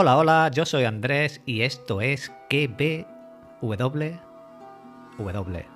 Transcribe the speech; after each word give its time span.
Hola, 0.00 0.16
hola, 0.16 0.48
yo 0.54 0.64
soy 0.64 0.84
Andrés 0.84 1.42
y 1.44 1.62
esto 1.62 2.00
es 2.00 2.30
KBW. 2.48 3.04
W. 5.18 5.66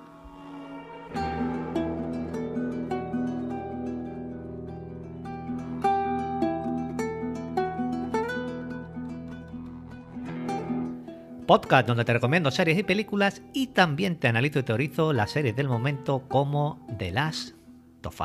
Podcast 11.45 11.85
donde 11.85 12.05
te 12.05 12.13
recomiendo 12.13 12.49
series 12.49 12.77
y 12.77 12.83
películas 12.83 13.41
y 13.51 13.67
también 13.67 14.17
te 14.17 14.29
analizo 14.29 14.59
y 14.59 14.63
teorizo 14.63 15.11
las 15.11 15.31
series 15.31 15.57
del 15.57 15.67
momento 15.67 16.29
como 16.29 16.87
The 16.97 17.11
Last 17.11 17.57
of. 18.05 18.21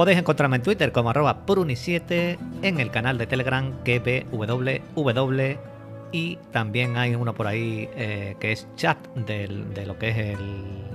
Podéis 0.00 0.18
encontrarme 0.18 0.56
en 0.56 0.62
Twitter 0.62 0.92
como 0.92 1.10
arroba 1.10 1.44
puruni7, 1.44 2.38
en 2.62 2.80
el 2.80 2.90
canal 2.90 3.18
de 3.18 3.26
Telegram 3.26 3.70
KBWW 3.84 5.40
y 6.10 6.36
también 6.52 6.96
hay 6.96 7.14
uno 7.14 7.34
por 7.34 7.46
ahí 7.46 7.86
eh, 7.96 8.34
que 8.40 8.52
es 8.52 8.66
chat 8.76 8.96
de 9.14 9.84
lo 9.84 9.98
que 9.98 10.08
es 10.08 10.16
el, 10.16 10.38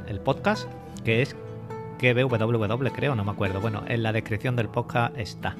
el 0.08 0.20
podcast, 0.22 0.68
que 1.04 1.22
es 1.22 1.36
KBWW 2.00 2.88
creo, 2.96 3.14
no 3.14 3.24
me 3.24 3.30
acuerdo. 3.30 3.62
Bueno, 3.62 3.84
en 3.88 4.02
la 4.02 4.12
descripción 4.12 4.56
del 4.56 4.70
podcast 4.70 5.16
está. 5.20 5.56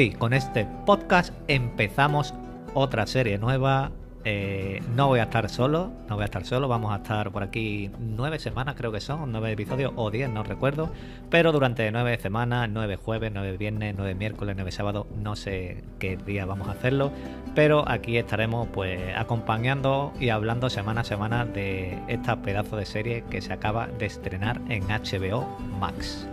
Hoy 0.00 0.12
con 0.12 0.32
este 0.32 0.66
podcast 0.86 1.34
empezamos 1.46 2.32
otra 2.72 3.06
serie 3.06 3.36
nueva. 3.36 3.90
Eh, 4.24 4.80
no 4.96 5.08
voy 5.08 5.20
a 5.20 5.24
estar 5.24 5.46
solo, 5.50 5.92
no 6.08 6.14
voy 6.14 6.22
a 6.22 6.24
estar 6.24 6.46
solo, 6.46 6.68
vamos 6.68 6.90
a 6.94 7.02
estar 7.02 7.30
por 7.30 7.42
aquí 7.42 7.90
nueve 7.98 8.38
semanas 8.38 8.76
creo 8.78 8.92
que 8.92 9.00
son, 9.02 9.30
nueve 9.30 9.52
episodios 9.52 9.92
o 9.96 10.10
diez, 10.10 10.30
no 10.30 10.42
recuerdo, 10.42 10.90
pero 11.28 11.52
durante 11.52 11.90
nueve 11.92 12.18
semanas, 12.18 12.70
nueve 12.72 12.96
jueves, 12.96 13.30
nueve 13.34 13.58
viernes, 13.58 13.94
nueve 13.94 14.14
miércoles, 14.14 14.56
nueve 14.56 14.72
sábados, 14.72 15.06
no 15.22 15.36
sé 15.36 15.84
qué 15.98 16.16
día 16.16 16.46
vamos 16.46 16.68
a 16.68 16.72
hacerlo, 16.72 17.12
pero 17.54 17.86
aquí 17.86 18.16
estaremos 18.16 18.68
pues 18.72 18.98
acompañando 19.14 20.14
y 20.18 20.30
hablando 20.30 20.70
semana 20.70 21.02
a 21.02 21.04
semana 21.04 21.44
de 21.44 21.98
esta 22.08 22.40
pedazo 22.40 22.78
de 22.78 22.86
serie 22.86 23.24
que 23.28 23.42
se 23.42 23.52
acaba 23.52 23.86
de 23.86 24.06
estrenar 24.06 24.62
en 24.70 24.84
HBO 24.84 25.46
Max. 25.78 26.26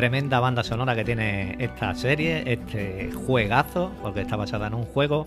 Tremenda 0.00 0.40
banda 0.40 0.64
sonora 0.64 0.96
que 0.96 1.04
tiene 1.04 1.56
esta 1.58 1.94
serie, 1.94 2.42
este 2.50 3.12
juegazo, 3.12 3.92
porque 4.00 4.22
está 4.22 4.34
basada 4.34 4.68
en 4.68 4.72
un 4.72 4.84
juego. 4.84 5.26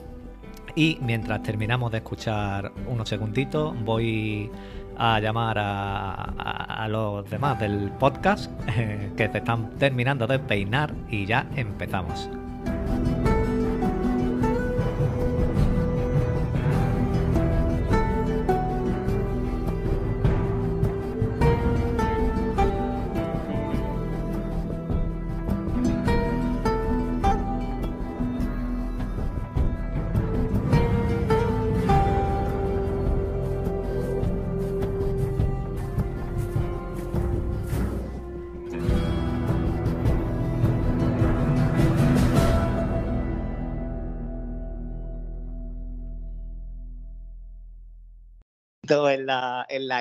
Y 0.73 0.97
mientras 0.99 1.43
terminamos 1.43 1.91
de 1.91 1.99
escuchar 1.99 2.71
unos 2.87 3.07
segunditos, 3.07 3.75
voy 3.83 4.49
a 4.97 5.19
llamar 5.19 5.59
a, 5.59 6.87
los 6.89 7.29
demás 7.29 7.59
del 7.59 7.91
podcast 7.99 8.51
que 9.15 9.29
se 9.31 9.37
están 9.37 9.77
terminando 9.77 10.25
de 10.25 10.39
peinar 10.39 10.91
y 11.07 11.27
ya 11.27 11.45
empezamos. 11.55 12.27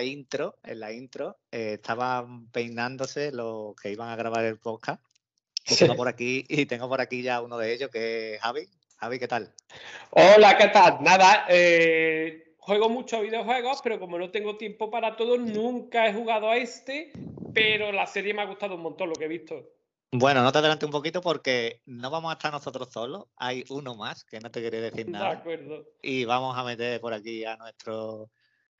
La, 0.02 0.04
intro, 0.04 0.58
en 0.64 0.80
la 0.80 0.92
intro, 0.92 1.38
eh, 1.52 1.74
estaban 1.74 2.48
peinándose 2.50 3.30
los 3.30 3.76
que 3.76 3.90
iban 3.90 4.08
a 4.08 4.16
grabar 4.16 4.44
el 4.44 4.58
podcast. 4.58 5.02
Y 5.64 5.76
tengo 5.76 5.94
por 5.94 6.08
aquí, 6.08 6.44
y 6.48 6.66
tengo 6.66 6.88
por 6.88 7.00
aquí 7.00 7.22
ya 7.22 7.40
uno 7.40 7.56
de 7.56 7.72
ellos 7.72 7.88
que 7.90 8.34
es 8.34 8.40
Javi. 8.40 8.68
Javi, 8.96 9.18
¿qué 9.20 9.28
tal? 9.28 9.54
Hola, 10.10 10.56
¿qué 10.58 10.68
tal? 10.68 10.98
Nada, 11.02 11.46
eh, 11.48 12.54
juego 12.58 12.88
muchos 12.88 13.22
videojuegos, 13.22 13.80
pero 13.82 14.00
como 14.00 14.18
no 14.18 14.30
tengo 14.30 14.56
tiempo 14.56 14.90
para 14.90 15.16
todo, 15.16 15.38
nunca 15.38 16.08
he 16.08 16.12
jugado 16.12 16.50
a 16.50 16.56
este, 16.56 17.12
pero 17.54 17.92
la 17.92 18.06
serie 18.06 18.34
me 18.34 18.42
ha 18.42 18.46
gustado 18.46 18.74
un 18.74 18.82
montón 18.82 19.08
lo 19.08 19.14
que 19.14 19.26
he 19.26 19.28
visto. 19.28 19.70
Bueno, 20.10 20.42
no 20.42 20.50
te 20.50 20.58
adelante 20.58 20.84
un 20.84 20.92
poquito 20.92 21.20
porque 21.20 21.80
no 21.86 22.10
vamos 22.10 22.30
a 22.30 22.34
estar 22.34 22.52
nosotros 22.52 22.88
solos. 22.92 23.26
Hay 23.36 23.64
uno 23.70 23.94
más 23.94 24.24
que 24.24 24.40
no 24.40 24.50
te 24.50 24.60
quería 24.60 24.80
decir 24.80 25.06
De 25.06 25.12
nada. 25.12 25.30
acuerdo. 25.30 25.86
Y 26.02 26.24
vamos 26.24 26.58
a 26.58 26.64
meter 26.64 27.00
por 27.00 27.14
aquí 27.14 27.44
a 27.44 27.56
nuestro 27.56 28.30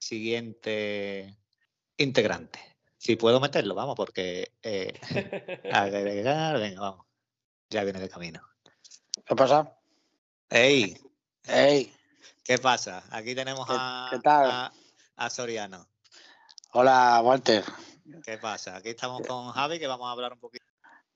siguiente 0.03 1.37
integrante. 1.97 2.59
Si 2.99 3.17
puedo 3.17 3.41
meterlo, 3.41 3.75
vamos, 3.75 3.95
porque 3.97 4.53
eh, 4.63 4.93
agregar, 5.73 6.59
venga, 6.59 6.81
vamos. 6.81 7.07
Ya 7.71 7.85
viene 7.85 8.01
de 8.01 8.09
camino. 8.09 8.41
¿Qué 9.25 9.35
pasa? 9.37 9.77
¡Ey! 10.51 10.97
Hey, 11.45 11.93
¿Qué 12.45 12.59
pasa? 12.59 13.03
Aquí 13.11 13.35
tenemos 13.35 13.67
¿Qué- 13.67 13.75
a, 13.77 14.09
qué 14.11 14.19
tal? 14.21 14.51
a- 14.51 14.73
a 15.17 15.31
Soriano. 15.31 15.89
hola 16.73 17.21
Walter. 17.23 17.65
¿Qué 18.25 18.39
pasa? 18.39 18.77
Aquí 18.77 18.91
estamos 18.91 19.23
con 19.27 19.51
Javi, 19.53 19.79
que 19.79 19.87
vamos 19.87 20.09
a 20.09 20.13
hablar 20.13 20.33
un 20.33 20.41
poquito 20.41 20.67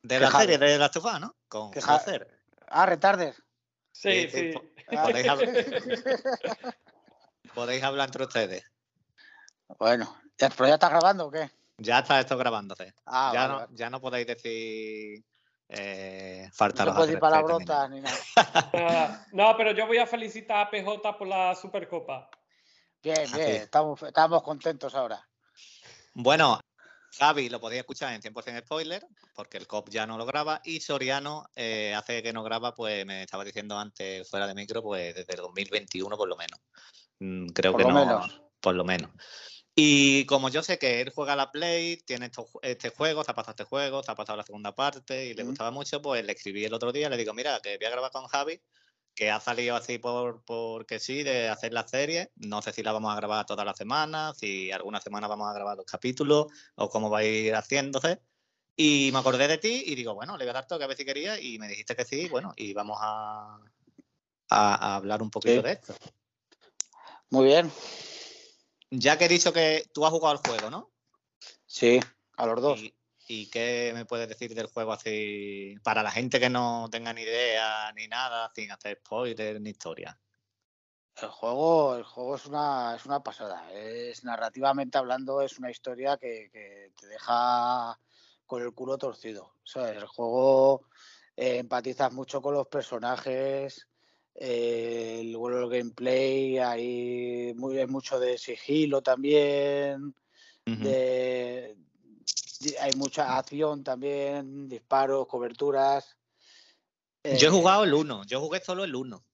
de 0.02 0.16
¿Qué 0.16 0.20
la 0.20 0.30
Javi? 0.30 0.46
serie 0.46 0.58
de 0.68 0.78
la 0.78 0.86
estufa, 0.86 1.18
¿no? 1.18 1.36
Con 1.48 1.70
¿Qué 1.72 1.80
Ja- 1.80 1.98
Jocer. 1.98 2.28
Ah, 2.68 2.86
retardes. 2.86 3.36
Sí, 3.92 4.28
Sí, 4.30 4.52
sí. 4.52 4.54
Ah. 4.88 5.02
Podéis 5.04 5.28
hablar, 5.28 5.64
podéis 7.54 7.82
hablar 7.82 8.08
entre 8.08 8.24
ustedes. 8.24 8.64
Bueno, 9.78 10.16
¿ya, 10.38 10.50
¿pero 10.50 10.68
ya 10.68 10.74
estás 10.74 10.90
grabando 10.90 11.26
o 11.26 11.30
qué? 11.30 11.50
Ya 11.78 11.98
está 11.98 12.20
esto 12.20 12.36
grabándose. 12.38 12.94
Ah, 13.04 13.30
ya, 13.34 13.40
vale, 13.40 13.52
no, 13.52 13.58
vale. 13.60 13.72
ya 13.74 13.90
no 13.90 14.00
podéis 14.00 14.26
decir 14.26 15.22
eh, 15.68 16.44
No 16.46 16.52
falta 16.54 16.84
ni 16.84 16.90
nada. 16.90 17.18
palabrotas 17.20 17.90
ni 17.90 18.00
nada. 18.00 18.16
Ah, 18.72 19.26
no, 19.32 19.56
pero 19.56 19.72
yo 19.72 19.86
voy 19.86 19.98
a 19.98 20.06
felicitar 20.06 20.66
a 20.66 20.70
PJ 20.70 21.18
por 21.18 21.26
la 21.28 21.54
Supercopa. 21.54 22.30
Bien, 23.02 23.30
bien, 23.34 23.48
es. 23.50 23.62
estamos, 23.64 24.02
estamos 24.02 24.42
contentos 24.42 24.94
ahora. 24.94 25.20
Bueno, 26.14 26.58
Javi 27.18 27.48
lo 27.50 27.60
podéis 27.60 27.80
escuchar 27.80 28.14
en 28.14 28.22
100% 28.22 28.62
spoiler, 28.64 29.06
porque 29.34 29.58
el 29.58 29.66
COP 29.66 29.90
ya 29.90 30.06
no 30.06 30.16
lo 30.16 30.24
graba, 30.24 30.60
y 30.64 30.80
Soriano 30.80 31.46
eh, 31.54 31.94
hace 31.94 32.22
que 32.22 32.32
no 32.32 32.42
graba, 32.42 32.74
pues 32.74 33.04
me 33.04 33.22
estaba 33.22 33.44
diciendo 33.44 33.78
antes 33.78 34.28
fuera 34.28 34.46
de 34.46 34.54
micro, 34.54 34.82
pues 34.82 35.14
desde 35.14 35.34
el 35.34 35.40
2021 35.40 36.16
por 36.16 36.28
lo 36.28 36.36
menos. 36.36 36.58
Mm, 37.20 37.48
Creo 37.48 37.72
Por 37.72 37.82
que 37.82 37.88
lo 37.88 37.92
no, 37.94 38.00
menos. 38.06 38.42
por 38.60 38.74
lo 38.74 38.84
menos. 38.84 39.10
Y 39.78 40.24
como 40.24 40.48
yo 40.48 40.62
sé 40.62 40.78
que 40.78 41.02
él 41.02 41.12
juega 41.14 41.34
a 41.34 41.36
la 41.36 41.52
Play, 41.52 41.98
tiene 41.98 42.26
estos 42.26 42.46
ju- 42.50 42.60
este 42.62 42.88
juego, 42.88 43.22
se 43.22 43.30
ha 43.30 43.34
pasado 43.34 43.50
este 43.52 43.64
juego, 43.64 44.02
se 44.02 44.10
ha 44.10 44.14
pasado 44.14 44.38
la 44.38 44.42
segunda 44.42 44.74
parte 44.74 45.26
y 45.26 45.34
le 45.34 45.44
gustaba 45.44 45.70
mucho, 45.70 46.00
pues 46.00 46.24
le 46.24 46.32
escribí 46.32 46.64
el 46.64 46.72
otro 46.72 46.92
día, 46.92 47.10
le 47.10 47.18
digo, 47.18 47.34
mira, 47.34 47.60
que 47.62 47.76
voy 47.76 47.86
a 47.86 47.90
grabar 47.90 48.10
con 48.10 48.26
Javi, 48.26 48.58
que 49.14 49.30
ha 49.30 49.38
salido 49.38 49.76
así 49.76 49.98
por 49.98 50.42
porque 50.46 50.98
sí, 50.98 51.22
de 51.22 51.50
hacer 51.50 51.74
la 51.74 51.86
serie. 51.86 52.30
No 52.36 52.62
sé 52.62 52.72
si 52.72 52.82
la 52.82 52.92
vamos 52.92 53.12
a 53.12 53.16
grabar 53.16 53.44
todas 53.44 53.66
las 53.66 53.76
semanas, 53.76 54.38
si 54.38 54.72
alguna 54.72 54.98
semana 54.98 55.28
vamos 55.28 55.46
a 55.50 55.52
grabar 55.52 55.76
dos 55.76 55.84
capítulos 55.86 56.46
o 56.76 56.88
cómo 56.88 57.10
va 57.10 57.18
a 57.18 57.24
ir 57.24 57.54
haciéndose. 57.54 58.18
Y 58.76 59.10
me 59.12 59.18
acordé 59.18 59.46
de 59.46 59.58
ti 59.58 59.84
y 59.86 59.94
digo, 59.94 60.14
bueno, 60.14 60.38
le 60.38 60.44
voy 60.44 60.50
a 60.50 60.54
dar 60.54 60.66
toque 60.66 60.84
a 60.84 60.86
ver 60.86 60.96
si 60.96 61.04
quería 61.04 61.38
y 61.38 61.58
me 61.58 61.68
dijiste 61.68 61.94
que 61.94 62.06
sí, 62.06 62.28
bueno, 62.30 62.54
y 62.56 62.72
vamos 62.72 62.96
a, 63.02 63.58
a, 64.48 64.74
a 64.74 64.96
hablar 64.96 65.20
un 65.20 65.30
poquito 65.30 65.56
Sí. 65.56 65.62
de 65.62 65.72
esto. 65.72 65.94
Muy 67.28 67.44
bien. 67.44 67.70
Ya 68.98 69.18
que 69.18 69.26
he 69.26 69.28
dicho 69.28 69.52
que 69.52 69.88
tú 69.92 70.06
has 70.06 70.12
jugado 70.12 70.38
al 70.38 70.46
juego, 70.46 70.70
¿no? 70.70 70.90
Sí, 71.66 72.00
a 72.36 72.46
los 72.46 72.62
dos. 72.62 72.80
Y, 72.80 72.94
¿Y 73.28 73.50
qué 73.50 73.90
me 73.94 74.04
puedes 74.04 74.28
decir 74.28 74.54
del 74.54 74.68
juego 74.68 74.92
así 74.92 75.74
para 75.82 76.02
la 76.02 76.10
gente 76.10 76.38
que 76.38 76.48
no 76.48 76.88
tenga 76.90 77.12
ni 77.12 77.22
idea 77.22 77.92
ni 77.92 78.06
nada, 78.06 78.50
sin 78.54 78.70
hacer 78.70 79.00
spoilers 79.04 79.60
ni 79.60 79.70
historia? 79.70 80.18
El 81.20 81.28
juego, 81.28 81.96
el 81.96 82.04
juego 82.04 82.36
es 82.36 82.46
una, 82.46 82.94
es 82.94 83.04
una 83.04 83.22
pasada. 83.22 83.70
Es 83.72 84.22
narrativamente 84.22 84.98
hablando, 84.98 85.40
es 85.40 85.58
una 85.58 85.70
historia 85.70 86.16
que, 86.18 86.50
que 86.52 86.92
te 86.98 87.06
deja 87.06 87.98
con 88.46 88.62
el 88.62 88.72
culo 88.72 88.96
torcido. 88.96 89.54
¿sabes? 89.64 89.96
El 89.96 90.06
juego 90.06 90.86
eh, 91.36 91.58
empatizas 91.58 92.12
mucho 92.12 92.40
con 92.40 92.54
los 92.54 92.68
personajes, 92.68 93.88
eh, 94.38 95.18
el, 95.20 95.34
el 95.34 95.68
gameplay, 95.70 96.58
hay 96.58 97.54
muy, 97.56 97.78
hay 97.78 97.86
mucho 97.86 98.18
de 98.20 98.38
sigilo 98.38 99.02
también, 99.02 100.14
de, 100.64 101.76
de- 102.60 102.78
hay 102.80 102.92
mucha 102.96 103.36
acción 103.38 103.82
también, 103.84 104.68
disparos, 104.68 105.26
coberturas. 105.26 106.16
Yo 107.24 107.48
he 107.48 107.50
Eh, 107.50 107.50
jugado 107.50 107.84
el 107.84 107.94
1, 107.94 108.24
yo 108.26 108.40
jugué 108.40 108.60
solo 108.60 108.84
el 108.84 108.94
1. 108.94 109.24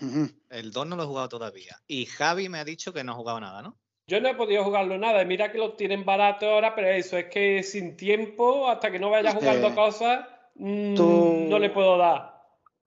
ujú. 0.00 0.30
El 0.50 0.72
2 0.72 0.86
no 0.86 0.96
lo 0.96 1.02
he 1.04 1.06
jugado 1.06 1.28
todavía. 1.28 1.76
Y 1.86 2.06
Javi 2.06 2.48
me 2.48 2.58
ha 2.58 2.64
dicho 2.64 2.92
que 2.92 3.04
no 3.04 3.12
ha 3.12 3.16
jugado 3.16 3.40
nada, 3.40 3.62
¿no? 3.62 3.76
Yo 4.08 4.20
no 4.20 4.28
he 4.28 4.34
podido 4.34 4.64
jugarlo 4.64 4.98
nada. 4.98 5.22
y 5.22 5.26
Mira 5.26 5.50
que 5.50 5.58
lo 5.58 5.74
tienen 5.74 6.04
barato 6.04 6.48
ahora, 6.48 6.74
pero 6.74 6.88
eso 6.88 7.16
es 7.18 7.26
que 7.26 7.62
sin 7.62 7.96
tiempo, 7.96 8.68
hasta 8.68 8.90
que 8.90 8.98
no 8.98 9.10
vaya 9.10 9.32
jugando 9.32 9.74
cosas, 9.74 10.26
mm, 10.54 10.94
tú- 10.94 11.46
no 11.48 11.58
le 11.58 11.70
puedo 11.70 11.98
dar. 11.98 12.35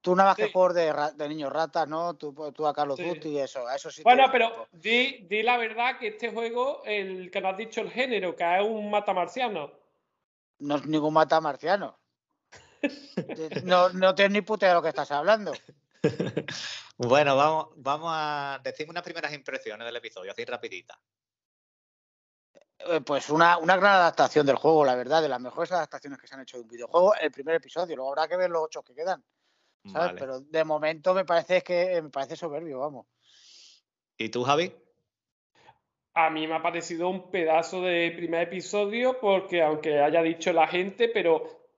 Tú 0.01 0.15
nada 0.15 0.29
más 0.29 0.37
que 0.37 0.51
juegos 0.51 0.75
de, 0.75 1.27
niños 1.27 1.51
ratas, 1.51 1.87
¿no? 1.87 2.15
Tú, 2.15 2.33
tú 2.53 2.65
a 2.65 2.73
Carlos 2.73 2.97
Sí. 2.97 3.03
Duty 3.03 3.29
y 3.29 3.39
eso, 3.39 3.67
a 3.67 3.75
eso 3.75 3.91
sí. 3.91 4.01
Bueno, 4.03 4.29
pero 4.31 4.67
di, 4.71 5.25
di 5.29 5.43
la 5.43 5.57
verdad 5.57 5.99
que 5.99 6.07
este 6.07 6.31
juego, 6.31 6.83
el 6.85 7.29
que 7.29 7.41
no 7.41 7.49
has 7.49 7.57
dicho 7.57 7.81
el 7.81 7.91
género, 7.91 8.35
que 8.35 8.43
es 8.57 8.61
un 8.65 8.89
matamarciano. 8.89 9.71
No 10.59 10.75
es 10.75 10.85
ningún 10.85 11.13
mata 11.13 11.41
marciano. 11.41 11.97
No, 13.65 13.89
no 13.89 14.15
tienes 14.15 14.31
ni 14.31 14.41
puta 14.41 14.67
de 14.67 14.73
lo 14.73 14.81
que 14.81 14.87
estás 14.89 15.11
hablando. 15.11 15.51
Bueno, 16.97 17.35
vamos, 17.35 17.69
vamos 17.75 18.11
a 18.13 18.59
decir 18.63 18.89
unas 18.89 19.03
primeras 19.03 19.33
impresiones 19.33 19.85
del 19.85 19.95
episodio, 19.95 20.31
así 20.31 20.45
rapidita. 20.45 20.99
Eh, 22.79 23.01
Pues 23.01 23.29
una, 23.29 23.57
una 23.57 23.77
gran 23.77 23.95
adaptación 23.95 24.45
del 24.45 24.55
juego, 24.55 24.85
la 24.85 24.95
verdad, 24.95 25.21
de 25.21 25.29
las 25.29 25.39
mejores 25.39 25.71
adaptaciones 25.71 26.19
que 26.19 26.27
se 26.27 26.35
han 26.35 26.41
hecho 26.41 26.57
de 26.57 26.63
un 26.63 26.69
videojuego, 26.69 27.15
el 27.15 27.31
primer 27.31 27.55
episodio. 27.55 27.95
Luego 27.95 28.11
habrá 28.11 28.27
que 28.27 28.37
ver 28.37 28.49
los 28.49 28.63
ocho 28.63 28.83
que 28.83 28.93
quedan, 28.93 29.23
¿sabes? 29.85 30.07
Vale. 30.07 30.19
Pero 30.19 30.39
de 30.41 30.63
momento 30.63 31.13
me 31.13 31.25
parece 31.25 31.61
que 31.61 32.01
me 32.01 32.09
parece 32.09 32.35
soberbio, 32.35 32.79
vamos. 32.79 33.07
¿Y 34.17 34.29
tú, 34.29 34.43
Javi? 34.43 34.73
A 36.13 36.29
mí 36.29 36.47
me 36.47 36.55
ha 36.55 36.61
parecido 36.61 37.07
un 37.09 37.31
pedazo 37.31 37.81
de 37.81 38.11
primer 38.15 38.43
episodio, 38.43 39.19
porque 39.19 39.61
aunque 39.61 39.99
haya 39.99 40.21
dicho 40.21 40.51
la 40.51 40.67
gente, 40.67 41.07
pero 41.07 41.69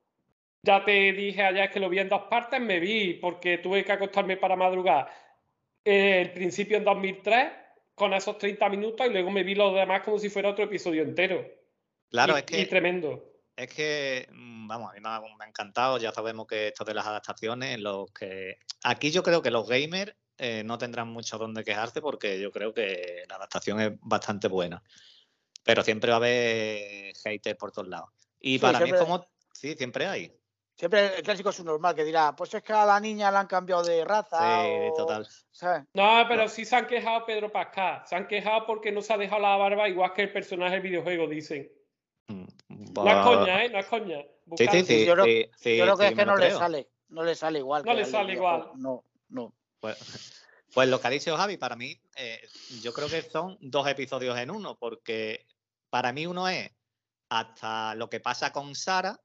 ya 0.63 0.83
te 0.83 1.13
dije 1.13 1.43
ayer 1.43 1.69
que 1.69 1.79
lo 1.79 1.89
vi 1.89 1.99
en 1.99 2.09
dos 2.09 2.23
partes, 2.23 2.59
me 2.59 2.79
vi, 2.79 3.15
porque 3.15 3.59
tuve 3.59 3.83
que 3.83 3.91
acostarme 3.91 4.37
para 4.37 4.55
madrugar. 4.55 5.09
eh, 5.83 6.21
el 6.21 6.31
principio 6.33 6.77
en 6.77 6.83
2003, 6.83 7.51
con 7.95 8.13
esos 8.13 8.37
30 8.37 8.69
minutos, 8.69 9.05
y 9.05 9.09
luego 9.09 9.31
me 9.31 9.43
vi 9.43 9.55
los 9.55 9.73
demás 9.73 10.01
como 10.01 10.19
si 10.19 10.29
fuera 10.29 10.49
otro 10.49 10.65
episodio 10.65 11.03
entero. 11.03 11.43
Claro, 12.09 12.35
y, 12.35 12.39
es 12.39 12.43
que 12.43 12.61
y 12.61 12.65
tremendo. 12.65 13.30
Es 13.55 13.73
que, 13.73 14.27
mm, 14.31 14.67
vamos, 14.67 14.91
a 14.91 14.93
mí 14.93 14.99
me 15.01 15.09
ha, 15.09 15.19
me 15.19 15.45
ha 15.45 15.47
encantado. 15.47 15.97
Ya 15.97 16.11
sabemos 16.11 16.47
que 16.47 16.69
esto 16.69 16.83
de 16.83 16.93
las 16.93 17.05
adaptaciones, 17.05 17.79
los 17.79 18.11
que. 18.11 18.57
Aquí 18.83 19.11
yo 19.11 19.23
creo 19.23 19.41
que 19.41 19.51
los 19.51 19.67
gamers 19.67 20.15
eh, 20.37 20.63
no 20.65 20.77
tendrán 20.77 21.09
mucho 21.09 21.37
donde 21.37 21.63
quejarse 21.63 22.01
porque 22.01 22.39
yo 22.39 22.51
creo 22.51 22.73
que 22.73 23.23
la 23.29 23.35
adaptación 23.35 23.79
es 23.81 23.91
bastante 24.01 24.47
buena. 24.47 24.81
Pero 25.63 25.83
siempre 25.83 26.09
va 26.09 26.15
a 26.15 26.17
haber 26.17 27.13
haters 27.23 27.57
por 27.57 27.71
todos 27.71 27.87
lados. 27.87 28.09
Y 28.39 28.55
Sí, 28.55 28.59
para 28.59 28.79
mí 28.79 28.89
es 28.89 28.95
como. 28.95 29.25
Sí, 29.53 29.75
siempre 29.75 30.07
hay. 30.07 30.35
Siempre 30.75 31.17
el 31.17 31.21
clásico 31.21 31.51
es 31.51 31.59
un 31.59 31.67
normal 31.67 31.93
que 31.93 32.03
dirá, 32.03 32.35
pues 32.35 32.51
es 32.55 32.63
que 32.63 32.73
a 32.73 32.85
la 32.85 32.99
niña 32.99 33.29
la 33.29 33.41
han 33.41 33.47
cambiado 33.47 33.83
de 33.83 34.03
raza. 34.03 34.37
Sí, 34.39 34.89
o- 34.89 34.93
total. 34.95 35.27
¿sabes? 35.51 35.83
No, 35.93 36.25
pero 36.27 36.47
sí 36.47 36.65
se 36.65 36.75
han 36.75 36.87
quejado 36.87 37.23
Pedro 37.25 37.51
Pascal. 37.51 38.01
Se 38.07 38.15
han 38.15 38.27
quejado 38.27 38.65
porque 38.65 38.91
no 38.91 39.03
se 39.03 39.13
ha 39.13 39.17
dejado 39.17 39.41
la 39.43 39.57
barba 39.57 39.87
igual 39.87 40.13
que 40.13 40.23
el 40.23 40.33
personaje 40.33 40.71
del 40.75 40.81
videojuego, 40.81 41.27
dicen. 41.27 41.71
No 42.95 43.09
es 43.09 43.25
coña, 43.25 43.65
¿eh? 43.65 43.69
No 43.69 43.79
es 43.79 43.85
coña. 43.85 44.17
Sí, 44.21 44.27
sí, 44.27 44.65
Buscando- 44.65 44.85
sí. 44.85 45.05
yo 45.05 45.13
creo- 45.13 45.25
Yo 45.25 45.83
creo 45.83 45.97
que 45.97 46.03
sí, 46.07 46.13
es 46.13 46.19
que 46.19 46.25
no 46.25 46.35
le 46.37 46.51
sale, 46.51 46.89
no 47.09 47.23
le 47.23 47.35
sale 47.35 47.59
igual. 47.59 47.83
No 47.85 47.93
le 47.93 48.05
sale 48.05 48.33
igual. 48.33 48.71
No, 48.75 49.05
no. 49.29 49.55
Pues, 49.79 49.97
pues 50.73 50.89
lo 50.89 50.99
que 50.99 51.07
ha 51.07 51.11
dicho 51.11 51.35
Javi, 51.37 51.57
para 51.57 51.75
mí, 51.75 51.99
eh, 52.15 52.41
yo 52.81 52.93
creo 52.93 53.07
que 53.09 53.21
son 53.21 53.57
dos 53.61 53.87
episodios 53.87 54.37
en 54.37 54.51
uno, 54.51 54.75
porque 54.77 55.45
para 55.89 56.11
mí 56.13 56.25
uno 56.27 56.47
es 56.47 56.69
hasta 57.29 57.95
lo 57.95 58.09
que 58.09 58.19
pasa 58.19 58.51
con 58.51 58.75
Sara 58.75 59.19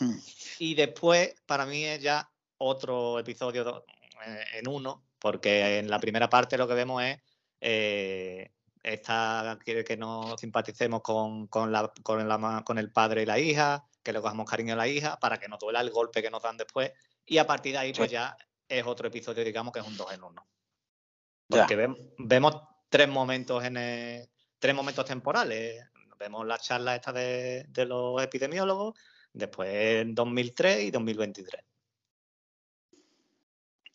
Hmm. 0.00 0.16
y 0.58 0.74
después 0.74 1.32
para 1.46 1.64
mí 1.64 1.84
es 1.84 2.02
ya 2.02 2.28
otro 2.58 3.20
episodio 3.20 3.84
eh, 4.26 4.44
en 4.54 4.68
uno, 4.68 5.06
porque 5.20 5.78
en 5.78 5.88
la 5.88 6.00
primera 6.00 6.28
parte 6.28 6.58
lo 6.58 6.66
que 6.66 6.74
vemos 6.74 7.00
es 7.04 7.18
eh, 7.60 8.50
esta 8.82 9.58
quiere 9.62 9.84
que 9.84 9.96
nos 9.96 10.40
simpaticemos 10.40 11.02
con, 11.02 11.46
con, 11.48 11.70
la, 11.72 11.92
con, 12.02 12.26
la 12.26 12.38
ma- 12.38 12.64
con 12.64 12.78
el 12.78 12.90
padre 12.90 13.22
y 13.22 13.26
la 13.26 13.38
hija, 13.38 13.84
que 14.02 14.12
le 14.12 14.20
cojamos 14.20 14.48
cariño 14.48 14.72
a 14.74 14.76
la 14.76 14.88
hija 14.88 15.18
para 15.18 15.38
que 15.38 15.48
no 15.48 15.58
duela 15.58 15.80
el 15.80 15.90
golpe 15.90 16.22
que 16.22 16.30
nos 16.30 16.42
dan 16.42 16.56
después 16.56 16.92
y 17.26 17.38
a 17.38 17.46
partir 17.46 17.72
de 17.72 17.78
ahí 17.78 17.92
pues 17.92 18.08
Sí. 18.08 18.14
ya 18.14 18.36
es 18.68 18.86
otro 18.86 19.08
episodio 19.08 19.44
digamos 19.44 19.72
que 19.72 19.80
es 19.80 19.86
un 19.86 19.96
dos 19.96 20.12
en 20.12 20.22
uno. 20.22 20.46
Porque 21.48 21.76
vem- 21.76 22.14
vemos 22.18 22.56
tres 22.88 23.08
momentos 23.08 23.62
en 23.64 23.76
el- 23.76 24.28
tres 24.58 24.74
momentos 24.74 25.04
temporales. 25.04 25.84
Vemos 26.18 26.46
la 26.46 26.58
charla 26.58 26.94
esta 26.96 27.12
de, 27.12 27.64
de 27.68 27.84
los 27.86 28.22
epidemiólogos, 28.22 28.98
después 29.32 29.68
en 30.02 30.14
2003 30.14 30.84
y 30.84 30.90
2023. 30.90 31.62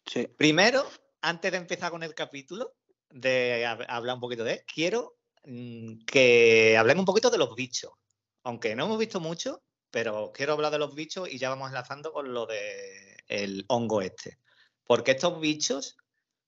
Sí. 0.06 0.28
Primero, 0.28 0.84
antes 1.22 1.52
de 1.52 1.58
empezar 1.58 1.92
con 1.92 2.04
el 2.04 2.14
capítulo, 2.14 2.74
de 3.16 3.66
hab- 3.66 3.86
hablar 3.88 4.16
un 4.16 4.22
poquito 4.22 4.44
de, 4.44 4.64
quiero 4.66 5.16
mm, 5.46 6.04
que 6.06 6.76
hablemos 6.78 7.02
un 7.04 7.06
poquito 7.06 7.30
de 7.30 7.38
los 7.38 7.56
bichos. 7.56 7.92
Aunque 8.44 8.76
no 8.76 8.86
hemos 8.86 9.00
visto 9.00 9.20
mucho, 9.20 9.64
pero 9.90 10.32
quiero 10.34 10.54
hablar 10.54 10.72
de 10.72 10.80
los 10.80 10.94
bichos 10.94 11.30
y 11.32 11.38
ya 11.38 11.50
vamos 11.50 11.70
enlazando 11.70 12.12
con 12.12 12.34
lo 12.34 12.46
de 12.46 13.18
el 13.28 13.64
hongo 13.70 14.02
este. 14.02 14.38
Porque 14.86 15.12
estos 15.12 15.40
bichos 15.40 15.98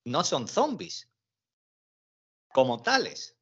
no 0.04 0.24
son 0.24 0.48
zombies 0.48 1.10
como 2.54 2.82
tales. 2.84 3.36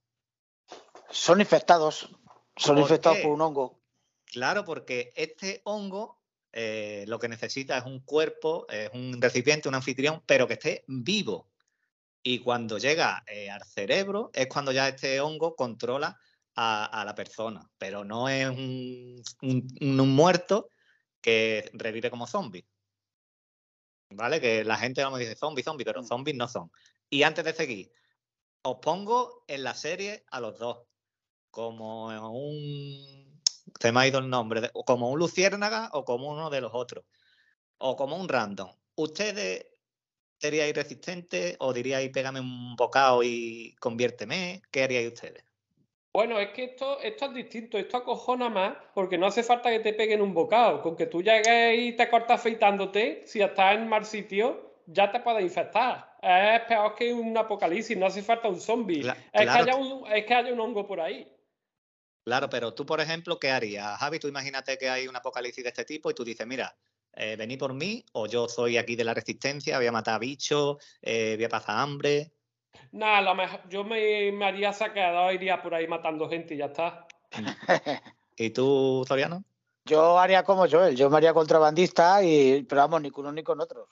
Son 1.10 1.42
infectados. 1.42 2.10
Son 2.56 2.76
¿Por 2.76 2.84
infectados 2.84 3.18
qué? 3.18 3.24
por 3.24 3.32
un 3.32 3.42
hongo. 3.42 3.82
Claro, 4.26 4.64
porque 4.66 5.12
este 5.16 5.62
hongo 5.66 6.22
eh, 6.54 7.06
lo 7.08 7.20
que 7.20 7.28
necesita 7.28 7.78
es 7.78 7.86
un 7.86 8.00
cuerpo, 8.02 8.66
es 8.70 8.90
un 8.94 9.20
recipiente, 9.22 9.68
un 9.68 9.76
anfitrión, 9.76 10.22
pero 10.26 10.48
que 10.48 10.54
esté 10.54 10.84
vivo. 10.88 11.50
Y 12.28 12.40
cuando 12.40 12.80
llega 12.80 13.24
eh, 13.28 13.52
al 13.52 13.64
cerebro 13.64 14.32
es 14.34 14.48
cuando 14.48 14.72
ya 14.72 14.88
este 14.88 15.22
hongo 15.22 15.56
controla 15.56 16.18
a, 16.56 16.86
a 16.86 17.06
la 17.06 17.14
persona, 17.14 17.70
pero 17.78 18.04
no 18.04 18.28
es 18.28 18.50
un, 18.50 19.22
un- 19.44 20.00
un 20.00 20.10
muerto 20.16 20.72
que 21.22 21.70
revive 21.74 22.10
como 22.10 22.26
zombie. 22.26 22.66
¿Vale? 24.10 24.42
Que 24.42 24.64
la 24.64 24.76
gente 24.76 25.04
no 25.04 25.12
me 25.12 25.20
dice 25.20 25.36
zombie, 25.36 25.64
zombie, 25.64 25.86
pero 25.86 26.02
Mm. 26.02 26.06
zombies 26.08 26.36
no 26.36 26.48
son. 26.48 26.72
Y 27.12 27.22
antes 27.22 27.46
de 27.46 27.54
seguir, 27.54 27.92
os 28.64 28.78
pongo 28.82 29.44
en 29.48 29.64
la 29.64 29.76
serie 29.76 30.24
a 30.32 30.40
los 30.40 30.58
dos 30.58 30.88
como 31.52 32.08
un. 32.32 33.40
Se 33.80 33.92
me 33.92 34.00
ha 34.00 34.08
ido 34.08 34.18
el 34.18 34.30
nombre, 34.32 34.72
como 34.88 35.12
un 35.12 35.20
luciérnaga 35.20 35.90
o 35.94 36.04
como 36.06 36.32
uno 36.32 36.50
de 36.50 36.62
los 36.62 36.72
otros. 36.74 37.06
O 37.78 37.96
como 37.96 38.16
un 38.16 38.28
random. 38.28 38.72
¿Ustedes 38.96 39.66
seríais 40.38 40.74
resistentes 40.74 41.56
o 41.60 41.74
diríais 41.74 42.10
pégame 42.12 42.40
un 42.40 42.76
bocado 42.76 43.24
y 43.24 43.76
conviérteme? 43.80 44.62
¿Qué 44.72 44.84
haríais 44.84 45.14
ustedes? 45.14 45.44
Bueno, 46.14 46.40
es 46.40 46.52
que 46.52 46.64
esto, 46.64 47.02
esto 47.02 47.26
es 47.26 47.34
distinto, 47.34 47.78
esto 47.78 47.98
acojona 47.98 48.48
más 48.48 48.78
porque 48.94 49.18
no 49.18 49.26
hace 49.26 49.44
falta 49.44 49.70
que 49.70 49.80
te 49.80 49.92
peguen 49.94 50.22
un 50.22 50.34
bocado. 50.34 50.82
Con 50.82 50.96
que 50.96 51.08
tú 51.08 51.22
llegues 51.22 51.78
y 51.78 51.92
te 51.92 52.10
cortas 52.10 52.40
afeitándote, 52.40 53.24
si 53.26 53.42
estás 53.42 53.76
en 53.76 53.90
mal 53.90 54.06
sitio, 54.06 54.80
ya 54.86 55.12
te 55.12 55.20
puedes 55.20 55.44
infectar. 55.44 56.16
Es 56.22 56.62
peor 56.62 56.96
que 56.96 57.14
un 57.14 57.38
apocalipsis, 57.38 57.98
no 57.98 58.06
hace 58.06 58.24
falta 58.24 58.48
un 58.48 58.62
zombie. 58.62 59.02
Es, 59.02 59.04
claro 59.04 59.18
que 59.34 59.72
haya 59.72 59.76
un, 59.76 60.08
es 60.10 60.26
que 60.26 60.34
haya 60.34 60.54
un 60.54 60.60
hongo 60.62 60.88
por 60.88 61.02
ahí. 61.02 61.30
Claro, 62.24 62.50
pero 62.50 62.74
tú, 62.74 62.86
por 62.86 63.02
ejemplo, 63.02 63.38
¿qué 63.38 63.52
harías? 63.52 64.00
Javi, 64.00 64.18
tú 64.18 64.30
imagínate 64.30 64.78
que 64.78 64.90
hay 64.90 65.08
un 65.10 65.16
apocalipsis 65.18 65.64
de 65.64 65.70
este 65.70 65.84
tipo 65.84 66.10
y 66.10 66.14
tú 66.14 66.24
dices, 66.24 66.48
mira, 66.48 66.76
eh, 67.16 67.36
vení 67.36 67.58
por 67.58 67.74
mí 67.74 68.04
o 68.14 68.28
yo 68.28 68.48
soy 68.48 68.78
aquí 68.78 68.96
de 68.96 69.04
la 69.04 69.14
resistencia, 69.14 69.78
voy 69.78 69.88
a 69.88 69.92
matar 69.92 70.20
bichos, 70.20 70.78
eh, 71.02 71.36
voy 71.36 71.46
a 71.46 71.50
pasar 71.50 71.80
hambre. 71.80 72.32
Nada, 72.92 73.20
a 73.20 73.22
lo 73.22 73.36
mejor 73.36 73.62
yo 73.70 73.84
me, 73.84 74.32
me 74.32 74.46
haría 74.46 74.74
saqueador, 74.74 75.34
iría 75.34 75.62
por 75.62 75.74
ahí 75.74 75.88
matando 75.88 76.30
gente 76.30 76.56
y 76.56 76.58
ya 76.58 76.66
está. 76.66 77.08
¿Y 78.38 78.50
tú, 78.50 79.04
Soriano? 79.08 79.44
Yo 79.86 80.18
haría 80.18 80.44
como 80.44 80.68
Joel, 80.68 80.96
yo 80.96 81.10
me 81.10 81.18
haría 81.18 81.34
contrabandista, 81.34 82.24
y, 82.24 82.64
pero 82.64 82.82
vamos, 82.82 83.02
ni 83.02 83.12
con 83.12 83.26
unos 83.26 83.36
ni 83.36 83.44
con 83.44 83.62
otros. 83.62 83.88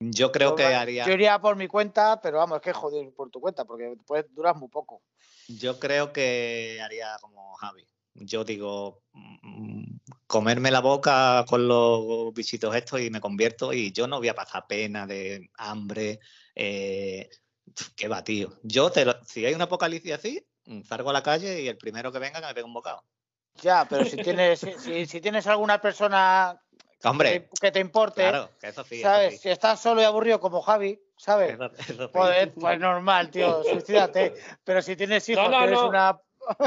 Yo 0.00 0.32
creo 0.32 0.50
Yo 0.50 0.56
que 0.56 0.64
haría. 0.64 1.06
Yo 1.06 1.12
iría 1.12 1.40
por 1.40 1.56
mi 1.56 1.68
cuenta, 1.68 2.20
pero 2.20 2.38
vamos, 2.38 2.56
es 2.56 2.62
que 2.62 2.72
joder 2.72 3.12
por 3.14 3.30
tu 3.30 3.40
cuenta, 3.40 3.64
porque 3.64 3.84
después 3.84 4.26
duras 4.34 4.56
muy 4.56 4.68
poco. 4.68 5.02
Yo 5.48 5.78
creo 5.78 6.12
que 6.12 6.80
haría 6.82 7.16
como 7.20 7.54
Javi. 7.54 7.86
yo 8.14 8.44
digo, 8.44 9.02
mm, 9.12 9.96
comerme 10.34 10.72
la 10.72 10.80
boca 10.80 11.44
con 11.48 11.68
los 11.68 12.34
bichitos 12.34 12.74
estos 12.74 13.00
y 13.00 13.08
me 13.08 13.20
convierto 13.20 13.72
y 13.72 13.92
yo 13.92 14.08
no 14.08 14.18
voy 14.18 14.26
a 14.26 14.34
pasar 14.34 14.66
pena 14.66 15.06
de 15.06 15.48
hambre. 15.58 16.18
Eh, 16.56 17.30
qué 17.94 18.08
va, 18.08 18.24
tío. 18.24 18.52
Yo, 18.64 18.90
te 18.90 19.06
si 19.24 19.46
hay 19.46 19.54
una 19.54 19.64
apocalipsis 19.64 20.12
así, 20.12 20.44
mm, 20.66 20.82
salgo 20.82 21.10
a 21.10 21.12
la 21.12 21.22
calle 21.22 21.62
y 21.62 21.68
el 21.68 21.78
primero 21.78 22.10
que 22.10 22.18
venga 22.18 22.40
que 22.40 22.46
me 22.48 22.52
pegue 22.54 22.66
un 22.66 22.74
bocado. 22.74 23.04
Ya, 23.62 23.86
pero 23.88 24.04
si 24.06 24.16
tienes, 24.16 24.58
si, 24.58 25.06
si 25.06 25.20
tienes 25.20 25.46
alguna 25.46 25.80
persona 25.80 26.60
Hombre, 27.04 27.48
que, 27.60 27.70
te 27.70 27.78
importe, 27.78 28.22
claro, 28.22 28.50
que 28.60 28.66
eso 28.66 28.82
sí, 28.82 28.96
eso 28.96 29.02
¿sabes? 29.04 29.34
sí. 29.34 29.38
Si 29.38 29.48
estás 29.50 29.80
solo 29.80 30.00
y 30.00 30.04
aburrido 30.04 30.40
como 30.40 30.62
Javi, 30.62 31.00
¿sabes? 31.16 31.54
Eso- 31.54 31.70
eso 31.78 32.06
sí. 32.06 32.10
Pues, 32.12 32.48
pues 32.58 32.80
normal, 32.80 33.30
tío, 33.30 33.62
suicídate. 33.70 34.34
Pero 34.64 34.82
si 34.82 34.96
tienes 34.96 35.28
hijos, 35.28 35.44
No, 35.44 35.50
no, 35.52 35.58
tienes 35.60 35.80
no. 35.80 35.88
una... 35.90 36.20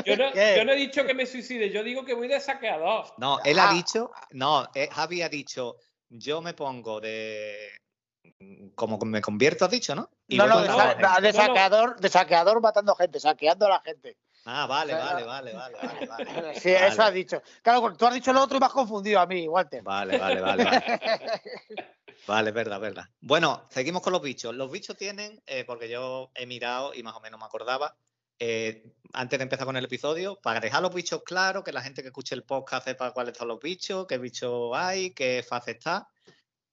Yo 0.05 0.15
no, 0.17 0.31
¿Qué? 0.31 0.55
yo 0.57 0.65
no 0.65 0.71
he 0.71 0.75
dicho 0.75 1.05
que 1.05 1.13
me 1.13 1.25
suicide, 1.25 1.69
yo 1.71 1.83
digo 1.83 2.03
que 2.05 2.13
voy 2.13 2.27
de 2.27 2.39
saqueador. 2.39 3.05
No, 3.17 3.39
él 3.43 3.59
ha 3.59 3.69
Ah. 3.69 3.73
dicho, 3.73 4.11
no, 4.31 4.67
eh, 4.73 4.89
Javi 4.91 5.21
ha 5.21 5.29
dicho, 5.29 5.77
yo 6.09 6.41
me 6.41 6.53
pongo 6.53 6.99
de. 7.01 7.69
Como 8.75 8.99
que 8.99 9.05
me 9.05 9.21
convierto, 9.21 9.65
has 9.65 9.71
dicho, 9.71 9.95
¿no? 9.95 10.09
Y 10.27 10.37
No, 10.37 10.47
no, 10.47 10.61
de, 10.61 10.67
sa- 10.67 11.33
saqueador, 11.33 11.99
de 11.99 12.09
saqueador 12.09 12.61
matando 12.61 12.93
gente, 12.95 13.19
saqueando 13.19 13.65
a 13.67 13.69
la 13.69 13.81
gente. 13.81 14.17
Ah, 14.45 14.65
vale, 14.65 14.93
o 14.93 14.97
sea, 14.97 15.05
vale, 15.05 15.25
vale, 15.25 15.53
vale, 15.53 15.75
vale, 15.77 16.07
vale. 16.07 16.55
Sí, 16.55 16.71
Vale. 16.73 16.87
eso 16.87 17.03
ha 17.03 17.11
dicho. 17.11 17.41
Claro, 17.61 17.95
tú 17.97 18.05
has 18.05 18.13
dicho 18.13 18.31
lo 18.33 18.41
otro 18.43 18.57
y 18.57 18.59
me 18.59 18.65
has 18.65 18.71
confundido 18.71 19.19
a 19.19 19.25
mí, 19.25 19.47
Walter. 19.47 19.81
Vale, 19.83 20.17
vale, 20.17 20.41
vale, 20.41 20.63
vale. 20.63 20.83
Vale, 22.27 22.51
verdad, 22.51 22.79
verdad. 22.79 23.05
Bueno, 23.21 23.65
seguimos 23.69 24.01
con 24.01 24.11
los 24.11 24.21
bichos. 24.21 24.53
Los 24.53 24.69
bichos 24.71 24.97
tienen, 24.97 25.41
eh, 25.45 25.63
porque 25.65 25.87
yo 25.87 26.29
he 26.35 26.45
mirado 26.45 26.93
y 26.93 27.01
más 27.03 27.15
o 27.15 27.21
menos 27.21 27.39
me 27.39 27.45
acordaba, 27.45 27.95
eh, 28.39 28.83
antes 29.13 29.39
de 29.39 29.43
empezar 29.43 29.65
con 29.65 29.77
el 29.77 29.85
episodio, 29.85 30.39
para 30.41 30.59
dejar 30.59 30.81
los 30.81 30.93
bichos 30.93 31.23
claros, 31.23 31.63
que 31.63 31.71
la 31.71 31.81
gente 31.81 32.01
que 32.01 32.09
escuche 32.09 32.35
el 32.35 32.43
podcast 32.43 32.85
sepa 32.87 33.11
cuáles 33.13 33.37
son 33.37 33.47
los 33.47 33.59
bichos, 33.59 34.05
qué 34.07 34.17
bichos 34.17 34.71
hay, 34.75 35.11
qué 35.11 35.43
fase 35.47 35.71
está. 35.71 36.07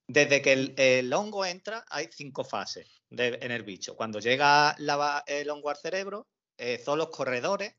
Desde 0.07 0.43
que 0.43 0.53
el, 0.53 0.75
el 0.77 1.13
hongo 1.13 1.47
entra, 1.47 1.85
hay 1.89 2.09
cinco 2.13 2.45
fases 2.45 2.87
de- 3.09 3.39
en 3.41 3.51
el 3.53 3.63
bicho. 3.63 3.97
Cuando 3.97 4.19
llega 4.21 4.75
la 4.79 5.23
el 5.27 5.49
hongo 5.49 5.71
al 5.71 5.77
cerebro, 5.77 6.27
eh, 6.59 6.79
son 6.85 6.99
los 6.99 7.09
corredores, 7.09 7.75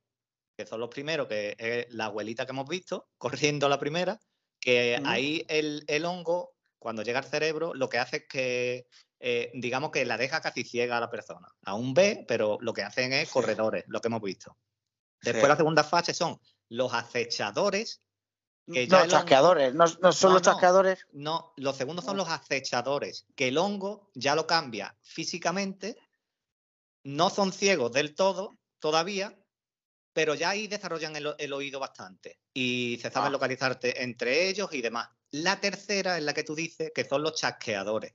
que 0.58 0.65
son 0.65 0.80
los 0.80 0.89
primeros, 0.89 1.27
que 1.27 1.56
es 1.60 1.94
la 1.94 2.06
abuelita 2.06 2.46
que 2.46 2.51
hemos 2.51 2.68
visto, 2.68 3.10
corriendo 3.18 3.70
la 3.70 3.80
primera, 3.80 4.20
que 4.60 5.00
ahí 5.06 5.46
el, 5.50 5.84
el 5.88 6.06
hongo, 6.06 6.56
cuando 6.80 7.04
llega 7.04 7.20
al 7.20 7.25
cerebro, 7.25 7.74
lo 7.75 7.89
que 7.89 8.00
hace 8.00 8.18
es 8.18 8.27
que, 8.27 8.88
eh, 9.27 9.50
digamos 9.55 9.89
que 9.89 10.05
la 10.05 10.17
deja 10.17 10.39
casi 10.39 10.63
ciega 10.63 10.98
a 10.98 11.00
la 11.00 11.10
persona. 11.10 11.48
Aún 11.63 11.96
ve, 11.96 12.24
pero 12.27 12.60
lo 12.62 12.74
que 12.74 12.84
hacen 12.84 13.12
es 13.12 13.27
corredores, 13.32 13.84
lo 13.88 14.00
que 14.00 14.08
hemos 14.08 14.22
visto. 14.22 14.55
Después 15.20 15.46
Sí. 15.46 15.50
la 15.50 15.55
segunda 15.58 15.84
fase 15.84 16.13
son 16.13 16.39
los 16.70 16.94
acechadores, 16.94 18.03
que 18.72 18.86
ya 18.88 18.98
No, 19.00 19.03
hongo- 19.05 19.10
chasqueadores, 19.12 19.74
no, 19.74 19.86
no 20.00 20.12
son 20.12 20.29
No, 20.29 20.34
los 20.36 20.41
chasqueadores. 20.44 21.08
no, 21.13 21.53
los 21.58 21.75
segundos 21.75 22.05
son 22.05 22.17
los 22.17 22.29
acechadores, 22.29 23.25
que 23.36 23.48
el 23.48 23.58
hongo 23.58 24.12
ya 24.13 24.36
lo 24.36 24.46
cambia 24.46 24.96
físicamente, 25.01 25.98
no 27.03 27.32
son 27.32 27.51
ciegos 27.51 27.91
del 27.94 28.13
todo 28.13 28.60
todavía, 28.77 29.36
pero 30.13 30.36
ya 30.36 30.51
ahí 30.51 30.67
desarrollan 30.67 31.15
el 31.15 31.53
oído 31.53 31.79
bastante 31.79 32.38
y 32.53 33.00
se 33.01 33.10
saben 33.10 33.29
Ah. 33.29 33.32
localizarte 33.32 34.03
entre 34.03 34.48
ellos 34.50 34.72
y 34.72 34.82
demás. 34.84 35.10
La 35.32 35.60
tercera 35.60 36.15
es 36.20 36.24
la 36.24 36.34
que 36.36 36.44
tú 36.44 36.53
dices, 36.53 36.91
que 36.94 37.05
son 37.05 37.24
los 37.24 37.34
chasqueadores, 37.34 38.13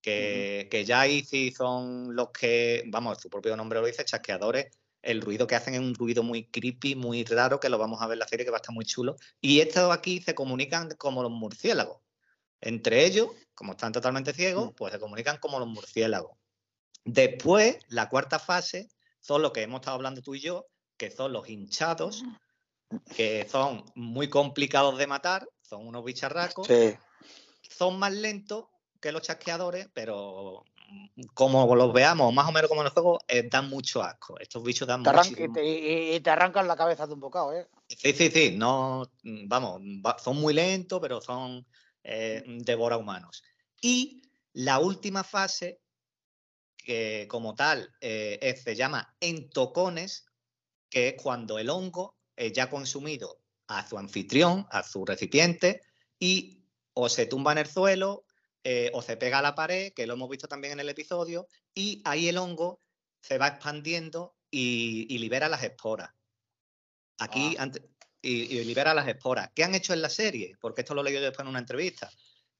que, 0.00 0.68
que 0.70 0.84
ya 0.84 1.00
ahí 1.00 1.24
sí 1.24 1.52
son 1.52 2.14
los 2.14 2.30
que, 2.30 2.84
vamos, 2.86 3.18
su 3.20 3.28
propio 3.28 3.56
nombre 3.56 3.80
lo 3.80 3.86
dice, 3.86 4.04
chasqueadores. 4.04 4.66
El 5.02 5.20
ruido 5.20 5.46
que 5.46 5.54
hacen 5.54 5.74
es 5.74 5.80
un 5.80 5.94
ruido 5.94 6.22
muy 6.22 6.46
creepy, 6.46 6.94
muy 6.96 7.24
raro, 7.24 7.60
que 7.60 7.68
lo 7.68 7.78
vamos 7.78 8.02
a 8.02 8.06
ver 8.06 8.14
en 8.16 8.20
la 8.20 8.28
serie, 8.28 8.44
que 8.44 8.50
va 8.50 8.56
a 8.56 8.60
estar 8.60 8.74
muy 8.74 8.84
chulo. 8.84 9.16
Y 9.40 9.60
estos 9.60 9.92
aquí 9.92 10.20
se 10.20 10.34
comunican 10.34 10.90
como 10.96 11.22
los 11.22 11.30
murciélagos. 11.30 12.00
Entre 12.60 13.04
ellos, 13.04 13.28
como 13.54 13.72
están 13.72 13.92
totalmente 13.92 14.32
ciegos, 14.32 14.70
Mm. 14.70 14.74
pues 14.74 14.92
se 14.92 14.98
comunican 14.98 15.38
como 15.38 15.58
los 15.58 15.68
murciélagos. 15.68 16.36
Después, 17.04 17.78
la 17.88 18.08
cuarta 18.08 18.38
fase 18.38 18.88
son 19.20 19.42
lo 19.42 19.52
que 19.52 19.62
hemos 19.62 19.80
estado 19.80 19.96
hablando 19.96 20.22
tú 20.22 20.34
y 20.34 20.40
yo, 20.40 20.66
que 20.96 21.10
son 21.10 21.32
los 21.32 21.48
hinchados, 21.48 22.24
que 23.14 23.46
son 23.48 23.84
muy 23.94 24.28
complicados 24.28 24.98
de 24.98 25.06
matar, 25.06 25.48
son 25.62 25.86
unos 25.86 26.04
bicharracos, 26.04 26.66
Sí. 26.66 26.94
son 27.68 27.98
más 27.98 28.12
lentos 28.12 28.64
que 29.00 29.12
los 29.12 29.22
chasqueadores, 29.22 29.88
pero 29.92 30.64
mm, 30.88 31.22
como 31.34 31.74
los 31.74 31.92
veamos, 31.92 32.32
más 32.32 32.48
o 32.48 32.52
menos 32.52 32.68
como 32.68 32.82
en 32.82 32.86
el 32.86 32.92
juego, 32.92 33.18
eh, 33.28 33.48
dan 33.50 33.68
mucho 33.68 34.02
asco. 34.02 34.38
Estos 34.38 34.62
bichos 34.62 34.86
dan 34.88 35.02
arran- 35.06 35.24
muchísimo- 35.28 35.50
y, 35.50 35.52
te, 35.52 35.64
y- 35.64 36.14
y 36.16 36.20
te 36.20 36.30
arrancan 36.30 36.66
la 36.68 36.76
cabeza 36.76 37.06
de 37.06 37.14
un 37.14 37.20
bocado, 37.20 37.52
¿eh? 37.52 37.68
Sí, 37.88 38.12
sí, 38.12 38.30
sí, 38.30 38.54
no, 38.56 39.10
mm, 39.22 39.48
vamos, 39.48 39.80
va- 39.80 40.18
son 40.18 40.36
muy 40.40 40.54
lentos, 40.54 40.98
pero 41.00 41.20
son 41.20 41.66
eh, 42.08 42.44
devora 42.46 42.96
humanos. 42.96 43.42
Y 43.80 44.22
la 44.52 44.78
última 44.78 45.24
fase, 45.24 45.80
que 46.76 47.26
como 47.28 47.54
tal 47.54 47.90
eh, 48.00 48.38
es- 48.42 48.62
se 48.62 48.76
llama 48.76 49.14
entocones, 49.20 50.26
que 50.88 51.08
es 51.08 51.14
cuando 51.20 51.58
el 51.58 51.68
hongo 51.70 52.14
eh, 52.36 52.52
ya 52.52 52.68
consumido 52.70 53.40
a 53.66 53.84
su 53.88 53.98
anfitrión, 53.98 54.66
a 54.70 54.82
su 54.82 55.04
recipiente, 55.04 55.80
y 56.20 56.62
o 56.92 57.08
se 57.08 57.26
tumba 57.26 57.52
en 57.52 57.58
el 57.58 57.66
suelo, 57.66 58.24
eh, 58.68 58.90
o 58.94 59.00
se 59.00 59.16
pega 59.16 59.38
a 59.38 59.42
la 59.42 59.54
pared, 59.54 59.92
que 59.94 60.08
lo 60.08 60.14
hemos 60.14 60.28
visto 60.28 60.48
también 60.48 60.72
en 60.72 60.80
el 60.80 60.88
episodio, 60.88 61.46
y 61.72 62.02
ahí 62.04 62.28
el 62.28 62.36
hongo 62.36 62.80
se 63.20 63.38
va 63.38 63.46
expandiendo 63.46 64.34
y, 64.50 65.06
y 65.08 65.18
libera 65.18 65.48
las 65.48 65.62
esporas. 65.62 66.10
Aquí, 67.18 67.54
Ah. 67.58 67.62
ante- 67.62 67.88
y, 68.22 68.58
y 68.58 68.64
libera 68.64 68.92
las 68.92 69.06
esporas. 69.06 69.50
¿Qué 69.54 69.62
han 69.62 69.76
hecho 69.76 69.92
en 69.92 70.02
la 70.02 70.08
serie? 70.10 70.56
Porque 70.60 70.80
esto 70.80 70.94
lo 70.94 71.04
leí 71.04 71.14
yo 71.14 71.20
después 71.20 71.44
en 71.44 71.50
una 71.50 71.60
entrevista. 71.60 72.10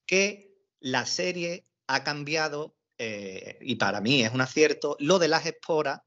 Que 0.06 0.54
la 0.78 1.04
serie 1.06 1.64
ha 1.88 2.04
cambiado, 2.04 2.76
eh, 2.98 3.58
y 3.62 3.75
para 3.75 4.00
mí 4.00 4.22
es 4.22 4.32
un 4.32 4.40
acierto, 4.42 4.96
lo 5.00 5.18
de 5.18 5.26
las 5.26 5.44
esporas, 5.44 6.02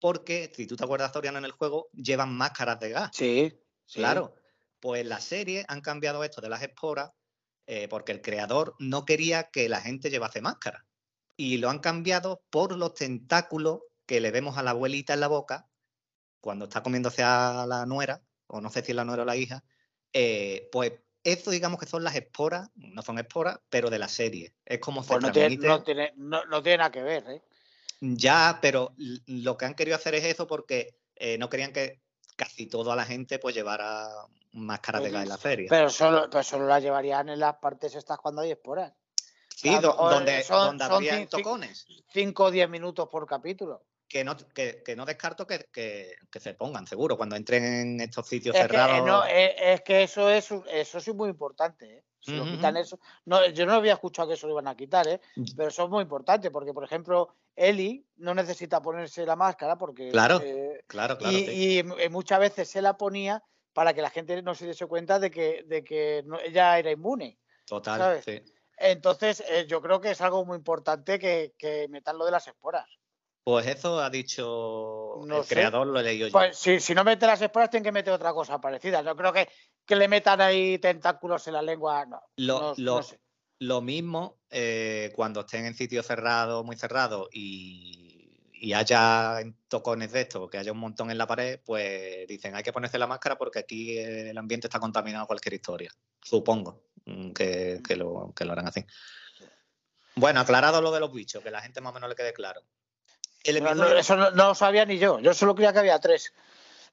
porque 0.00 0.50
si 0.56 0.66
tú 0.66 0.74
te 0.74 0.82
acuerdas, 0.82 1.12
Zoriano, 1.12 1.38
en 1.38 1.44
el 1.44 1.52
juego, 1.52 1.88
llevan 1.92 2.34
máscaras 2.34 2.80
de 2.80 2.90
gas. 2.90 3.10
Sí. 3.14 3.52
sí. 3.86 4.00
Claro. 4.00 4.34
Pues 4.80 5.02
en 5.02 5.08
la 5.08 5.20
serie 5.20 5.64
han 5.68 5.82
cambiado 5.82 6.24
esto 6.24 6.40
de 6.40 6.48
las 6.48 6.62
esporas 6.62 7.10
eh, 7.72 7.86
porque 7.86 8.10
el 8.10 8.20
creador 8.20 8.74
no 8.80 9.04
quería 9.04 9.44
que 9.44 9.68
la 9.68 9.80
gente 9.80 10.10
llevase 10.10 10.40
máscara. 10.40 10.86
Y 11.36 11.58
lo 11.58 11.70
han 11.70 11.78
cambiado 11.78 12.42
por 12.50 12.76
los 12.76 12.94
tentáculos 12.94 13.82
que 14.06 14.20
le 14.20 14.32
vemos 14.32 14.58
a 14.58 14.64
la 14.64 14.72
abuelita 14.72 15.14
en 15.14 15.20
la 15.20 15.28
boca 15.28 15.68
cuando 16.40 16.64
está 16.64 16.82
comiéndose 16.82 17.22
a 17.22 17.66
la 17.68 17.86
nuera, 17.86 18.22
o 18.48 18.60
no 18.60 18.70
sé 18.70 18.82
si 18.82 18.90
es 18.90 18.96
la 18.96 19.04
nuera 19.04 19.22
o 19.22 19.24
la 19.24 19.36
hija. 19.36 19.62
eh, 20.12 20.68
pues 20.72 20.94
eso 21.22 21.52
digamos 21.52 21.78
que 21.78 21.86
son 21.86 22.02
las 22.02 22.16
esporas, 22.16 22.70
no 22.74 23.02
son 23.02 23.20
esporas, 23.20 23.60
pero 23.68 23.88
de 23.88 24.00
la 24.00 24.08
serie. 24.08 24.52
Es 24.64 24.80
como 24.80 25.04
Pues 25.04 25.22
no 25.22 25.30
tiene, 25.30 25.56
no, 25.58 25.84
tiene, 25.84 26.12
no, 26.16 26.44
no 26.46 26.62
tiene 26.64 26.78
nada 26.78 26.90
que 26.90 27.02
ver, 27.02 27.24
¿eh? 27.28 27.42
Ya, 28.00 28.58
pero 28.60 28.94
lo 29.26 29.56
que 29.56 29.66
han 29.66 29.74
querido 29.74 29.96
hacer 29.96 30.16
es 30.16 30.24
eso 30.24 30.48
porque 30.48 30.96
eh, 31.14 31.38
no 31.38 31.48
querían 31.48 31.72
que 31.72 32.00
casi 32.40 32.66
toda 32.66 32.96
la 32.96 33.04
gente 33.04 33.38
pues 33.38 33.54
llevara 33.54 34.08
máscaras 34.52 35.02
de 35.02 35.10
gas 35.10 35.22
en 35.24 35.28
la 35.28 35.36
serie. 35.36 35.66
Pero 35.68 35.90
solo, 35.90 36.28
pero 36.30 36.42
solo 36.42 36.66
la 36.66 36.80
llevarían 36.80 37.28
en 37.28 37.38
las 37.38 37.56
partes 37.56 37.94
estas 37.94 38.18
cuando 38.18 38.40
hay 38.40 38.52
esporas. 38.52 38.92
sí, 39.54 39.68
do- 39.78 39.92
donde, 39.92 40.42
son- 40.42 40.78
donde 40.78 41.10
son 41.28 41.42
tocones. 41.42 41.86
5 42.14 42.44
o 42.44 42.50
10 42.50 42.70
minutos 42.70 43.08
por 43.10 43.26
capítulo. 43.26 43.82
Que 44.10 44.24
no, 44.24 44.36
que, 44.36 44.82
que 44.82 44.96
no 44.96 45.06
descarto 45.06 45.46
que, 45.46 45.68
que- 45.72 46.16
que 46.32 46.40
se 46.40 46.54
pongan, 46.54 46.84
seguro, 46.84 47.16
cuando 47.16 47.36
entren 47.36 47.62
en 47.64 48.00
estos 48.00 48.26
sitios 48.26 48.56
Es 48.56 48.62
que, 48.66 48.68
cerrados. 48.76 48.98
eh, 48.98 49.02
no, 49.02 49.24
eh, 49.24 49.72
es 49.74 49.82
que 49.82 50.02
eso 50.02 50.28
es 50.28 50.50
eso 50.66 50.98
sí 51.00 51.10
es 51.10 51.16
muy 51.16 51.28
importante, 51.30 51.98
¿eh? 51.98 52.04
Si 52.18 52.32
lo 52.32 52.44
quitan 52.44 52.76
eso. 52.76 52.98
No, 53.24 53.46
yo 53.46 53.64
no 53.66 53.72
había 53.74 53.92
escuchado 53.94 54.26
que 54.28 54.34
eso 54.34 54.46
lo 54.48 54.54
iban 54.54 54.66
a 54.68 54.74
quitar, 54.76 55.06
¿eh? 55.06 55.20
Y- 55.36 55.54
Pero 55.54 55.68
eso 55.68 55.84
es 55.84 55.88
muy 55.90 56.02
importante, 56.02 56.50
porque, 56.50 56.74
por 56.74 56.82
ejemplo, 56.84 57.36
Eli 57.54 58.04
no 58.16 58.34
necesita 58.34 58.82
ponerse 58.82 59.24
la 59.24 59.36
máscara 59.36 59.78
porque. 59.78 60.10
Claro, 60.10 60.40
eh, 60.44 60.82
Claro, 60.88 61.16
claro. 61.16 61.32
y, 61.34 61.46
sí. 61.46 61.50
y 61.52 61.78
m- 61.78 62.08
muchas 62.10 62.40
veces 62.40 62.68
se 62.68 62.82
la 62.82 62.96
ponía 62.96 63.42
para 63.72 63.94
que 63.94 64.02
la 64.02 64.10
gente 64.10 64.42
no 64.42 64.56
se 64.56 64.66
diese 64.66 64.86
cuenta 64.86 65.20
de 65.20 65.30
que, 65.30 65.62
de 65.68 65.84
que 65.84 66.22
no- 66.26 66.40
ella 66.40 66.76
era 66.80 66.90
inmune. 66.90 67.38
Total, 67.64 67.98
¿sabes? 68.00 68.24
sí. 68.24 68.42
Entonces, 68.76 69.42
eh, 69.48 69.66
yo 69.68 69.80
creo 69.80 70.00
que 70.00 70.10
es 70.10 70.20
algo 70.20 70.44
muy 70.44 70.56
importante 70.56 71.18
que, 71.18 71.54
que 71.56 71.86
metan 71.88 72.18
lo 72.18 72.24
de 72.24 72.32
las 72.32 72.48
esporas. 72.48 72.86
Pues 73.50 73.66
eso 73.66 74.00
ha 74.00 74.10
dicho 74.10 75.22
No 75.26 75.38
el 75.38 75.44
sé. 75.44 75.54
creador, 75.54 75.86
lo 75.88 75.98
he 75.98 76.02
leído 76.04 76.28
yo. 76.28 76.32
Pues 76.32 76.56
si, 76.56 76.78
si 76.78 76.94
no 76.94 77.02
meten 77.02 77.26
las 77.26 77.42
esporas, 77.42 77.68
tienen 77.68 77.82
que 77.82 77.90
meter 77.90 78.12
otra 78.12 78.32
cosa 78.32 78.60
parecida. 78.60 79.02
No 79.02 79.16
creo 79.16 79.32
que, 79.32 79.48
que 79.84 79.96
le 79.96 80.06
metan 80.06 80.40
ahí 80.40 80.78
tentáculos 80.78 81.48
en 81.48 81.54
la 81.54 81.62
lengua. 81.62 82.06
No, 82.06 82.20
Lo, 82.36 82.60
no- 82.60 82.74
lo- 82.76 82.94
no 82.96 83.02
sé. 83.02 83.18
lo 83.58 83.80
mismo 83.80 84.38
eh, 84.50 85.10
cuando 85.16 85.40
estén 85.40 85.66
en 85.66 85.74
sitios 85.74 86.06
cerrados, 86.06 86.64
muy 86.64 86.76
cerrados, 86.76 87.28
y, 87.32 88.30
y 88.52 88.72
haya 88.72 89.40
tocones 89.66 90.12
de 90.12 90.20
esto, 90.20 90.48
que 90.48 90.58
haya 90.58 90.70
un 90.70 90.78
montón 90.78 91.10
en 91.10 91.18
la 91.18 91.26
pared, 91.26 91.58
pues 91.64 92.28
dicen 92.28 92.54
hay 92.54 92.62
que 92.62 92.72
ponerse 92.72 92.98
la 92.98 93.08
máscara 93.08 93.36
porque 93.36 93.58
aquí 93.58 93.98
el 93.98 94.38
ambiente 94.38 94.68
está 94.68 94.78
contaminado 94.78 95.26
cualquier 95.26 95.54
historia. 95.54 95.90
Supongo 96.22 96.84
mm, 97.04 97.32
que, 97.32 97.80
que 97.84 97.96
lo, 97.96 98.32
que 98.36 98.44
lo 98.44 98.52
harán 98.52 98.68
así. 98.68 98.84
Bueno, 100.14 100.38
aclarado 100.40 100.80
lo 100.82 100.92
de 100.92 101.00
los 101.00 101.12
bichos, 101.12 101.42
que 101.42 101.50
la 101.50 101.60
gente 101.62 101.80
más 101.80 101.90
o 101.90 101.94
menos 101.94 102.08
le 102.10 102.14
quede 102.14 102.32
claro. 102.32 102.60
No, 103.62 103.74
no, 103.74 103.86
eso 103.88 104.16
no, 104.16 104.30
no 104.32 104.48
lo 104.48 104.54
sabía 104.54 104.84
ni 104.84 104.98
yo. 104.98 105.18
Yo 105.20 105.32
solo 105.34 105.54
creía 105.54 105.72
que 105.72 105.78
había 105.78 105.98
tres. 105.98 106.32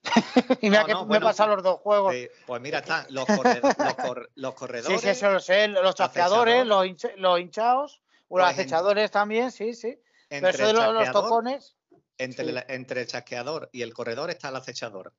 y 0.62 0.70
mira 0.70 0.86
que 0.86 0.94
me 0.94 1.01
he 1.01 1.06
bueno, 1.06 1.25
pasado 1.25 1.56
los 1.56 1.63
dos 1.63 1.80
juegos. 1.80 2.13
Eh, 2.13 2.32
pues 2.46 2.62
mira, 2.62 2.80
están 2.80 3.06
los, 3.10 3.27
los 3.27 3.96
cor- 3.96 4.30
los 4.36 4.51
Sí, 4.54 4.58
corredores. 4.58 5.01
sí, 5.01 5.10
eso 5.10 5.32
lo 5.32 5.39
sé. 5.39 5.68
Los 5.68 5.96
chasqueadores, 5.96 6.66
los, 6.66 6.86
hincha- 6.86 7.16
los 7.18 7.39
hinchados, 7.39 8.01
los 8.04 8.27
Pues 8.30 8.44
en- 8.46 8.50
acechadores 8.51 9.12
también, 9.12 9.51
sí, 9.51 9.74
sí. 9.74 10.00
Pero 10.30 10.50
eso 10.50 10.68
de 10.68 10.74
los, 10.74 10.94
los 10.94 11.12
tocones. 11.12 11.75
entre, 12.18 12.46
sí. 12.46 12.51
el, 12.51 12.63
entre 12.68 13.01
el 13.01 13.08
chasqueador 13.08 13.70
y 13.74 13.82
el 13.82 13.94
corredor 13.94 14.30
está 14.30 14.50
el 14.50 14.56
acechador. 14.56 15.13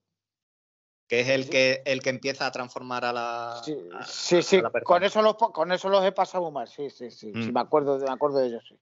Que 1.08 1.20
es 1.20 1.28
el 1.28 1.44
Sí. 1.44 1.50
que 1.50 1.82
el 1.86 2.02
que 2.02 2.10
empieza 2.10 2.46
a 2.46 2.52
transformar 2.52 3.04
a 3.04 3.12
la. 3.12 3.62
Sí, 3.64 3.76
a- 3.94 4.04
sí, 4.06 4.58
a 4.58 4.62
la 4.62 4.70
con 4.82 5.02
eso 5.02 5.22
los 5.22 5.36
con 5.36 5.72
eso 5.72 5.88
los 5.88 6.04
he 6.04 6.12
pasado 6.12 6.50
mal, 6.50 6.68
sí, 6.68 6.90
sí, 6.90 7.10
sí, 7.10 7.32
sí, 7.32 7.50
Mm. 7.50 7.52
me 7.54 7.60
acuerdo, 7.60 7.98
me 7.98 8.10
acuerdo 8.10 8.38
de 8.38 8.48
ellos, 8.48 8.62
sí. 8.68 8.78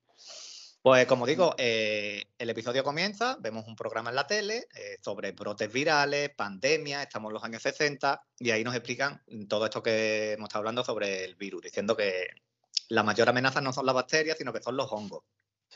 Pues 0.86 1.04
como 1.06 1.26
digo, 1.26 1.52
eh, 1.58 2.22
el 2.38 2.48
episodio 2.48 2.84
comienza, 2.84 3.36
vemos 3.40 3.66
un 3.66 3.74
programa 3.74 4.10
en 4.10 4.14
la 4.14 4.28
tele 4.28 4.68
eh, 4.72 4.98
sobre 5.02 5.32
brotes 5.32 5.72
virales, 5.72 6.30
pandemia, 6.36 7.02
estamos 7.02 7.30
en 7.30 7.34
los 7.34 7.42
años 7.42 7.60
60 7.62 8.22
y 8.38 8.52
ahí 8.52 8.62
nos 8.62 8.72
explican 8.72 9.20
todo 9.48 9.64
esto 9.64 9.82
que 9.82 10.34
hemos 10.34 10.46
estado 10.46 10.60
hablando 10.60 10.84
sobre 10.84 11.24
el 11.24 11.34
virus, 11.34 11.62
diciendo 11.62 11.96
que 11.96 12.28
la 12.90 13.02
mayor 13.02 13.28
amenaza 13.28 13.60
no 13.60 13.72
son 13.72 13.84
las 13.84 13.96
bacterias, 13.96 14.38
sino 14.38 14.52
que 14.52 14.62
son 14.62 14.76
los 14.76 14.86
hongos. 14.92 15.24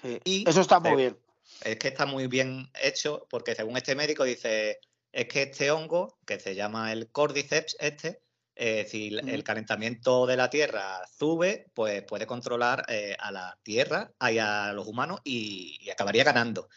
Sí. 0.00 0.20
Y 0.22 0.48
Eso 0.48 0.60
está 0.60 0.78
muy 0.78 0.92
eh, 0.92 0.94
bien. 0.94 1.18
Es 1.64 1.76
que 1.80 1.88
está 1.88 2.06
muy 2.06 2.28
bien 2.28 2.70
hecho 2.80 3.26
porque 3.28 3.56
según 3.56 3.78
este 3.78 3.96
médico 3.96 4.22
dice, 4.22 4.78
es 5.10 5.26
que 5.26 5.42
este 5.42 5.72
hongo, 5.72 6.20
que 6.24 6.38
se 6.38 6.54
llama 6.54 6.92
el 6.92 7.10
cordyceps 7.10 7.76
este, 7.80 8.22
eh, 8.60 8.86
si 8.88 9.08
el- 9.26 9.42
calentamiento 9.44 10.26
de 10.26 10.36
la 10.36 10.50
Tierra 10.50 11.00
sube, 11.18 11.70
pues 11.74 12.02
puede 12.04 12.26
controlar 12.26 12.84
eh, 12.88 13.16
a 13.18 13.32
la 13.32 13.58
Tierra 13.62 14.12
y 14.30 14.38
a 14.38 14.72
los 14.74 14.86
humanos 14.86 15.20
y, 15.24 15.78
y 15.80 15.90
acabaría 15.90 16.24
ganando. 16.24 16.68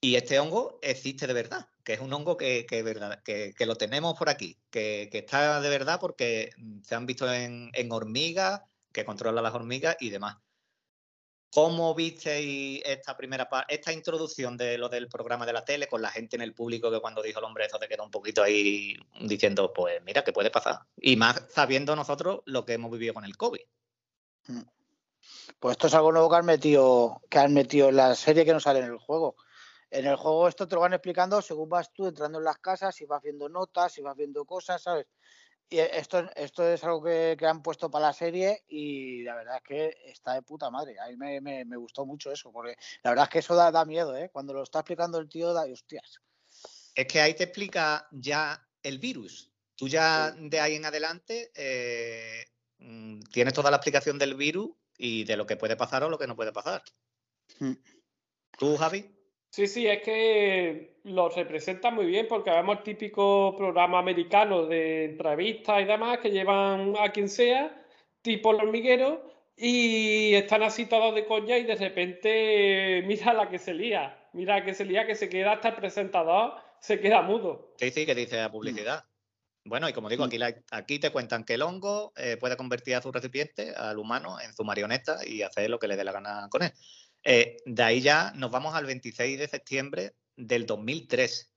Y 0.00 0.16
este 0.16 0.38
hongo 0.40 0.78
existe 0.82 1.26
de 1.26 1.32
verdad, 1.34 1.66
que 1.84 1.94
es 1.94 2.00
un 2.00 2.12
hongo 2.12 2.36
que, 2.36 2.66
que, 2.66 2.82
verdad, 2.82 3.22
que, 3.24 3.52
que 3.56 3.66
lo 3.66 3.76
tenemos 3.76 4.18
por 4.18 4.28
aquí, 4.30 4.60
que, 4.70 5.08
que 5.12 5.18
está 5.18 5.60
de 5.60 5.68
verdad 5.70 6.00
porque 6.00 6.50
se 6.82 6.94
han 6.96 7.06
visto 7.06 7.32
en, 7.32 7.70
en 7.74 7.92
hormigas, 7.92 8.62
que 8.92 9.04
controla 9.04 9.42
las 9.42 9.54
hormigas 9.54 9.96
y 10.00 10.10
demás. 10.10 10.36
¿Cómo 11.54 11.94
visteis 11.94 12.80
esta 12.82 13.14
primera 13.14 13.46
esta 13.68 13.92
introducción 13.92 14.56
de 14.56 14.78
lo 14.78 14.88
del 14.88 15.06
programa 15.08 15.44
de 15.44 15.52
la 15.52 15.62
tele 15.62 15.86
con 15.86 16.00
la 16.00 16.08
gente 16.08 16.36
en 16.36 16.40
el 16.40 16.54
público 16.54 16.90
que 16.90 17.00
cuando 17.00 17.20
dijo 17.20 17.40
el 17.40 17.44
hombre 17.44 17.66
eso 17.66 17.78
se 17.78 17.88
quedó 17.88 18.04
un 18.04 18.10
poquito 18.10 18.42
ahí 18.42 18.96
diciendo, 19.20 19.70
pues 19.70 20.02
mira, 20.02 20.24
¿qué 20.24 20.32
puede 20.32 20.50
pasar? 20.50 20.80
Y 20.96 21.16
más 21.16 21.42
sabiendo 21.50 21.94
nosotros 21.94 22.40
lo 22.46 22.64
que 22.64 22.72
hemos 22.72 22.90
vivido 22.90 23.12
con 23.12 23.26
el 23.26 23.36
COVID. 23.36 23.60
Pues 25.60 25.72
esto 25.72 25.88
es 25.88 25.94
algo 25.94 26.10
nuevo 26.10 26.30
que 26.30 26.36
han 26.36 26.46
metido, 26.46 27.20
que 27.28 27.38
han 27.38 27.52
metido 27.52 27.90
en 27.90 27.96
la 27.96 28.14
serie 28.14 28.46
que 28.46 28.54
no 28.54 28.60
sale 28.60 28.78
en 28.78 28.86
el 28.86 28.96
juego. 28.96 29.36
En 29.90 30.06
el 30.06 30.16
juego 30.16 30.48
esto 30.48 30.66
te 30.66 30.74
lo 30.74 30.80
van 30.80 30.94
explicando 30.94 31.42
según 31.42 31.68
vas 31.68 31.92
tú 31.92 32.06
entrando 32.06 32.38
en 32.38 32.44
las 32.44 32.60
casas 32.60 32.98
y 33.02 33.04
vas 33.04 33.22
viendo 33.22 33.50
notas 33.50 33.98
y 33.98 34.00
vas 34.00 34.16
viendo 34.16 34.46
cosas, 34.46 34.82
¿sabes? 34.82 35.06
Y 35.72 35.78
esto, 35.78 36.28
esto 36.36 36.68
es 36.68 36.84
algo 36.84 37.02
que, 37.02 37.34
que 37.38 37.46
han 37.46 37.62
puesto 37.62 37.90
para 37.90 38.08
la 38.08 38.12
serie 38.12 38.62
y 38.68 39.22
la 39.22 39.34
verdad 39.36 39.56
es 39.56 39.62
que 39.62 39.96
está 40.04 40.34
de 40.34 40.42
puta 40.42 40.68
madre. 40.70 41.00
A 41.00 41.06
mí 41.08 41.16
me, 41.16 41.40
me- 41.40 41.64
me 41.64 41.78
gustó 41.78 42.04
mucho 42.04 42.30
eso, 42.30 42.52
porque 42.52 42.76
la 43.02 43.10
verdad 43.10 43.24
es 43.24 43.30
que 43.30 43.38
eso 43.38 43.54
da, 43.54 43.70
da 43.70 43.86
miedo, 43.86 44.14
¿eh? 44.14 44.28
Cuando 44.30 44.52
lo 44.52 44.62
está 44.64 44.80
explicando 44.80 45.18
el 45.18 45.30
tío, 45.30 45.54
da 45.54 45.62
hostias. 45.64 46.20
Es 46.94 47.06
que 47.06 47.22
ahí 47.22 47.32
te 47.32 47.44
explica 47.44 48.06
ya 48.10 48.68
el 48.82 48.98
virus. 48.98 49.50
Tú 49.74 49.88
ya 49.88 50.32
de 50.32 50.60
ahí 50.60 50.74
en 50.74 50.84
adelante 50.84 51.50
eh, 51.54 52.44
mm, 52.76 53.20
tienes 53.32 53.54
toda 53.54 53.70
la 53.70 53.78
explicación 53.78 54.18
del 54.18 54.34
virus 54.34 54.72
y 54.98 55.24
de 55.24 55.38
lo 55.38 55.46
que 55.46 55.56
puede 55.56 55.76
pasar 55.76 56.02
o 56.04 56.10
lo 56.10 56.18
que 56.18 56.26
no 56.26 56.36
puede 56.36 56.52
pasar. 56.52 56.82
Mm. 57.60 57.72
¿Tú, 58.58 58.76
Javi? 58.76 59.10
Sí, 59.54 59.66
sí, 59.66 59.86
es 59.86 60.00
que 60.02 60.96
lo 61.04 61.28
representa 61.28 61.90
muy 61.90 62.06
bien 62.06 62.26
porque 62.26 62.50
vemos 62.50 62.78
el 62.78 62.82
típico 62.84 63.54
programa 63.54 63.98
americano 63.98 64.64
de 64.64 65.04
entrevistas 65.04 65.82
y 65.82 65.84
demás 65.84 66.20
que 66.20 66.30
llevan 66.30 66.94
a 66.98 67.12
quien 67.12 67.28
sea, 67.28 67.84
tipo 68.22 68.52
el 68.52 68.56
hormiguero, 68.66 69.30
y 69.54 70.32
están 70.32 70.62
así 70.62 70.86
todos 70.86 71.14
de 71.14 71.26
coña 71.26 71.58
y 71.58 71.64
de 71.64 71.74
repente 71.74 73.02
mira 73.06 73.34
la 73.34 73.50
que 73.50 73.58
se 73.58 73.74
lía, 73.74 74.26
mira 74.32 74.60
la 74.60 74.64
que 74.64 74.72
se 74.72 74.86
lía 74.86 75.06
que 75.06 75.14
se 75.14 75.28
queda 75.28 75.52
hasta 75.52 75.68
el 75.68 75.74
presentador, 75.74 76.54
se 76.80 76.98
queda 76.98 77.20
mudo. 77.20 77.74
Sí, 77.76 77.90
sí, 77.90 78.06
que 78.06 78.14
dice 78.14 78.36
la 78.38 78.50
publicidad. 78.50 79.04
Bueno, 79.66 79.86
y 79.86 79.92
como 79.92 80.08
digo, 80.08 80.24
Mm. 80.24 80.28
aquí, 80.28 80.38
la- 80.38 80.54
aquí 80.70 80.98
te 80.98 81.10
cuentan 81.10 81.44
que 81.44 81.54
el 81.54 81.62
hongo 81.62 82.14
eh, 82.16 82.38
puede 82.40 82.56
convertir 82.56 82.94
a 82.94 83.02
su 83.02 83.12
recipiente, 83.12 83.74
al 83.76 83.98
humano, 83.98 84.40
en 84.40 84.54
su 84.54 84.64
marioneta 84.64 85.18
y 85.26 85.42
hacer 85.42 85.68
lo 85.68 85.78
que 85.78 85.88
le 85.88 85.96
dé 85.96 86.04
la 86.04 86.12
gana 86.12 86.48
con 86.50 86.62
él. 86.62 86.72
Eh, 87.24 87.56
de 87.64 87.82
ahí 87.82 88.00
ya 88.00 88.32
nos 88.34 88.50
vamos 88.50 88.74
al 88.74 88.86
26 88.86 89.38
de 89.38 89.48
septiembre 89.48 90.16
del 90.36 90.66
2003, 90.66 91.52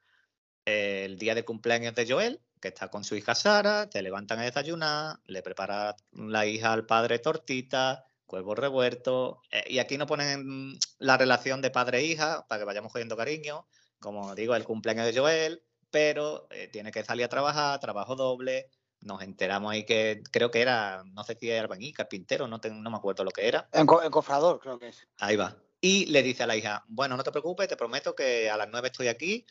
eh, 0.66 1.04
el 1.06 1.18
día 1.18 1.36
de 1.36 1.46
cumpleaños 1.46 1.96
de 1.96 2.08
Joel, 2.08 2.42
que 2.60 2.70
está 2.70 2.90
con 2.90 3.04
su 3.04 3.16
hija 3.16 3.36
Sara, 3.36 3.90
te 3.90 4.02
levantan 4.02 4.40
a 4.40 4.44
desayunar, 4.44 5.18
le 5.26 5.42
prepara 5.42 5.96
la 6.12 6.46
hija 6.46 6.74
al 6.74 6.86
padre 6.86 7.20
tortita, 7.20 8.06
huevos 8.28 8.58
revueltos, 8.58 9.38
eh, 9.52 9.64
y 9.68 9.80
aquí 9.80 9.98
nos 9.98 10.08
ponen 10.08 10.78
la 11.00 11.18
relación 11.18 11.62
de 11.62 11.72
padre 11.72 12.12
e 12.12 12.18
para 12.18 12.60
que 12.60 12.66
vayamos 12.66 12.92
cogiendo 12.92 13.18
cariño, 13.18 13.68
como 14.00 14.36
digo, 14.36 14.56
el 14.56 14.64
cumpleaños 14.64 15.06
de 15.06 15.20
Joel, 15.20 15.64
pero 15.90 16.48
eh, 16.52 16.68
tiene 16.68 16.92
que 16.92 17.04
salir 17.04 17.26
a 17.26 17.30
trabajar, 17.30 17.80
trabajo 17.80 18.16
doble. 18.16 18.70
Nos 19.06 19.22
enteramos 19.22 19.72
ahí 19.72 19.86
que 19.86 20.24
creo 20.32 20.50
que 20.50 20.62
era, 20.62 21.04
no 21.06 21.24
sé 21.24 21.38
si 21.40 21.50
era 21.50 21.62
albañil, 21.62 21.94
carpintero, 21.94 22.48
no, 22.48 22.60
te- 22.60 22.72
no 22.72 22.90
me 22.90 22.98
acuerdo 22.98 23.24
lo 23.24 23.30
que 23.30 23.48
era. 23.48 23.70
En, 23.72 23.86
co- 23.86 24.02
en 24.04 24.10
cofrador, 24.10 24.60
creo 24.60 24.80
que 24.80 24.88
es. 24.88 25.08
Ahí 25.20 25.36
va. 25.36 25.56
Y 25.80 26.08
le 26.08 26.24
dice 26.24 26.42
a 26.42 26.48
la 26.48 26.56
hija, 26.58 26.84
bueno, 26.88 27.16
no 27.16 27.24
te 27.24 27.32
preocupes, 27.32 27.68
te 27.68 27.78
prometo 27.78 28.16
que 28.16 28.50
a 28.50 28.58
las 28.58 28.68
nueve 28.72 28.88
estoy 28.88 29.08
aquí 29.08 29.46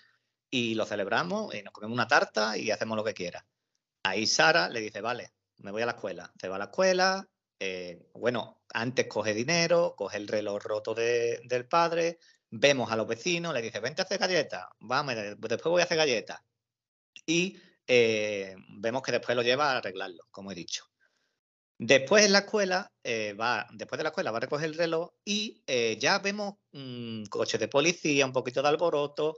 y 0.51 0.75
lo 0.75 0.85
celebramos 0.87 1.55
y 1.55 1.63
nos 1.63 1.73
comemos 1.73 1.95
una 1.95 2.09
tarta 2.09 2.59
y 2.59 2.73
hacemos 2.73 2.97
lo 2.97 3.05
que 3.05 3.15
quieras. 3.15 3.45
Ahí 4.03 4.27
Sara 4.27 4.69
le 4.69 4.81
dice, 4.81 5.01
vale, 5.01 5.33
me 5.59 5.71
voy 5.71 5.83
a 5.83 5.87
la 5.87 5.93
escuela. 5.93 6.33
Se 6.41 6.49
va 6.49 6.57
a 6.57 6.59
la 6.59 6.65
escuela, 6.67 7.29
eh, 7.61 8.11
bueno, 8.15 8.61
antes 8.73 9.07
coge 9.07 9.35
dinero, 9.35 9.95
coge 9.97 10.17
el 10.17 10.27
reloj 10.27 10.61
roto 10.65 10.95
de- 10.95 11.41
del 11.45 11.69
padre, 11.69 12.19
vemos 12.51 12.91
a 12.91 12.97
los 12.97 13.07
vecinos, 13.07 13.55
le 13.55 13.63
dice, 13.63 13.79
vente 13.79 14.03
a 14.03 14.05
hacer 14.05 14.19
galletas, 14.19 14.67
vamos, 14.81 15.15
de- 15.15 15.37
después 15.37 15.63
voy 15.71 15.81
a 15.81 15.85
hacer 15.85 15.97
galletas. 15.99 16.41
Y 17.25 17.57
eh, 17.87 18.57
vemos 18.79 19.03
que 19.03 19.13
después 19.13 19.37
lo 19.37 19.43
lleva 19.43 19.73
a 19.73 19.77
arreglarlo, 19.79 20.27
como 20.31 20.53
he 20.53 20.55
dicho. 20.55 20.85
Después 21.79 22.25
en 22.25 22.33
la 22.33 22.41
escuela, 22.41 22.93
eh, 23.03 23.33
va, 23.35 23.67
después 23.73 23.99
de 23.99 24.05
la 24.05 24.09
escuela 24.11 24.31
va 24.31 24.39
a 24.39 24.41
recoger 24.41 24.67
el 24.67 24.75
reloj 24.75 25.11
y 25.25 25.63
eh, 25.67 25.97
ya 26.01 26.19
vemos 26.21 26.55
mm, 26.73 27.25
coches 27.25 27.59
de 27.61 27.69
policía, 27.69 28.27
un 28.27 28.33
poquito 28.33 28.63
de 28.63 28.69
alboroto. 28.69 29.37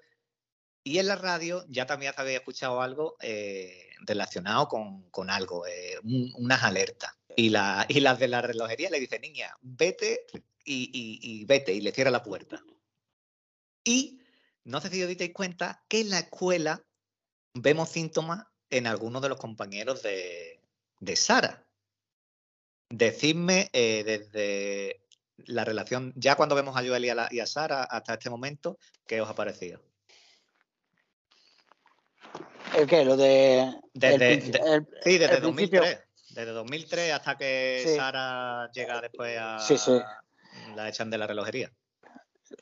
Y 0.85 0.99
en 0.99 1.09
la 1.09 1.17
radio 1.17 1.65
ya 1.69 1.87
también 1.87 2.13
había 2.17 2.37
escuchado 2.37 2.81
algo 2.81 3.17
relacionado 4.07 4.69
con, 4.69 5.11
con 5.11 5.31
algo, 5.31 5.65
un- 6.05 6.33
unas 6.37 6.63
alertas. 6.63 7.11
Y, 7.35 7.49
la, 7.49 7.87
y 7.89 7.99
las 8.01 8.19
de 8.21 8.29
la 8.29 8.41
relojería 8.41 8.91
le 8.91 9.01
dice, 9.01 9.19
niña, 9.19 9.53
vete 9.63 10.27
y 10.65 11.45
vete, 11.45 11.73
y 11.73 11.81
le 11.81 11.91
cierra 11.93 12.11
la 12.13 12.23
puerta. 12.23 12.63
Y 13.85 14.21
no 14.65 14.81
sé 14.81 14.91
si 14.91 15.03
os 15.03 15.09
disteis 15.09 15.33
cuenta 15.33 15.85
que 15.89 16.01
en 16.01 16.11
la 16.11 16.21
escuela 16.21 16.85
vemos 17.61 17.89
síntomas 17.89 18.45
en 18.71 18.87
algunos 18.87 19.23
de 19.23 19.29
los 19.29 19.39
compañeros 19.39 20.03
de, 20.03 20.61
de 21.01 21.17
Sara. 21.17 21.65
Decidme 22.89 23.69
eh, 23.73 24.03
desde 24.05 25.01
la 25.47 25.65
relación, 25.65 26.13
ya 26.17 26.35
cuando 26.37 26.55
vemos 26.55 26.77
a 26.77 26.81
Joel 26.87 27.05
y 27.05 27.09
a, 27.11 27.15
la- 27.15 27.29
y 27.31 27.41
a 27.41 27.47
Sara 27.47 27.83
hasta 27.85 28.15
este 28.15 28.31
momento, 28.31 28.79
¿qué 29.07 29.21
os 29.21 29.29
ha 29.29 29.35
parecido? 29.35 29.81
¿El 32.77 32.87
qué? 32.87 33.05
Lo 33.05 33.17
de. 33.17 33.73
Desde- 33.95 34.33
el, 34.35 34.43
princi- 34.43 34.51
de- 34.53 34.75
el- 34.75 34.87
Sí, 35.03 35.19
desde 35.19 35.37
el 35.37 35.43
principio- 35.43 35.81
2003. 35.81 36.01
Desde 36.31 36.51
2003 36.53 37.13
hasta 37.13 37.37
que 37.39 37.83
Sí. 37.87 37.97
Sara 37.97 38.71
llega 38.73 39.01
después 39.01 39.39
a... 39.41 39.59
Sí, 39.59 39.79
sí. 39.79 39.99
La 40.75 40.89
echan 40.89 41.09
de 41.09 41.17
la 41.19 41.27
relojería. 41.27 41.73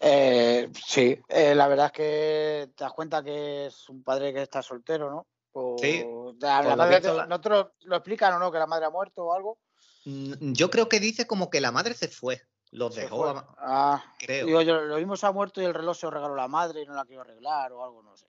Eh, 0.00 0.70
sí, 0.86 1.20
eh, 1.28 1.54
la 1.54 1.68
verdad 1.68 1.86
es 1.86 1.92
que 1.92 2.70
te 2.74 2.84
das 2.84 2.92
cuenta 2.92 3.22
que 3.22 3.66
es 3.66 3.88
un 3.88 4.02
padre 4.02 4.32
que 4.32 4.42
está 4.42 4.62
soltero, 4.62 5.10
¿no? 5.10 5.26
O- 5.52 5.76
Sí, 5.78 6.04
la- 6.40 6.62
madre 6.76 6.96
visto 6.96 7.10
te- 7.12 7.16
la- 7.18 7.26
¿No 7.26 7.40
te 7.40 7.48
lo, 7.48 7.74
explican 7.96 8.34
o 8.34 8.38
no? 8.38 8.50
¿Que 8.50 8.58
la 8.58 8.66
madre 8.66 8.86
ha 8.86 8.90
muerto 8.90 9.24
o 9.24 9.34
algo? 9.34 9.58
Mm, 10.04 10.52
Yo 10.52 10.70
creo 10.70 10.88
que 10.88 11.00
dice 11.00 11.26
como 11.26 11.50
que 11.50 11.60
la 11.60 11.70
madre 11.72 11.94
se 11.94 12.08
fue. 12.08 12.42
Los 12.70 12.96
dejó, 12.96 13.32
Ah, 13.58 14.02
creo. 14.18 14.46
digo 14.46 14.60
yo, 14.62 14.80
lo 14.80 14.96
mismo 14.96 15.16
se 15.16 15.26
ha 15.26 15.32
muerto 15.32 15.62
y 15.62 15.64
el 15.64 15.74
reloj 15.74 15.96
se 15.96 16.06
lo 16.06 16.10
regaló 16.10 16.34
la 16.34 16.48
madre 16.48 16.82
y 16.82 16.86
no 16.86 16.94
la 16.94 17.04
quiero 17.04 17.20
arreglar 17.22 17.72
o 17.72 17.84
algo, 17.84 18.02
no 18.02 18.16
sé. 18.16 18.26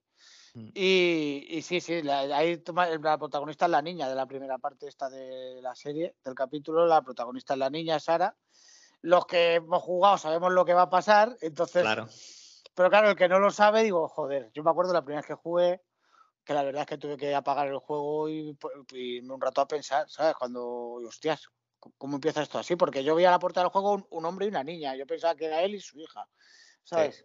Mm. 0.54 0.70
Y, 0.76 1.48
y 1.50 1.62
sí, 1.63 1.82
sí, 1.82 2.04
la, 2.04 2.20
ahí 2.20 2.58
toma- 2.58 2.88
la 2.89 3.18
protagonista 3.18 3.65
es 3.65 3.72
la 3.72 3.82
niña 3.82 4.08
de 4.08 4.13
la 4.15 4.28
primera 4.28 4.58
parte 4.60 4.88
esta 4.88 5.10
de 5.10 5.60
la 5.63 5.74
serie, 5.74 6.15
del 6.24 6.36
capítulo, 6.36 6.86
la 6.86 7.02
protagonista 7.02 7.54
es 7.54 7.60
la 7.60 7.70
niña, 7.72 8.00
Sara. 8.00 8.36
Los 9.06 9.28
que 9.28 9.56
hemos 9.56 9.84
jugado 9.84 10.18
sabemos 10.18 10.52
lo 10.52 10.65
que 10.65 10.74
va 10.74 10.84
a 10.84 10.89
pasar, 10.89 11.38
entonces 11.41 11.84
Claro. 11.84 12.08
Pero 12.74 12.89
claro, 12.89 13.10
el 13.12 13.15
que 13.15 13.30
no 13.30 13.38
lo 13.38 13.52
sabe, 13.52 13.84
digo, 13.84 14.08
joder, 14.10 14.52
yo 14.52 14.63
me 14.63 14.72
acuerdo 14.72 14.94
la 14.94 15.04
primera 15.04 15.22
vez 15.22 15.28
que 15.28 15.36
jugué, 15.36 15.82
que 16.44 16.56
la 16.56 16.63
verdad 16.63 16.82
es 16.82 16.88
que 16.88 16.98
tuve 16.98 17.15
que 17.15 17.36
apagar 17.36 17.68
el 17.68 17.78
juego 17.78 18.28
y, 18.28 18.58
un 19.22 19.39
rato 19.41 19.62
a 19.62 19.68
pensar, 19.68 20.10
¿sabes? 20.10 20.36
Cuando, 20.36 20.65
hostias, 21.08 21.48
¿cómo 21.80 22.15
empieza 22.15 22.41
esto 22.41 22.58
así? 22.58 22.76
Porque 22.76 23.04
yo 23.04 23.13
veía 23.13 23.30
a 23.30 23.32
la 23.32 23.39
puerta 23.39 23.62
del 23.62 23.70
juego 23.70 23.94
un, 23.94 24.08
un 24.10 24.26
hombre 24.26 24.48
y 24.48 24.50
una 24.50 24.63
niña, 24.63 24.96
yo 24.96 25.06
pensaba 25.06 25.36
que 25.36 25.46
era 25.46 25.62
él 25.62 25.76
y 25.76 25.80
su 25.80 26.00
hija, 26.00 26.28
¿sabes? 26.84 27.24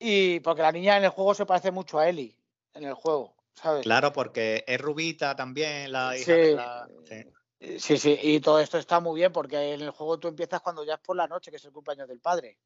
Y 0.00 0.40
porque 0.40 0.62
la 0.62 0.72
niña 0.72 0.96
en 0.96 1.04
el 1.04 1.10
juego 1.10 1.32
se 1.32 1.46
parece 1.46 1.70
mucho 1.70 1.98
a 1.98 2.08
Ellie. 2.08 2.36
en 2.74 2.84
el 2.84 2.94
juego, 2.94 3.36
¿sabes? 3.54 3.84
Claro, 3.84 4.12
porque 4.12 4.64
es 4.66 4.80
rubita 4.80 5.36
también 5.36 5.92
la 5.92 6.16
hija 6.16 6.24
Sí. 6.24 6.32
de 6.32 6.54
la. 6.56 6.88
sí. 7.04 7.24
Eh, 7.60 7.78
Sí, 7.80 7.98
sí, 7.98 8.18
y 8.22 8.40
todo 8.40 8.60
esto 8.60 8.78
está 8.78 9.00
muy 9.00 9.18
bien 9.20 9.32
porque 9.32 9.74
en 9.74 9.80
el 9.80 9.90
juego 9.90 10.18
tú 10.18 10.28
empiezas 10.28 10.60
cuando 10.60 10.84
ya 10.84 10.94
es 10.94 11.00
por 11.00 11.16
la 11.16 11.26
noche, 11.26 11.50
que 11.50 11.56
es 11.56 11.64
el 11.64 11.72
cumpleaños 11.72 12.08
del 12.08 12.20
padre, 12.20 12.58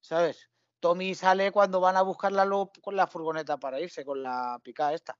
¿sabes? 0.00 0.50
Tommy 0.80 1.14
sale 1.14 1.52
cuando 1.52 1.80
van 1.80 1.96
a 1.96 2.02
buscarla 2.02 2.44
luego 2.44 2.72
con 2.82 2.96
la 2.96 3.06
furgoneta 3.06 3.58
para 3.58 3.80
irse, 3.80 4.04
con 4.04 4.22
la 4.22 4.58
picada 4.62 4.94
esta. 4.94 5.18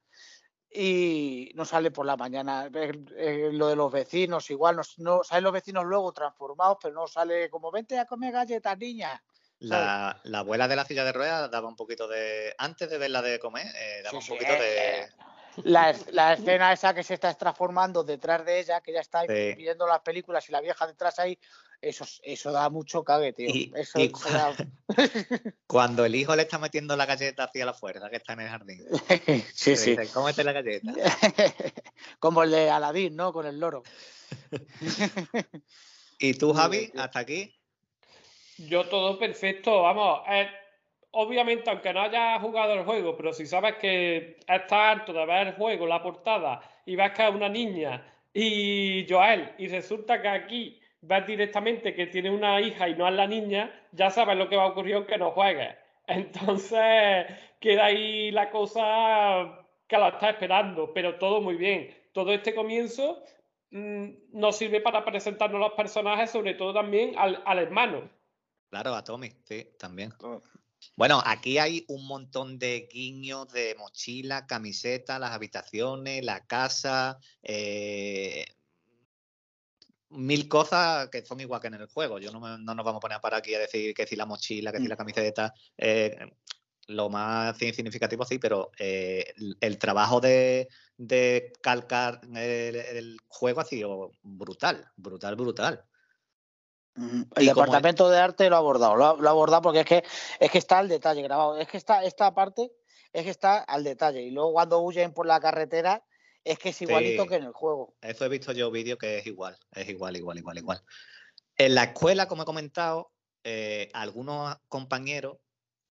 Y 0.75 1.53
no 1.55 1.65
sale 1.67 1.91
por 1.91 2.07
la 2.07 2.17
mañana. 2.17 2.67
Eh, 2.75 2.93
eh, 3.17 3.51
lo 3.53 3.69
de 3.69 3.77
los 3.77 3.93
vecinos, 3.93 4.51
igual, 4.51 4.77
no, 4.77 4.83
no 4.99 5.23
salen 5.25 5.45
los 5.45 5.53
vecinos 5.53 5.85
luego 5.85 6.13
transformados, 6.13 6.79
pero 6.81 6.95
no 6.95 7.07
sale 7.07 7.51
como 7.51 7.71
vente 7.71 7.99
a 7.99 8.07
comer 8.07 8.33
galletas, 8.33 8.79
niña. 8.79 9.23
La, 9.59 10.21
la 10.25 10.39
abuela 10.41 10.67
de 10.67 10.77
la 10.77 10.85
silla 10.85 11.05
de 11.05 11.13
ruedas 11.13 11.51
daba 11.51 11.69
un 11.69 11.77
poquito 11.77 12.09
de. 12.09 12.55
Antes 12.59 12.91
de 12.91 12.99
verla 12.99 13.23
de 13.23 13.39
comer, 13.39 13.67
eh, 13.77 14.01
daba 14.03 14.11
Sí, 14.11 14.17
un 14.17 14.23
sí, 14.23 14.33
poquito 14.33 14.53
de. 14.55 15.09
La, 15.65 15.93
la 16.13 16.33
escena 16.35 16.73
esa 16.73 16.95
que 16.95 17.03
se 17.03 17.15
está 17.15 17.35
transformando 17.35 18.03
detrás 18.05 18.45
de 18.45 18.61
ella, 18.61 18.81
que 18.81 18.93
ya 18.93 19.01
está 19.01 19.23
Sí. 19.23 19.55
viendo 19.57 19.87
las 19.87 20.01
películas 20.01 20.49
y 20.49 20.53
la 20.53 20.61
vieja 20.61 20.87
detrás 20.87 21.19
ahí, 21.19 21.39
eso, 21.81 22.05
es- 22.05 22.21
eso 22.25 22.53
da 22.53 22.69
mucho 22.71 23.03
cague, 23.05 23.33
tío. 23.33 23.49
Y- 23.51 23.73
eso, 23.75 23.99
y 23.99 24.05
eso 24.15 24.31
da- 24.31 24.57
Cuando 25.67 26.05
el 26.05 26.15
hijo 26.15 26.35
le 26.37 26.43
está 26.43 26.59
metiendo 26.59 26.97
la 26.97 27.07
galleta 27.07 27.45
hacia 27.45 27.67
la 27.67 27.75
fuerza, 27.75 28.09
que 28.11 28.17
está 28.17 28.35
en 28.35 28.41
el 28.41 28.49
jardín. 28.49 28.85
sí, 29.55 29.77
sí. 29.77 29.97
dice, 29.97 30.13
cómete 30.13 30.45
la 30.45 30.53
galleta. 30.53 30.93
Como 32.19 32.43
el 32.45 32.51
de 32.51 32.71
Aladín, 32.71 33.17
¿no? 33.17 33.33
Con 33.33 33.47
el 33.47 33.59
loro. 33.59 33.83
¿Y 36.19 36.35
tú, 36.35 36.53
Javi, 36.55 36.93
hasta 36.97 37.19
aquí? 37.19 37.55
Yo 38.59 38.89
todo 38.89 39.19
perfecto, 39.19 39.83
vamos. 39.83 40.21
eh, 40.29 40.49
obviamente, 41.13 41.71
aunque 41.71 41.93
no 41.93 42.03
hayas 42.03 42.41
jugado 42.41 42.75
el 42.75 42.85
juego, 42.85 43.17
pero 43.17 43.33
si 43.33 43.47
sabes 43.47 43.77
que 43.77 44.37
estás 44.41 44.73
harto 44.73 45.13
de 45.13 45.25
ver 45.25 45.49
el 45.49 45.55
juego, 45.55 45.87
la 45.87 46.03
portada, 46.03 46.61
y 46.85 46.97
ves 46.97 47.13
que 47.13 47.27
es 47.27 47.35
una 47.35 47.49
niña 47.49 48.05
y 48.35 49.07
Joel, 49.09 49.55
y 49.59 49.69
resulta 49.69 50.21
que 50.21 50.29
aquí 50.29 50.81
ves 51.03 51.27
directamente 51.27 51.95
que 51.95 52.07
tiene 52.07 52.31
una 52.31 52.61
hija 52.61 52.89
y 52.89 52.95
no 52.95 53.07
es 53.07 53.15
la 53.15 53.27
niña, 53.27 53.73
ya 53.93 54.11
sabes 54.11 54.37
lo 54.37 54.49
que 54.49 54.57
va 54.57 54.65
a 54.65 54.69
ocurrir 54.69 54.95
aunque 54.97 55.19
no 55.19 55.31
juegues. 55.33 55.75
Entonces, 56.07 57.27
queda 57.61 57.87
ahí 57.87 58.31
la 58.31 58.51
cosa 58.51 59.67
que 59.87 59.99
la 59.99 60.09
está 60.09 60.31
esperando, 60.31 60.93
pero 60.93 61.19
todo 61.19 61.41
muy 61.41 61.57
bien. 61.57 61.95
Todo 62.13 62.33
este 62.33 62.55
comienzo 62.55 63.23
mm, 63.71 64.09
nos 64.33 64.57
sirve 64.57 64.81
para 64.81 65.05
presentarnos 65.05 65.61
los 65.61 65.73
personajes, 65.73 66.31
sobre 66.31 66.55
todo 66.55 66.73
también 66.73 67.15
al, 67.19 67.43
al 67.45 67.59
hermano. 67.59 68.09
Claro, 68.71 68.95
a 68.95 69.05
Tommy, 69.05 69.31
sí, 69.45 69.69
también. 69.79 70.13
Bueno, 70.97 71.23
aquí 71.25 71.59
hay 71.59 71.85
un 71.89 72.07
montón 72.07 72.59
de 72.59 72.89
guiños 72.93 73.49
de 73.53 73.75
mochila, 73.79 74.47
camiseta, 74.47 75.19
las 75.19 75.33
habitaciones, 75.33 76.25
la 76.25 76.47
casa, 76.47 77.19
eh, 77.43 78.45
mil 80.11 80.49
cosas 80.49 81.09
que 81.09 81.25
son 81.25 81.41
igual 81.41 81.61
que 81.61 81.69
en 81.69 81.75
el 81.75 81.87
juego. 81.87 82.19
Yo 82.19 82.31
no, 82.33 82.41
me- 82.41 82.59
no 82.63 82.75
nos 82.75 82.85
vamos 82.85 82.99
a 82.99 83.01
poner 83.01 83.21
para 83.21 83.39
aquí 83.39 83.55
a 83.55 83.59
decir 83.59 83.95
que 83.95 84.07
si 84.07 84.17
la 84.17 84.27
mochila, 84.27 84.73
que 84.73 84.79
si 84.81 84.89
la 84.89 84.97
camiseta, 84.97 85.55
eh, 85.77 86.17
lo 86.89 87.09
más 87.09 87.57
significativo 87.57 88.25
sí, 88.25 88.39
pero 88.39 88.71
eh, 88.79 89.33
el, 89.37 89.57
el 89.61 89.79
trabajo 89.79 90.21
de, 90.21 90.69
de 90.97 91.53
calcar 91.63 92.21
el, 92.35 92.77
el 92.77 93.17
juego 93.29 93.61
ha 93.61 93.65
sido 93.65 94.13
brutal, 94.23 94.87
brutal, 94.97 95.37
brutal. 95.37 95.85
El 96.95 97.47
departamento 97.47 98.11
de 98.11 98.19
arte 98.19 98.51
lo 98.51 98.57
ha 98.57 98.59
abordado, 98.59 98.97
lo 98.97 99.07
ha, 99.07 99.17
lo 99.17 99.29
ha 99.29 99.31
abordado 99.31 99.63
porque 99.63 99.81
es 99.81 99.87
que 99.87 100.05
es 100.39 100.51
que 100.51 100.59
está 100.59 100.79
al 100.79 100.89
detalle 100.89 101.23
grabado, 101.23 101.59
es 101.59 101.67
que 101.67 101.79
está 101.79 102.05
esta 102.05 102.35
parte 102.35 102.71
es 103.13 103.25
que 103.25 103.31
está 103.31 103.59
al 103.59 103.85
detalle 103.85 104.23
y 104.23 104.31
luego 104.31 104.53
cuando 104.53 104.81
huyen 104.81 105.13
por 105.13 105.27
la 105.27 105.41
carretera 105.41 106.05
es 106.45 106.59
que 106.59 106.71
es 106.71 106.83
igualito 106.83 107.23
Sí. 107.23 107.29
que 107.29 107.37
en 107.37 107.45
el 107.45 107.53
juego. 107.53 107.95
Eso 108.01 108.25
he 108.25 108.29
visto 108.29 108.53
yo 108.53 108.71
vídeo 108.71 108.99
que 108.99 109.19
es 109.19 109.27
igual, 109.27 109.57
es 109.73 109.89
igual, 109.89 110.17
igual, 110.17 110.39
igual, 110.39 110.59
igual. 110.59 110.83
En 111.57 111.75
la 111.75 111.85
escuela, 111.85 112.27
como 112.27 112.43
he 112.43 112.47
comentado, 112.47 113.13
eh, 113.45 113.91
algunos 113.93 114.57
compañeros 114.69 115.39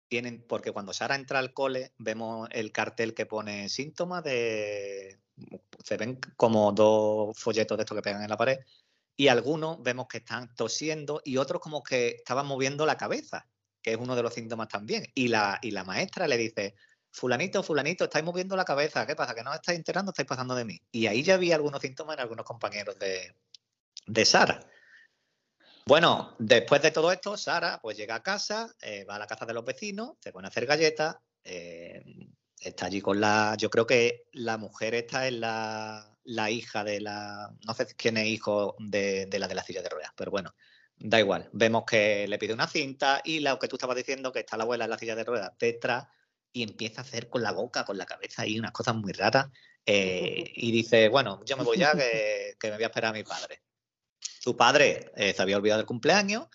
tienen, 0.07 0.45
porque 0.47 0.71
cuando 0.71 0.93
Sara 0.93 1.15
entra 1.15 1.39
al 1.39 1.53
cole, 1.53 1.93
vemos 1.97 2.47
el 2.51 2.71
cartel 2.71 3.13
que 3.13 3.25
pone 3.25 3.69
síntomas 3.69 4.23
de. 4.23 5.19
Se 5.83 5.97
ven 5.97 6.19
como 6.37 6.71
dos 6.71 7.37
folletos 7.37 7.77
de 7.77 7.83
estos 7.83 7.95
que 7.95 8.03
pegan 8.03 8.21
en 8.21 8.29
la 8.29 8.37
pared, 8.37 8.59
y 9.17 9.27
algunos 9.29 9.81
vemos 9.81 10.07
que 10.07 10.17
están 10.17 10.53
tosiendo 10.55 11.21
y 11.23 11.37
otros 11.37 11.61
como 11.61 11.83
que 11.83 12.09
estaban 12.09 12.45
moviendo 12.45 12.85
la 12.85 12.97
cabeza, 12.97 13.47
que 13.81 13.91
es 13.91 13.97
uno 13.97 14.15
de 14.15 14.23
los 14.23 14.33
síntomas 14.33 14.67
también. 14.67 15.05
Y 15.13 15.29
la, 15.29 15.59
y 15.61 15.71
la 15.71 15.83
maestra 15.83 16.27
le 16.27 16.37
dice. 16.37 16.75
Fulanito, 17.11 17.63
fulanito, 17.63 18.03
estáis 18.03 18.25
moviendo 18.25 18.57
la 18.57 18.65
cabeza. 18.65 19.07
¿Qué 19.07 19.15
pasa? 19.15 19.33
¿Que 19.33 19.41
no 19.41 19.51
os 19.51 19.55
estáis 19.55 19.77
enterando? 19.77 20.11
Estáis 20.11 20.27
pasando 20.27 20.53
de 20.53 20.65
mí. 20.65 20.81
Y 20.91 21.07
ahí 21.07 21.23
ya 21.23 21.35
había 21.35 21.55
algunos 21.55 21.81
síntomas 21.81 22.15
en 22.15 22.19
algunos 22.19 22.45
compañeros 22.45 22.99
de, 22.99 23.33
de 24.05 24.25
Sara. 24.25 24.59
Bueno, 25.85 26.35
después 26.39 26.81
de 26.81 26.91
todo 26.91 27.11
esto, 27.11 27.37
Sara 27.37 27.79
pues 27.81 27.95
llega 27.95 28.15
a 28.15 28.23
casa, 28.23 28.75
eh, 28.81 29.05
va 29.05 29.15
a 29.15 29.19
la 29.19 29.27
casa 29.27 29.45
de 29.45 29.53
los 29.53 29.63
vecinos, 29.63 30.17
se 30.19 30.33
pone 30.33 30.47
a 30.47 30.49
hacer 30.49 30.65
galletas, 30.65 31.15
eh, 31.43 32.03
está 32.59 32.87
allí 32.87 32.99
con 33.01 33.21
la... 33.21 33.55
Yo 33.57 33.69
creo 33.69 33.85
que 33.85 34.25
la 34.33 34.57
mujer 34.57 34.95
esta 34.95 35.27
es 35.27 35.33
la, 35.33 36.14
la 36.25 36.51
hija 36.51 36.83
de 36.83 37.01
la... 37.01 37.51
No 37.65 37.73
sé 37.73 37.87
quién 37.95 38.17
es 38.17 38.27
hijo 38.27 38.75
de, 38.79 39.25
de 39.27 39.39
la 39.39 39.47
de 39.47 39.55
la 39.55 39.63
silla 39.63 39.81
de 39.81 39.89
ruedas, 39.89 40.11
pero 40.15 40.31
bueno, 40.31 40.53
da 40.97 41.19
igual. 41.19 41.49
Vemos 41.53 41.83
que 41.85 42.27
le 42.27 42.37
pide 42.37 42.53
una 42.53 42.67
cinta 42.67 43.21
y 43.23 43.39
lo 43.39 43.57
que 43.59 43.67
tú 43.67 43.75
estabas 43.77 43.95
diciendo, 43.95 44.31
que 44.31 44.39
está 44.39 44.57
la 44.57 44.63
abuela 44.63 44.85
en 44.85 44.91
la 44.91 44.97
silla 44.97 45.15
de 45.15 45.23
ruedas 45.23 45.51
detrás 45.59 46.07
y 46.51 46.63
empieza 46.63 47.01
a 47.01 47.03
hacer 47.03 47.29
con 47.29 47.43
la 47.43 47.51
boca, 47.51 47.85
con 47.85 47.97
la 47.97 48.05
cabeza 48.05 48.43
ahí 48.43 48.59
unas 48.59 48.71
cosas 48.71 48.95
muy 48.95 49.11
raras. 49.13 49.47
eh, 49.85 50.51
y 50.55 50.71
dice, 50.71 51.09
bueno, 51.09 51.41
yo 51.45 51.57
me 51.57 51.63
voy 51.63 51.77
ya, 51.77 51.93
que, 51.93 52.55
que 52.59 52.69
me 52.69 52.75
voy 52.75 52.83
a 52.83 52.87
esperar 52.87 53.09
a 53.09 53.17
mi 53.17 53.23
padre. 53.23 53.61
Su 54.19 54.55
padre 54.55 55.11
eh, 55.15 55.33
se 55.33 55.41
había 55.41 55.57
olvidado 55.57 55.79
del 55.79 55.87
cumpleaños, 55.87 56.47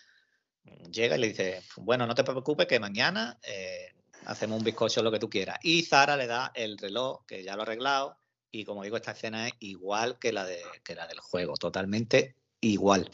llega 0.90 1.16
y 1.16 1.20
le 1.20 1.28
dice, 1.28 1.62
bueno, 1.76 2.06
no 2.06 2.14
te 2.14 2.24
preocupes 2.24 2.66
que 2.66 2.78
mañana 2.80 3.38
eh, 3.42 3.92
hacemos 4.26 4.58
un 4.58 4.64
bizcocho, 4.64 5.02
lo 5.02 5.10
que 5.10 5.18
tú 5.18 5.28
quieras. 5.28 5.58
Y 5.62 5.82
Zara 5.82 6.16
le 6.16 6.26
da 6.26 6.52
el 6.54 6.78
reloj, 6.78 7.24
que 7.26 7.42
ya 7.42 7.56
lo 7.56 7.62
ha 7.62 7.64
arreglado, 7.64 8.19
y 8.52 8.64
como 8.64 8.82
digo, 8.82 8.96
esta 8.96 9.12
escena 9.12 9.48
es 9.48 9.54
igual 9.60 10.18
que 10.18 10.32
la, 10.32 10.44
de, 10.44 10.62
que 10.84 10.94
la 10.94 11.06
del 11.06 11.20
juego, 11.20 11.54
totalmente 11.54 12.36
igual. 12.60 13.10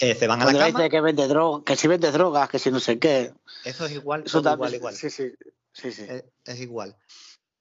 Eh, 0.00 0.14
se 0.14 0.26
van 0.26 0.40
a 0.40 0.44
la 0.44 0.52
Cuando 0.52 0.60
cama, 0.60 0.78
dice 0.78 0.90
que 0.90 1.00
vende 1.00 1.26
droga, 1.26 1.64
que 1.64 1.76
si 1.76 1.88
vende 1.88 2.10
drogas, 2.12 2.48
que 2.48 2.58
si 2.58 2.70
no 2.70 2.80
sé 2.80 2.98
qué. 2.98 3.32
eso 3.64 3.86
es 3.86 3.92
igual, 3.92 4.22
Eso 4.26 4.42
todo 4.42 4.54
igual, 4.54 4.74
igual. 4.74 4.94
Sí, 4.94 5.10
sí, 5.10 5.32
sí, 5.72 5.92
sí. 5.92 6.02
Es, 6.08 6.24
es 6.44 6.60
igual. 6.60 6.96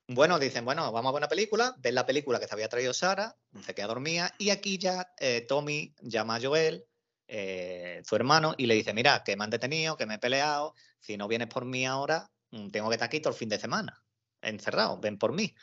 Bueno, 0.09 0.39
dicen, 0.39 0.63
bueno, 0.63 0.89
vamos 0.93 1.09
a 1.09 1.13
ver 1.13 1.19
una 1.19 1.27
película, 1.27 1.75
ven 1.79 1.93
la 1.93 2.05
película 2.05 2.39
que 2.39 2.47
se 2.47 2.53
había 2.53 2.69
traído 2.69 2.93
Sara, 2.93 3.35
se 3.61 3.75
queda 3.75 3.87
dormida, 3.87 4.33
y 4.37 4.51
aquí 4.51 4.77
ya 4.77 5.11
eh, 5.19 5.45
Tommy 5.47 5.93
llama 5.99 6.35
a 6.35 6.41
Joel, 6.41 6.85
eh, 7.27 8.01
su 8.05 8.15
hermano, 8.15 8.55
y 8.57 8.67
le 8.67 8.75
dice, 8.75 8.93
mira, 8.93 9.23
que 9.25 9.35
me 9.35 9.43
han 9.43 9.49
detenido, 9.49 9.97
que 9.97 10.05
me 10.05 10.15
he 10.15 10.19
peleado, 10.19 10.75
si 11.01 11.17
no 11.17 11.27
vienes 11.27 11.49
por 11.49 11.65
mí 11.65 11.85
ahora, 11.85 12.31
mm, 12.51 12.69
tengo 12.69 12.87
que 12.87 12.95
estar 12.95 13.07
aquí 13.07 13.19
todo 13.19 13.33
el 13.33 13.39
fin 13.39 13.49
de 13.49 13.59
semana, 13.59 14.01
encerrado, 14.41 14.97
ven 14.97 15.17
por 15.17 15.33
mí. 15.33 15.53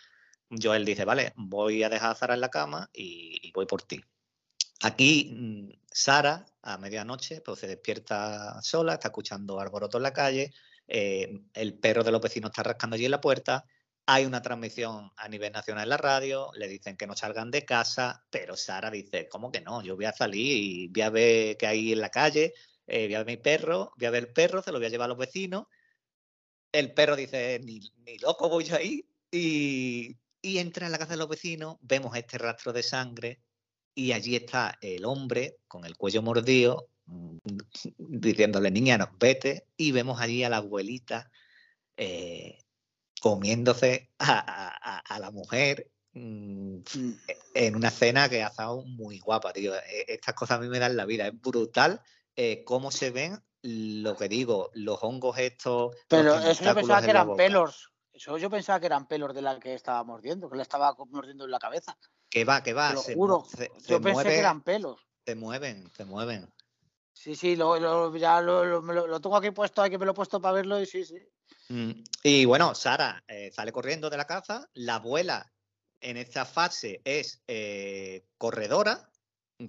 Joel 0.50 0.84
dice, 0.84 1.04
vale, 1.04 1.32
voy 1.36 1.82
a 1.82 1.88
dejar 1.88 2.12
a 2.12 2.14
Sara 2.14 2.34
en 2.34 2.40
la 2.40 2.50
cama 2.50 2.90
y, 2.92 3.50
voy 3.52 3.66
por 3.66 3.82
ti. 3.82 4.00
Aquí 4.82 5.30
mm, 5.34 5.70
Sara, 5.90 6.44
a 6.62 6.78
medianoche, 6.78 7.40
pues 7.40 7.60
se 7.60 7.66
despierta 7.66 8.60
sola, 8.62 8.94
está 8.94 9.08
escuchando 9.08 9.60
alboroto 9.60 9.98
en 9.98 10.02
la 10.02 10.12
calle, 10.12 10.52
eh, 10.86 11.40
el 11.54 11.78
perro 11.78 12.04
de 12.04 12.12
los 12.12 12.20
vecinos 12.20 12.50
está 12.50 12.62
rascando 12.62 12.94
allí 12.94 13.06
en 13.06 13.10
la 13.12 13.20
puerta, 13.20 13.64
hay 14.06 14.26
una 14.26 14.42
transmisión 14.42 15.10
a 15.16 15.28
nivel 15.28 15.52
nacional 15.52 15.84
en 15.84 15.88
la 15.88 15.96
radio, 15.96 16.50
le 16.54 16.68
dicen 16.68 16.96
que 16.96 17.06
no 17.06 17.16
salgan 17.16 17.50
de 17.50 17.64
casa, 17.64 18.24
pero 18.30 18.56
Sara 18.56 18.90
dice, 18.90 19.28
¿cómo 19.28 19.50
que 19.50 19.62
no? 19.62 19.82
Yo 19.82 19.96
voy 19.96 20.04
a 20.04 20.12
salir 20.12 20.62
y 20.62 20.88
voy 20.88 21.02
a 21.02 21.10
ver 21.10 21.56
qué 21.56 21.66
hay 21.66 21.92
en 21.92 22.00
la 22.00 22.10
calle, 22.10 22.52
eh, 22.86 23.06
voy 23.06 23.14
a 23.14 23.24
ver 23.24 23.26
mi 23.26 23.36
perro, 23.38 23.92
voy 23.96 24.06
a 24.06 24.10
ver 24.10 24.24
el 24.24 24.32
perro, 24.32 24.62
se 24.62 24.72
lo 24.72 24.78
voy 24.78 24.86
a 24.86 24.90
llevar 24.90 25.06
a 25.06 25.08
los 25.08 25.18
vecinos. 25.18 25.66
El 26.72 26.92
perro 26.92 27.16
dice, 27.16 27.60
ni, 27.62 27.80
ni 28.04 28.18
loco 28.18 28.48
voy 28.48 28.64
yo 28.64 28.76
ahí. 28.76 29.08
Y, 29.30 30.16
y 30.44 30.58
entra 30.58 30.84
en 30.86 30.92
la 30.92 30.98
casa 30.98 31.12
de 31.12 31.16
los 31.16 31.28
vecinos, 31.28 31.78
vemos 31.80 32.14
este 32.16 32.36
rastro 32.36 32.72
de 32.74 32.82
sangre 32.82 33.40
y 33.94 34.12
allí 34.12 34.36
está 34.36 34.76
el 34.82 35.06
hombre 35.06 35.56
con 35.66 35.86
el 35.86 35.96
cuello 35.96 36.20
mordido, 36.20 36.90
mm, 37.06 37.38
diciéndole, 37.98 38.70
niña, 38.70 38.98
no, 38.98 39.08
vete. 39.18 39.66
Y 39.76 39.92
vemos 39.92 40.20
allí 40.20 40.44
a 40.44 40.50
la 40.50 40.58
abuelita 40.58 41.30
eh, 41.96 42.58
comiéndose 43.20 44.10
a, 44.18 44.38
a- 44.38 44.96
a- 44.96 44.98
a 44.98 45.18
la 45.18 45.30
mujer 45.30 45.90
mm, 46.12 46.54
Mm. 46.94 47.12
en 47.54 47.76
una 47.76 47.88
escena 47.88 48.28
que 48.28 48.42
ha 48.42 48.48
estado 48.48 48.82
muy 48.84 49.18
guapa, 49.20 49.52
tío. 49.52 49.74
E- 49.74 50.04
Estas 50.08 50.34
cosas 50.34 50.58
a 50.58 50.60
mí 50.60 50.68
me 50.68 50.78
dan 50.78 50.96
la 50.96 51.06
vida. 51.06 51.26
Es 51.26 51.40
brutal 51.40 52.02
eh, 52.36 52.62
cómo 52.64 52.90
se 52.90 53.10
ven, 53.10 53.38
lo 53.62 54.14
que 54.16 54.28
digo, 54.28 54.70
los 54.74 54.98
hongos 55.02 55.38
estos. 55.38 55.96
Pero 56.08 56.34
yo 56.34 56.40
tentáculos 56.40 56.74
pensaba 56.74 57.00
que 57.02 57.10
eran 57.10 57.34
pelos. 57.36 57.93
Eso 58.14 58.38
yo 58.38 58.48
pensaba 58.48 58.78
que 58.80 58.86
eran 58.86 59.06
pelos 59.08 59.34
de 59.34 59.42
la 59.42 59.58
que 59.58 59.74
estaba 59.74 60.02
mordiendo, 60.04 60.48
que 60.48 60.56
le 60.56 60.62
estaba 60.62 60.94
mordiendo 61.10 61.44
en 61.44 61.50
la 61.50 61.58
cabeza. 61.58 61.98
Que 62.30 62.44
va, 62.44 62.62
que 62.62 62.72
va. 62.72 62.88
Te 62.90 62.94
lo 62.94 63.00
se, 63.02 63.14
juro. 63.14 63.38
mu- 63.40 63.44
se- 63.44 63.56
se 63.78 63.92
Yo 63.92 64.00
pensé 64.00 64.12
mueve- 64.12 64.30
que 64.30 64.38
eran 64.38 64.62
pelos. 64.62 65.00
se 65.26 65.34
mueven, 65.34 65.90
se 65.96 66.04
mueven. 66.04 66.54
Sí, 67.12 67.34
sí, 67.34 67.56
lo, 67.56 67.78
lo- 67.78 68.16
ya 68.16 68.40
lo, 68.40 68.64
lo- 68.64 69.06
lo- 69.06 69.20
tengo 69.20 69.36
aquí 69.36 69.50
puesto, 69.50 69.82
aquí 69.82 69.98
me 69.98 70.04
lo 70.04 70.12
he 70.12 70.14
puesto 70.14 70.40
para 70.40 70.54
verlo 70.54 70.80
y 70.80 70.86
sí, 70.86 71.04
sí. 71.04 71.18
Mm, 71.68 72.04
Y 72.22 72.44
bueno, 72.44 72.74
Sara 72.74 73.22
eh, 73.26 73.50
sale 73.52 73.72
corriendo 73.72 74.10
de 74.10 74.16
la 74.16 74.26
casa, 74.26 74.68
la 74.74 74.96
abuela 74.96 75.52
en 76.00 76.16
esta 76.16 76.44
fase 76.44 77.00
es 77.04 77.42
eh, 77.48 78.26
corredora, 78.38 79.10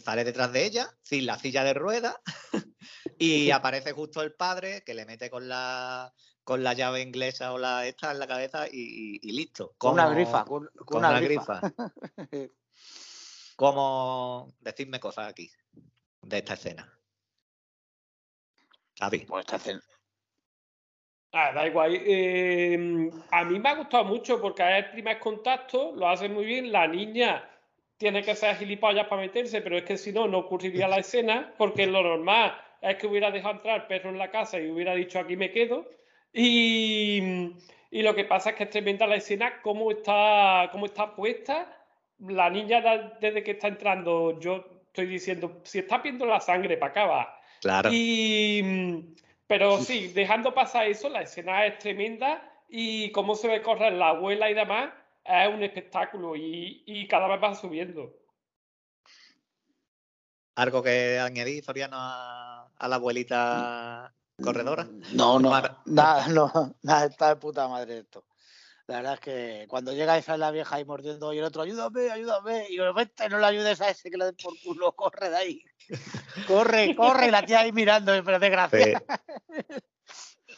sale 0.03 0.23
detrás 0.23 0.51
de 0.51 0.65
ella, 0.65 0.89
sin 1.01 1.25
la 1.25 1.37
silla 1.39 1.63
de 1.63 1.73
ruedas, 1.73 2.15
y 3.17 3.49
aparece 3.51 3.91
justo 3.93 4.21
el 4.21 4.33
padre 4.33 4.83
que 4.83 4.93
le 4.93 5.05
mete 5.05 5.29
con 5.29 5.47
la, 5.47 6.13
con 6.45 6.63
la 6.63 6.73
llave 6.73 7.01
inglesa 7.01 7.51
o 7.53 7.57
la 7.57 7.85
esta 7.85 8.11
en 8.11 8.19
la 8.19 8.27
cabeza 8.27 8.67
y, 8.71 9.17
y- 9.17 9.19
y 9.21 9.31
listo. 9.33 9.73
Con 9.77 9.93
una 9.93 10.03
Como- 10.05 10.15
grifa. 10.15 10.45
Con, 10.45 10.65
con 10.75 10.85
Con 10.85 10.97
una, 10.99 11.09
una 11.09 11.19
grifa. 11.19 11.59
grifa. 11.59 11.91
Como 13.55 14.53
decidme 14.59 14.99
cosas 14.99 15.29
aquí 15.29 15.49
de 16.21 16.37
esta 16.37 16.53
escena. 16.53 16.91
Javi. 18.99 19.19
Pues 19.19 19.45
te 19.45 19.55
hacen- 19.55 19.81
Ah, 21.31 21.51
da 21.53 21.67
igual. 21.67 21.93
Eh, 21.95 23.09
a 23.31 23.43
mí 23.43 23.59
me 23.59 23.69
ha 23.69 23.75
gustado 23.75 24.05
mucho 24.05 24.39
porque 24.41 24.63
es 24.63 24.85
el 24.85 24.91
primer 24.91 25.19
contacto, 25.19 25.91
lo 25.95 26.07
hace 26.07 26.29
muy 26.29 26.45
bien. 26.45 26.71
La 26.71 26.87
niña 26.87 27.49
tiene 27.97 28.23
que 28.23 28.35
ser 28.35 28.55
gilipollas 28.55 29.07
para 29.07 29.21
meterse, 29.21 29.61
pero 29.61 29.77
es 29.77 29.83
que 29.83 29.97
si 29.97 30.13
no, 30.13 30.27
no 30.27 30.39
ocurriría 30.39 30.87
la 30.87 30.97
escena, 30.99 31.53
porque 31.57 31.87
lo 31.87 32.01
normal 32.03 32.57
es 32.81 32.95
que 32.97 33.07
hubiera 33.07 33.31
dejado 33.31 33.55
entrar 33.55 33.81
el 33.81 33.87
perro 33.87 34.09
en 34.11 34.17
la 34.17 34.31
casa 34.31 34.59
y 34.59 34.69
hubiera 34.69 34.93
dicho 34.95 35.19
aquí 35.19 35.35
me 35.35 35.51
quedo. 35.51 35.89
Y, 36.37 37.53
y 37.91 38.01
lo 38.01 38.13
que 38.13 38.25
pasa 38.25 38.49
es 38.49 38.55
que 38.57 38.65
es 38.65 38.69
tremenda 38.69 39.07
la 39.07 39.15
escena, 39.15 39.61
cómo 39.61 39.89
está, 39.89 40.67
cómo 40.73 40.85
está 40.85 41.15
puesta. 41.15 41.65
La 42.19 42.49
niña 42.49 42.81
da- 42.81 43.17
desde 43.21 43.41
que 43.41 43.51
está 43.51 43.69
entrando, 43.69 44.37
yo 44.39 44.65
estoy 44.87 45.05
diciendo, 45.05 45.61
si 45.63 45.79
está 45.79 45.99
viendo 45.99 46.25
la 46.25 46.41
sangre, 46.41 46.75
para 46.75 46.91
acá 46.91 47.05
va. 47.05 47.39
Claro. 47.61 47.89
Y, 47.93 48.61
mm, 48.63 49.15
pero 49.47 49.77
sí, 49.79 50.09
dejando 50.09 50.53
pasar 50.53 50.87
eso, 50.87 51.07
la 51.07 51.21
escena 51.21 51.65
es 51.65 51.77
tremenda 51.79 52.51
y 52.67 53.11
cómo 53.11 53.35
se 53.35 53.47
ve 53.47 53.61
correr 53.61 53.93
la 53.93 54.09
abuela 54.09 54.49
y 54.49 54.53
demás 54.55 54.89
es 55.23 55.47
un 55.47 55.63
espectáculo 55.63 56.35
y, 56.35 56.83
y 56.85 57.07
cada 57.07 57.27
vez 57.27 57.41
va 57.41 57.55
subiendo. 57.55 58.13
¿Algo 60.55 60.83
que 60.83 61.17
añadir, 61.19 61.63
Soriano, 61.63 61.95
a, 61.97 62.69
a 62.77 62.87
la 62.87 62.95
abuelita 62.95 64.13
corredora? 64.41 64.87
No, 65.13 65.39
no, 65.39 65.49
nada, 65.85 66.27
no, 66.27 66.75
nada, 66.81 67.05
está 67.05 67.29
de 67.29 67.35
puta 67.37 67.67
madre 67.67 67.99
esto. 67.99 68.25
La 68.87 68.97
verdad 68.97 69.13
es 69.15 69.19
que 69.19 69.65
cuando 69.67 69.93
llega 69.93 70.17
esa 70.17 70.37
la 70.37 70.51
vieja 70.51 70.75
ahí 70.75 70.85
mordiendo 70.85 71.33
y 71.33 71.39
el 71.39 71.43
otro, 71.43 71.63
ayúdame, 71.63 72.11
ayúdame, 72.11 72.67
y 72.69 72.77
yo, 72.77 72.93
vete, 72.93 73.27
no 73.29 73.39
le 73.39 73.47
ayudes 73.47 73.81
a 73.81 73.89
ese 73.89 74.11
que 74.11 74.17
le 74.17 74.25
den 74.25 74.35
por 74.35 74.53
culo, 74.61 74.91
corre 74.95 75.29
de 75.29 75.37
ahí. 75.37 75.61
Corre, 76.47 76.95
corre, 76.95 77.27
y 77.27 77.31
la 77.31 77.45
tía 77.45 77.59
ahí 77.59 77.71
mirando, 77.71 78.11
pero 78.23 78.39
desgracia. 78.39 79.03
Sí. 79.07 79.63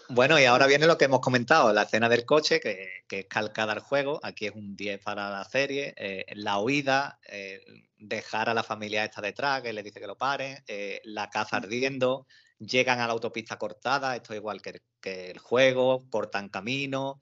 Bueno, 0.09 0.39
y 0.39 0.45
ahora 0.45 0.67
viene 0.67 0.87
lo 0.87 0.97
que 0.97 1.05
hemos 1.05 1.19
comentado, 1.19 1.73
la 1.73 1.83
escena 1.83 2.07
del 2.07 2.25
coche, 2.25 2.61
que, 2.61 3.03
que 3.09 3.19
es 3.19 3.25
calcada 3.25 3.73
al 3.73 3.81
juego. 3.81 4.21
Aquí 4.23 4.45
es 4.47 4.53
un 4.55 4.75
10 4.77 5.03
para 5.03 5.29
la 5.29 5.43
serie. 5.43 5.93
eh, 5.97 6.25
la 6.35 6.59
huida, 6.59 7.19
eh, 7.27 7.61
dejar 7.97 8.49
a 8.49 8.53
la 8.53 8.63
familia 8.63 9.03
esta 9.03 9.21
detrás, 9.21 9.61
que 9.61 9.73
le 9.73 9.83
dice 9.83 9.99
que 9.99 10.07
lo 10.07 10.17
paren, 10.17 10.63
eh, 10.67 11.01
la 11.03 11.29
caza 11.29 11.57
ardiendo, 11.57 12.25
llegan 12.59 12.99
a 12.99 13.07
la 13.07 13.13
autopista 13.13 13.57
cortada, 13.57 14.15
esto 14.15 14.33
es 14.33 14.37
igual 14.37 14.61
que 14.61 14.69
el, 14.71 14.81
que 15.01 15.31
el 15.31 15.39
juego, 15.39 16.09
cortan 16.09 16.49
camino, 16.49 17.19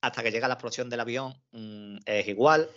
hasta 0.00 0.22
que 0.22 0.30
llega 0.30 0.48
la 0.48 0.54
explosión 0.54 0.88
del 0.88 1.00
avión, 1.00 1.34
mm, 1.52 1.98
es 2.04 2.28
igual. 2.28 2.70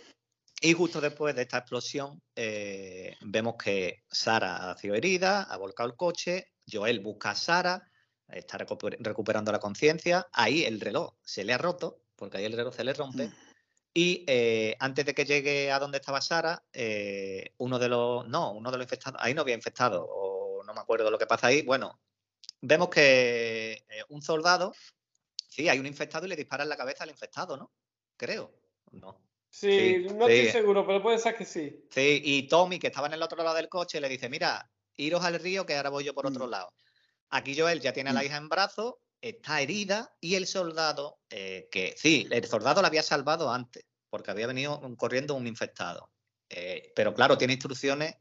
Y 0.62 0.74
justo 0.74 1.00
después 1.00 1.34
de 1.34 1.42
esta 1.42 1.58
explosión, 1.58 2.20
eh, 2.36 3.16
vemos 3.22 3.54
que 3.62 4.02
Sara 4.10 4.70
ha 4.70 4.76
sido 4.76 4.94
herida, 4.94 5.42
ha 5.44 5.56
volcado 5.56 5.88
el 5.88 5.96
coche, 5.96 6.52
Joel 6.70 7.00
busca 7.00 7.30
a 7.30 7.34
Sara, 7.34 7.90
está 8.28 8.58
recuper- 8.58 8.96
recuperando 9.00 9.52
la 9.52 9.58
conciencia. 9.58 10.28
Ahí 10.32 10.64
el 10.64 10.80
reloj 10.80 11.14
se 11.24 11.44
le 11.44 11.54
ha 11.54 11.58
roto, 11.58 12.02
porque 12.14 12.38
ahí 12.38 12.44
el 12.44 12.52
reloj 12.52 12.74
se 12.74 12.84
le 12.84 12.92
rompe. 12.92 13.28
Mm. 13.28 13.34
Y 13.92 14.24
eh, 14.28 14.76
antes 14.78 15.04
de 15.04 15.14
que 15.14 15.24
llegue 15.24 15.72
a 15.72 15.78
donde 15.78 15.98
estaba 15.98 16.20
Sara, 16.20 16.62
eh, 16.72 17.54
uno 17.58 17.78
de 17.78 17.88
los. 17.88 18.28
No, 18.28 18.52
uno 18.52 18.70
de 18.70 18.78
los 18.78 18.84
infectados. 18.84 19.20
Ahí 19.20 19.34
no 19.34 19.40
había 19.40 19.54
infectado, 19.56 20.06
o 20.08 20.39
no 20.70 20.74
me 20.74 20.80
acuerdo 20.80 21.10
lo 21.10 21.18
que 21.18 21.26
pasa 21.26 21.48
ahí. 21.48 21.62
Bueno, 21.62 22.00
vemos 22.60 22.88
que 22.88 23.72
eh, 23.72 24.04
un 24.08 24.22
soldado. 24.22 24.72
Sí, 25.48 25.68
hay 25.68 25.78
un 25.80 25.86
infectado 25.86 26.26
y 26.26 26.28
le 26.28 26.36
dispara 26.36 26.62
en 26.62 26.68
la 26.68 26.76
cabeza 26.76 27.04
al 27.04 27.10
infectado, 27.10 27.56
¿no? 27.56 27.72
Creo. 28.16 28.54
No. 28.92 29.20
Sí, 29.50 29.72
Sí, 29.72 30.14
no 30.14 30.26
sí. 30.26 30.32
estoy 30.32 30.46
seguro, 30.60 30.86
pero 30.86 31.02
puede 31.02 31.18
ser 31.18 31.34
que 31.36 31.44
sí. 31.44 31.84
Sí, 31.90 32.22
y 32.24 32.46
Tommy, 32.46 32.78
que 32.78 32.86
estaba 32.86 33.08
en 33.08 33.14
el 33.14 33.22
otro 33.22 33.42
lado 33.42 33.56
del 33.56 33.68
coche, 33.68 34.00
le 34.00 34.08
dice, 34.08 34.28
mira, 34.28 34.70
iros 34.96 35.24
al 35.24 35.40
río 35.40 35.66
que 35.66 35.74
ahora 35.74 35.90
voy 35.90 36.04
yo 36.04 36.14
por 36.14 36.26
otro 36.26 36.46
Mm. 36.46 36.50
lado. 36.50 36.72
Aquí 37.30 37.58
Joel 37.58 37.80
ya 37.80 37.92
tiene 37.92 38.10
a 38.10 38.12
la 38.12 38.22
Mm. 38.22 38.26
hija 38.26 38.36
en 38.36 38.48
brazos, 38.48 38.94
está 39.20 39.60
herida 39.60 40.14
y 40.20 40.36
el 40.36 40.46
soldado, 40.46 41.18
eh, 41.30 41.68
que 41.72 41.94
sí, 41.96 42.28
el 42.30 42.44
soldado 42.44 42.80
la 42.80 42.88
había 42.88 43.02
salvado 43.02 43.52
antes, 43.52 43.84
porque 44.08 44.30
había 44.30 44.46
venido 44.46 44.80
corriendo 44.96 45.34
un 45.34 45.48
infectado. 45.48 46.12
Eh, 46.48 46.92
pero 46.94 47.12
claro, 47.12 47.36
tiene 47.36 47.54
instrucciones 47.54 48.14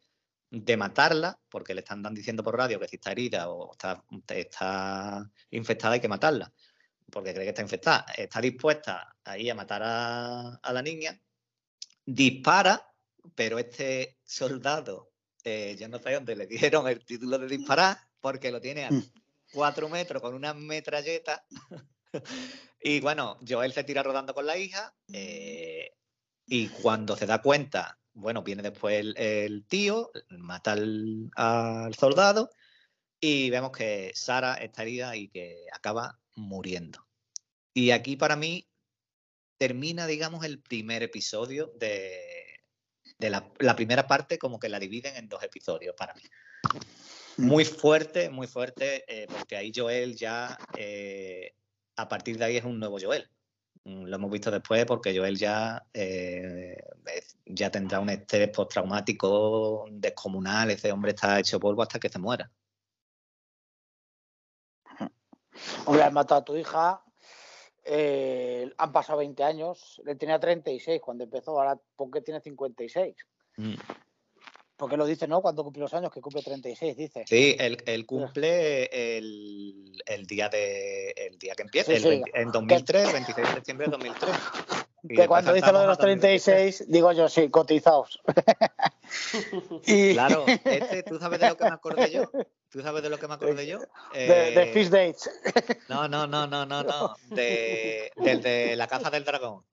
de 0.52 0.78
matarla, 0.78 1.40
porque 1.50 1.74
le 1.74 1.82
están 1.82 2.02
diciendo 2.14 2.44
por 2.44 2.58
radio 2.58 2.80
que 2.80 2.88
si 2.88 2.96
está 2.96 3.12
herida 3.12 3.50
o 3.50 3.72
está, 3.72 4.04
está 4.30 5.30
infectada 5.52 5.94
hay 5.94 6.00
que 6.00 6.08
matarla, 6.08 6.52
porque 7.12 7.34
cree 7.34 7.46
que 7.46 7.50
está 7.50 7.62
infectada. 7.62 8.06
Está 8.18 8.42
dispuesta 8.42 9.16
ahí 9.24 9.50
a 9.50 9.56
matar 9.56 9.82
a, 9.84 10.56
a 10.56 10.74
la 10.74 10.82
niña, 10.82 11.20
dispara, 12.06 12.92
pero 13.36 13.60
este 13.60 14.18
soldado, 14.26 15.12
eh, 15.44 15.76
yo 15.80 15.88
no 15.88 16.00
sé 16.00 16.14
dónde 16.14 16.36
le 16.36 16.48
dieron 16.48 16.88
el 16.88 17.06
título 17.06 17.38
de 17.38 17.48
disparar, 17.48 17.98
porque 18.20 18.52
lo 18.52 18.60
tiene 18.60 18.86
a 18.86 18.92
Mm. 18.92 19.04
cuatro 19.52 19.88
metros 19.90 20.22
con 20.22 20.34
una 20.34 20.54
metralleta. 20.54 21.46
y 22.82 23.00
bueno, 23.02 23.38
Joel 23.48 23.74
se 23.74 23.84
tira 23.84 24.04
rodando 24.04 24.34
con 24.34 24.46
la 24.46 24.58
hija. 24.58 24.96
eh, 25.14 25.94
y 26.52 26.68
cuando 26.70 27.16
se 27.16 27.28
da 27.28 27.44
cuenta, 27.44 27.99
bueno, 28.14 28.44
viene 28.44 28.64
después 28.64 29.00
el, 29.00 29.18
el 29.18 29.66
tío, 29.66 30.12
mata 30.30 30.74
al, 30.74 31.96
soldado. 31.98 32.50
Y 33.22 33.50
vemos 33.50 33.72
que 33.72 34.12
Sara 34.16 34.56
está 34.56 34.84
herida 34.84 35.16
y 35.16 35.28
que 35.28 35.66
acaba 35.74 36.20
muriendo. 36.36 37.06
Y 37.74 37.92
aquí 37.92 38.16
para 38.16 38.36
mí 38.36 38.68
termina, 39.58 40.08
digamos, 40.08 40.46
el 40.46 40.62
primer 40.62 41.04
episodio 41.04 41.74
de, 41.78 42.62
de 43.20 43.30
la, 43.30 43.76
primera 43.76 44.08
parte, 44.08 44.40
como 44.40 44.60
que 44.60 44.70
la 44.70 44.80
dividen 44.80 45.16
en 45.18 45.28
dos 45.28 45.44
episodios 45.44 45.96
para 45.96 46.14
mí. 46.14 46.22
Muy 47.38 47.66
fuerte, 47.66 48.30
muy 48.30 48.48
fuerte, 48.48 49.04
eh, 49.08 49.28
porque 49.28 49.58
ahí 49.58 49.72
Joel 49.76 50.16
ya, 50.16 50.58
eh, 50.78 51.54
a 51.98 52.08
partir 52.08 52.38
de 52.38 52.46
ahí 52.46 52.58
es 52.58 52.64
un 52.64 52.80
nuevo 52.80 52.98
Joel. 53.02 53.30
Mm, 53.84 54.06
Lo 54.06 54.16
hemos 54.16 54.32
visto 54.32 54.50
después 54.52 54.86
porque 54.86 55.18
Joel 55.18 55.38
ya, 55.38 55.86
eh, 55.94 56.78
ya 57.50 57.70
tendrá 57.72 58.00
un 58.00 58.10
estrés 58.10 58.50
postraumático 58.50 59.86
descomunal. 59.92 60.72
Ese 60.72 60.92
hombre 60.92 61.12
está 61.12 61.40
hecho 61.40 61.60
polvo 61.60 61.82
hasta 61.82 62.00
que 62.00 62.10
se 62.10 62.20
muera. 62.20 62.50
Hombre, 65.86 66.04
has 66.04 66.14
matado 66.14 66.42
a 66.42 66.46
tu 66.46 66.56
hija. 66.56 67.04
eh, 67.84 68.72
han 68.78 68.92
pasado 68.92 69.20
20 69.20 69.44
años. 69.44 70.02
Él 70.06 70.18
tenía 70.18 70.40
36 70.40 71.02
cuando 71.02 71.24
empezó. 71.24 71.52
Ahora, 71.60 71.78
¿por 71.96 72.12
qué 72.12 72.22
tiene 72.22 72.40
56? 72.40 73.16
Mm. 73.58 73.74
Porque 74.78 74.96
lo 74.96 75.06
dice, 75.06 75.28
¿no? 75.28 75.42
Cuando 75.42 75.64
cumple 75.64 75.82
los 75.82 75.94
años, 75.94 76.12
que 76.14 76.22
cumple 76.22 76.42
36, 76.42 76.96
dice. 76.96 77.26
Sí, 77.28 77.56
él, 77.60 77.78
él 77.86 78.06
cumple 78.06 78.86
el, 79.18 80.02
el 80.06 80.26
día 80.26 80.48
de 80.48 81.10
el 81.12 81.38
día 81.38 81.54
que 81.56 81.64
empieza, 81.64 81.92
Sí, 81.94 82.00
sí. 82.00 82.08
20 82.08 82.32
en 82.34 82.52
2003, 82.52 83.08
el 83.08 83.14
26 83.14 83.48
de 83.48 83.54
septiembre 83.56 83.88
de 83.88 83.92
2003. 83.92 84.32
Que 85.08 85.28
cuando 85.28 85.54
dice 85.54 85.72
lo 85.72 85.80
de 85.80 85.88
los 85.88 85.98
saltamos 85.98 86.24
a 86.24 86.28
2023. 86.28 86.78
36, 86.78 86.92
digo 86.92 87.12
yo, 87.14 87.30
sí, 87.30 87.50
cotizados. 87.50 88.20
y 89.86 90.14
Claro, 90.14 90.46
este, 90.48 91.04
¿tú 91.04 91.18
sabes 91.20 91.40
de 91.40 91.50
lo 91.50 91.58
que 91.58 91.64
me 91.64 91.72
acordé 91.72 92.12
yo? 92.12 92.30
¿Tú 92.70 92.82
sabes 92.82 93.02
de 93.02 93.10
lo 93.10 93.18
que 93.18 93.28
me 93.28 93.34
acordé 93.36 93.66
yo? 93.66 93.80
de, 94.14 94.28
de 94.52 94.64
Eh, 94.64 94.72
Fish 94.74 94.90
Dates. 94.90 95.30
No, 95.88 96.08
no, 96.08 96.28
no, 96.28 96.46
no, 96.48 96.66
no, 96.66 96.84
no. 96.84 97.16
De, 97.28 98.12
del 98.18 98.42
de 98.42 98.76
la 98.76 98.88
caza 98.88 99.10
del 99.10 99.24
dragón. 99.24 99.66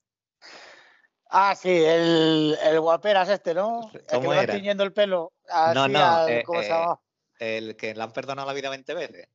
Ah, 1.29 1.55
sí, 1.57 1.71
el, 1.71 2.57
el 2.63 2.81
guaperas 2.81 3.29
este, 3.29 3.53
¿no? 3.53 3.91
El 3.93 4.01
que 4.01 4.07
¿Cómo 4.15 4.31
le 4.31 4.37
va 4.37 4.43
era? 4.45 4.55
tiñendo 4.55 4.85
el 4.85 4.93
pelo. 4.93 5.33
Así 5.49 5.75
No, 5.75 5.89
no, 5.89 6.17
al- 6.19 6.31
eh, 6.31 6.43
¿Cómo 6.47 6.63
se 6.63 6.69
eh, 6.69 6.71
llama? 6.71 7.01
El 7.39 7.77
que 7.77 7.95
le 7.95 8.03
han 8.03 8.13
perdonado 8.13 8.47
la 8.47 8.55
vida 8.55 8.71
20 8.71 8.95
veces. 8.95 9.29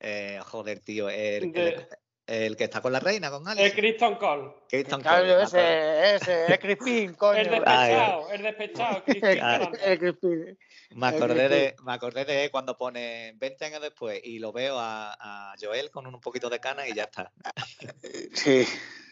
Eh, 0.00 0.40
joder, 0.46 0.78
tío. 0.80 1.10
El, 1.10 1.52
que 1.52 1.60
De- 1.60 1.88
el 2.28 2.56
que 2.56 2.64
está 2.64 2.80
con 2.80 2.92
la 2.92 3.00
reina, 3.00 3.30
con 3.30 3.42
El 3.42 3.58
Alice. 3.58 3.74
Kristen 3.74 4.16
Cole. 4.16 4.50
Kristen 4.68 5.00
ese, 5.00 6.14
ese, 6.16 6.46
el 6.52 6.58
Crispin, 6.58 7.14
coño. 7.14 7.40
El 7.40 7.50
despechado, 7.50 8.30
el 8.30 8.42
despechado. 8.42 9.02
El 9.84 9.98
Crispin. 9.98 10.58
Me 10.90 11.08
El 11.08 11.14
acordé, 11.14 11.48
de, 11.48 11.76
me 11.84 11.92
acordé 11.92 12.24
de 12.24 12.50
cuando 12.50 12.76
pone 12.76 13.32
20 13.36 13.64
años 13.64 13.82
después 13.82 14.20
y 14.22 14.38
lo 14.38 14.52
veo 14.52 14.78
a, 14.78 15.14
a 15.18 15.54
Joel 15.60 15.90
con 15.90 16.06
un 16.06 16.20
poquito 16.20 16.50
de 16.50 16.60
cana 16.60 16.86
y 16.86 16.94
ya 16.94 17.04
está. 17.04 17.32
Sí. 18.34 18.66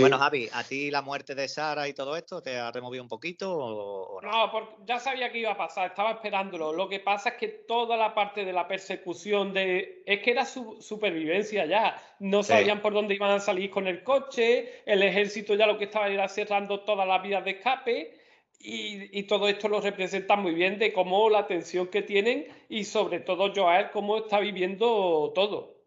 Bueno, 0.00 0.18
Javi, 0.18 0.48
¿a 0.52 0.62
ti 0.62 0.90
la 0.90 1.02
muerte 1.02 1.34
de 1.34 1.48
Sara 1.48 1.88
y 1.88 1.92
todo 1.92 2.16
esto 2.16 2.40
te 2.40 2.56
ha 2.56 2.70
removido 2.70 3.02
un 3.02 3.08
poquito 3.08 3.56
o, 3.56 4.20
no? 4.20 4.30
No, 4.30 4.52
porque 4.52 4.74
ya 4.86 5.00
sabía 5.00 5.32
que 5.32 5.38
iba 5.38 5.52
a 5.52 5.56
pasar, 5.56 5.88
estaba 5.88 6.12
esperándolo. 6.12 6.72
Lo 6.72 6.88
que 6.88 7.00
pasa 7.00 7.30
es 7.30 7.34
que 7.36 7.48
toda 7.48 7.96
la 7.96 8.14
parte 8.14 8.44
de 8.44 8.52
la 8.52 8.68
persecución 8.68 9.52
de... 9.52 10.02
Es 10.06 10.20
que 10.20 10.30
era 10.30 10.44
su 10.44 10.80
supervivencia 10.80 11.66
ya. 11.66 12.00
No 12.20 12.42
sabían 12.42 12.80
por 12.80 12.92
dónde 12.92 13.14
iban 13.14 13.32
a 13.32 13.40
salir 13.40 13.70
con 13.70 13.88
el 13.88 14.04
coche, 14.04 14.82
el 14.86 15.02
ejército 15.02 15.54
ya 15.54 15.66
lo 15.66 15.78
que 15.78 15.84
estaba 15.84 16.08
era 16.08 16.28
cerrando 16.28 16.80
todas 16.80 17.08
las 17.08 17.22
vías 17.22 17.44
de 17.44 17.52
escape. 17.52 18.18
Y, 18.60 19.18
y, 19.18 19.24
todo 19.24 19.48
esto 19.48 19.68
lo 19.68 19.80
representa 19.80 20.36
muy 20.36 20.54
bien 20.54 20.78
de 20.78 20.92
cómo 20.92 21.28
la 21.28 21.48
tensión 21.48 21.88
que 21.88 22.02
tienen 22.02 22.46
y 22.68 22.84
sobre 22.84 23.18
todo 23.18 23.52
Joel 23.52 23.90
cómo 23.90 24.18
está 24.18 24.38
viviendo 24.38 25.32
todo. 25.34 25.81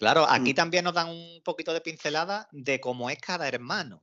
Claro, 0.00 0.26
aquí 0.26 0.52
mm. 0.52 0.54
también 0.54 0.84
nos 0.84 0.94
dan 0.94 1.10
un 1.10 1.42
poquito 1.44 1.74
de 1.74 1.82
pincelada 1.82 2.48
de 2.52 2.80
cómo 2.80 3.10
es 3.10 3.18
cada 3.18 3.46
hermano. 3.46 4.02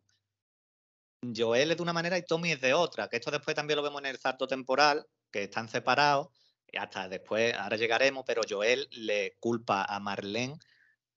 Joel 1.36 1.72
es 1.72 1.78
de 1.78 1.82
una 1.82 1.92
manera 1.92 2.20
y 2.20 2.22
Tommy 2.22 2.52
es 2.52 2.62
de 2.62 2.76
otra, 2.76 3.08
que 3.10 3.18
esto 3.18 3.32
después 3.32 3.56
también 3.56 3.78
lo 3.78 3.82
vemos 3.82 4.00
en 4.02 4.06
el 4.06 4.20
salto 4.20 4.48
temporal, 4.48 5.08
que 5.32 5.46
están 5.46 5.68
separados, 5.68 6.28
y 6.72 6.78
hasta 6.78 7.10
después, 7.10 7.52
ahora 7.56 7.78
llegaremos, 7.78 8.24
pero 8.28 8.44
Joel 8.48 8.88
le 8.92 9.38
culpa 9.40 9.86
a 9.86 10.00
Marlene, 10.00 10.60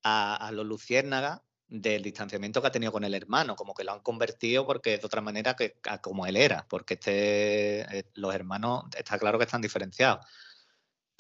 a, 0.03 0.51
los 0.51 0.64
Luciérnagas, 0.64 1.43
del 1.69 2.03
distanciamiento 2.03 2.62
que 2.62 2.69
ha 2.69 2.73
tenido 2.73 2.90
con 2.90 3.05
el 3.05 3.12
hermano, 3.12 3.57
como 3.57 3.75
que 3.75 3.85
lo 3.85 3.93
han 3.93 4.01
convertido 4.01 4.64
porque 4.64 4.95
es 4.95 5.01
de 5.01 5.07
otra 5.07 5.21
manera 5.21 5.57
que 5.57 5.77
como 6.01 6.25
él 6.25 6.38
era, 6.38 6.66
porque 6.71 6.95
este, 6.95 7.81
eh, 7.99 8.11
los 8.14 8.35
hermanos 8.35 8.85
está 8.97 9.19
claro 9.19 9.37
que 9.37 9.45
están 9.45 9.61
diferenciados. 9.61 10.25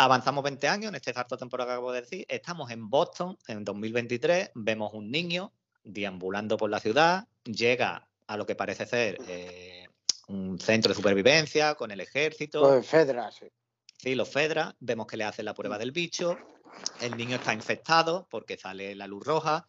Avanzamos 0.02 0.42
20 0.42 0.66
años 0.66 0.88
en 0.88 0.94
este 0.94 1.12
salto 1.12 1.36
temporal 1.36 1.66
que 1.66 1.72
acabo 1.74 1.92
de 1.92 2.00
decir. 2.00 2.24
Estamos 2.26 2.70
en 2.70 2.88
Boston 2.88 3.36
en 3.46 3.62
2023. 3.66 4.52
Vemos 4.54 4.94
un 4.94 5.10
niño 5.10 5.52
deambulando 5.84 6.56
por 6.56 6.70
la 6.70 6.80
ciudad. 6.80 7.28
Llega 7.44 8.08
a 8.26 8.36
lo 8.38 8.46
que 8.46 8.54
parece 8.54 8.86
ser 8.86 9.18
eh, 9.28 9.86
un 10.28 10.58
centro 10.58 10.88
de 10.88 10.94
supervivencia 10.94 11.74
con 11.74 11.90
el 11.90 12.00
ejército. 12.00 12.62
Los 12.62 12.86
Fedra, 12.86 13.30
sí. 13.30 13.52
Sí, 13.98 14.14
los 14.14 14.30
Fedra. 14.30 14.74
Vemos 14.80 15.06
que 15.06 15.18
le 15.18 15.24
hacen 15.24 15.44
la 15.44 15.52
prueba 15.52 15.76
del 15.76 15.92
bicho. 15.92 16.34
El 17.02 17.14
niño 17.18 17.36
está 17.36 17.52
infectado 17.52 18.26
porque 18.30 18.56
sale 18.56 18.94
la 18.94 19.06
luz 19.06 19.22
roja. 19.22 19.66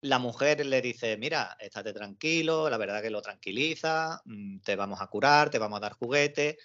La 0.00 0.18
mujer 0.18 0.64
le 0.64 0.80
dice, 0.80 1.18
mira, 1.18 1.54
estate 1.60 1.92
tranquilo, 1.92 2.70
la 2.70 2.78
verdad 2.78 3.02
que 3.02 3.10
lo 3.10 3.20
tranquiliza, 3.20 4.22
mm, 4.24 4.60
te 4.60 4.74
vamos 4.74 5.02
a 5.02 5.08
curar, 5.08 5.50
te 5.50 5.58
vamos 5.58 5.76
a 5.76 5.80
dar 5.80 5.92
juguetes 5.92 6.56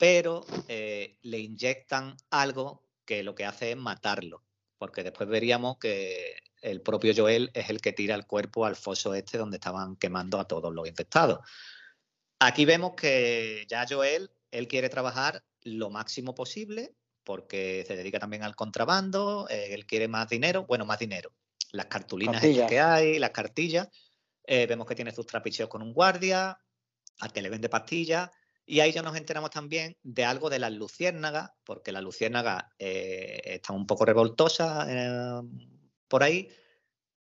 pero 0.00 0.46
eh, 0.66 1.18
le 1.20 1.40
inyectan 1.40 2.16
algo 2.30 2.86
que 3.04 3.22
lo 3.22 3.34
que 3.34 3.44
hace 3.44 3.72
es 3.72 3.76
matarlo, 3.76 4.42
porque 4.78 5.02
después 5.02 5.28
veríamos 5.28 5.76
que 5.76 6.38
el 6.62 6.80
propio 6.80 7.12
Joel 7.14 7.50
es 7.52 7.68
el 7.68 7.82
que 7.82 7.92
tira 7.92 8.14
el 8.14 8.26
cuerpo 8.26 8.64
al 8.64 8.76
foso 8.76 9.14
este 9.14 9.36
donde 9.36 9.58
estaban 9.58 9.96
quemando 9.96 10.40
a 10.40 10.48
todos 10.48 10.72
los 10.72 10.88
infectados. 10.88 11.40
Aquí 12.38 12.64
vemos 12.64 12.94
que 12.96 13.66
ya 13.68 13.84
Joel, 13.86 14.30
él 14.50 14.68
quiere 14.68 14.88
trabajar 14.88 15.44
lo 15.60 15.90
máximo 15.90 16.34
posible 16.34 16.94
porque 17.22 17.84
se 17.86 17.94
dedica 17.94 18.18
también 18.18 18.42
al 18.42 18.56
contrabando, 18.56 19.48
eh, 19.50 19.74
él 19.74 19.84
quiere 19.84 20.08
más 20.08 20.30
dinero, 20.30 20.64
bueno, 20.64 20.86
más 20.86 20.98
dinero. 20.98 21.34
Las 21.72 21.86
cartulinas 21.86 22.40
que 22.40 22.80
hay, 22.80 23.18
las 23.18 23.30
cartillas, 23.32 23.88
eh, 24.44 24.66
vemos 24.66 24.86
que 24.86 24.94
tiene 24.94 25.12
sus 25.12 25.26
trapicheos 25.26 25.68
con 25.68 25.82
un 25.82 25.92
guardia, 25.92 26.58
al 27.18 27.32
que 27.34 27.42
le 27.42 27.50
vende 27.50 27.68
pastillas, 27.68 28.30
y 28.70 28.78
ahí 28.78 28.92
ya 28.92 29.02
nos 29.02 29.16
enteramos 29.16 29.50
también 29.50 29.96
de 30.04 30.24
algo 30.24 30.48
de 30.48 30.60
las 30.60 30.70
luciérnagas, 30.70 31.50
porque 31.64 31.90
las 31.90 32.04
luciérnagas 32.04 32.66
eh, 32.78 33.40
están 33.44 33.74
un 33.74 33.84
poco 33.84 34.04
revoltosas 34.04 34.86
eh, 34.88 35.40
por 36.06 36.22
ahí. 36.22 36.48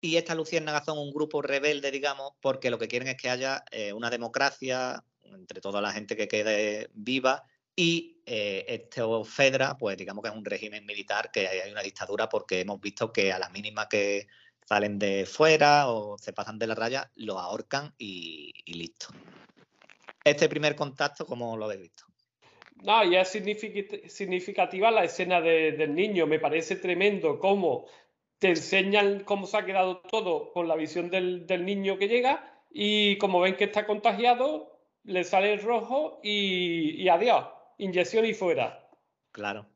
Y 0.01 0.17
estas 0.17 0.35
luciérnagas 0.37 0.85
son 0.85 0.97
un 0.97 1.11
grupo 1.11 1.43
rebelde, 1.43 1.91
digamos, 1.91 2.31
porque 2.41 2.71
lo 2.71 2.79
que 2.79 2.87
quieren 2.87 3.09
es 3.09 3.15
que 3.15 3.29
haya 3.29 3.63
eh, 3.69 3.93
una 3.93 4.09
democracia 4.09 5.03
entre 5.21 5.61
toda 5.61 5.81
la 5.81 5.91
gente 5.91 6.17
que 6.17 6.27
quede 6.27 6.89
viva 6.95 7.43
y 7.75 8.23
este 8.25 9.03
Fedra, 9.23 9.77
pues 9.77 9.97
digamos 9.97 10.23
que 10.23 10.29
es 10.29 10.35
un 10.35 10.45
régimen 10.45 10.83
militar, 10.83 11.29
que 11.31 11.47
hay 11.47 11.71
una 11.71 11.83
dictadura 11.83 12.27
porque 12.27 12.61
hemos 12.61 12.81
visto 12.81 13.13
que 13.13 13.31
a 13.31 13.37
la 13.37 13.49
mínima 13.49 13.87
que 13.87 14.25
salen 14.67 14.97
de 14.97 15.27
fuera 15.27 15.89
o 15.89 16.17
se 16.17 16.33
pasan 16.33 16.57
de 16.57 16.65
la 16.65 16.73
raya, 16.73 17.11
lo 17.13 17.37
ahorcan 17.37 17.93
y 17.99 18.51
listo 18.65 19.09
este 20.25 20.49
primer 20.49 20.75
contacto, 20.75 21.25
¿cómo 21.25 21.55
lo 21.55 21.65
habéis 21.65 21.81
visto? 21.81 22.03
No, 22.83 23.03
ya 23.09 23.21
es 23.21 23.29
significativa 23.29 24.91
la 24.91 25.05
escena 25.05 25.39
del 25.39 25.95
niño. 25.95 26.27
Me 26.27 26.39
parece 26.39 26.75
tremendo 26.75 27.39
cómo 27.39 27.85
te 28.39 28.49
enseñan 28.49 29.23
cómo 29.23 29.47
se 29.47 29.57
ha 29.57 29.65
quedado 29.65 30.01
todo 30.01 30.51
con 30.51 30.67
la 30.67 30.75
visión 30.75 31.09
del, 31.09 31.45
niño 31.65 31.97
que 31.97 32.07
llega 32.07 32.63
y 32.69 33.17
como 33.17 33.39
ven 33.39 33.55
que 33.55 33.65
está 33.65 33.85
contagiado, 33.85 34.77
le 35.03 35.23
sale 35.23 35.53
el 35.53 35.61
rojo 35.61 36.19
y, 36.21 37.07
adiós, 37.07 37.45
inyección 37.77 38.25
y 38.25 38.33
fuera. 38.33 38.89
Claro. 39.31 39.67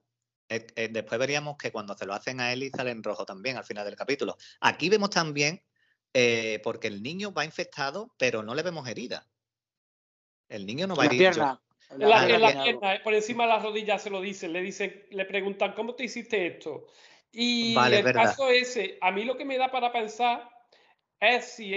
Eh, 0.50 0.66
eh, 0.76 0.90
después 0.92 1.20
veríamos 1.20 1.58
que 1.58 1.72
cuando 1.72 1.96
se 1.96 2.06
lo 2.06 2.14
hacen 2.14 2.42
a 2.42 2.52
él 2.52 2.70
sale 2.76 2.90
en 2.90 3.04
rojo 3.04 3.24
también 3.24 3.56
al 3.56 3.64
final 3.64 3.86
del 3.86 3.96
capítulo. 3.96 4.36
Aquí 4.60 4.90
vemos 4.90 5.12
también, 5.12 5.64
eh, 6.14 6.60
porque 6.64 6.88
el 6.88 7.04
niño 7.04 7.32
va 7.32 7.46
infectado, 7.46 8.14
pero 8.18 8.44
no 8.44 8.56
le 8.56 8.64
vemos 8.64 8.88
herida. 8.88 9.28
El 10.50 10.66
niño 10.66 10.88
no 10.88 10.96
va 10.96 11.04
a 11.04 11.06
ir. 11.06 11.18
Pierna. 11.18 11.62
En 11.92 12.08
la, 12.08 12.26
pierna, 12.26 12.96
eh, 12.96 13.00
por 13.04 13.14
encima 13.16 13.44
de 13.46 13.50
las 13.50 13.64
rodillas 13.64 14.04
se 14.04 14.12
lo 14.12 14.22
dicen, 14.22 14.54
le 14.54 14.62
dicen, 14.62 15.06
le 15.10 15.26
preguntan, 15.26 15.74
¿cómo 15.74 15.96
te 15.96 16.04
hiciste 16.04 16.46
esto? 16.46 16.86
Y 17.32 17.76
el 17.76 18.14
caso 18.14 18.50
ese, 18.50 18.98
a 19.02 19.12
mí 19.12 19.24
lo 19.24 19.38
que 19.38 19.46
me 19.46 19.58
da 19.58 19.72
para 19.72 19.92
pensar 19.92 20.50
es 21.20 21.46
si 21.46 21.74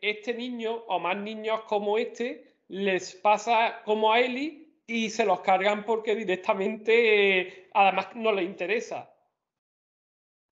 este 0.00 0.34
niño 0.34 0.74
o 0.88 0.98
más 0.98 1.16
niños 1.16 1.60
como 1.66 1.98
este 1.98 2.56
les 2.68 3.14
pasa 3.14 3.82
como 3.84 4.12
a 4.12 4.20
Eli 4.20 4.80
y 4.86 5.10
se 5.10 5.24
los 5.24 5.40
cargan 5.40 5.84
porque 5.84 6.14
directamente 6.14 7.68
además 7.72 8.08
no 8.14 8.32
les 8.32 8.44
interesa. 8.44 9.10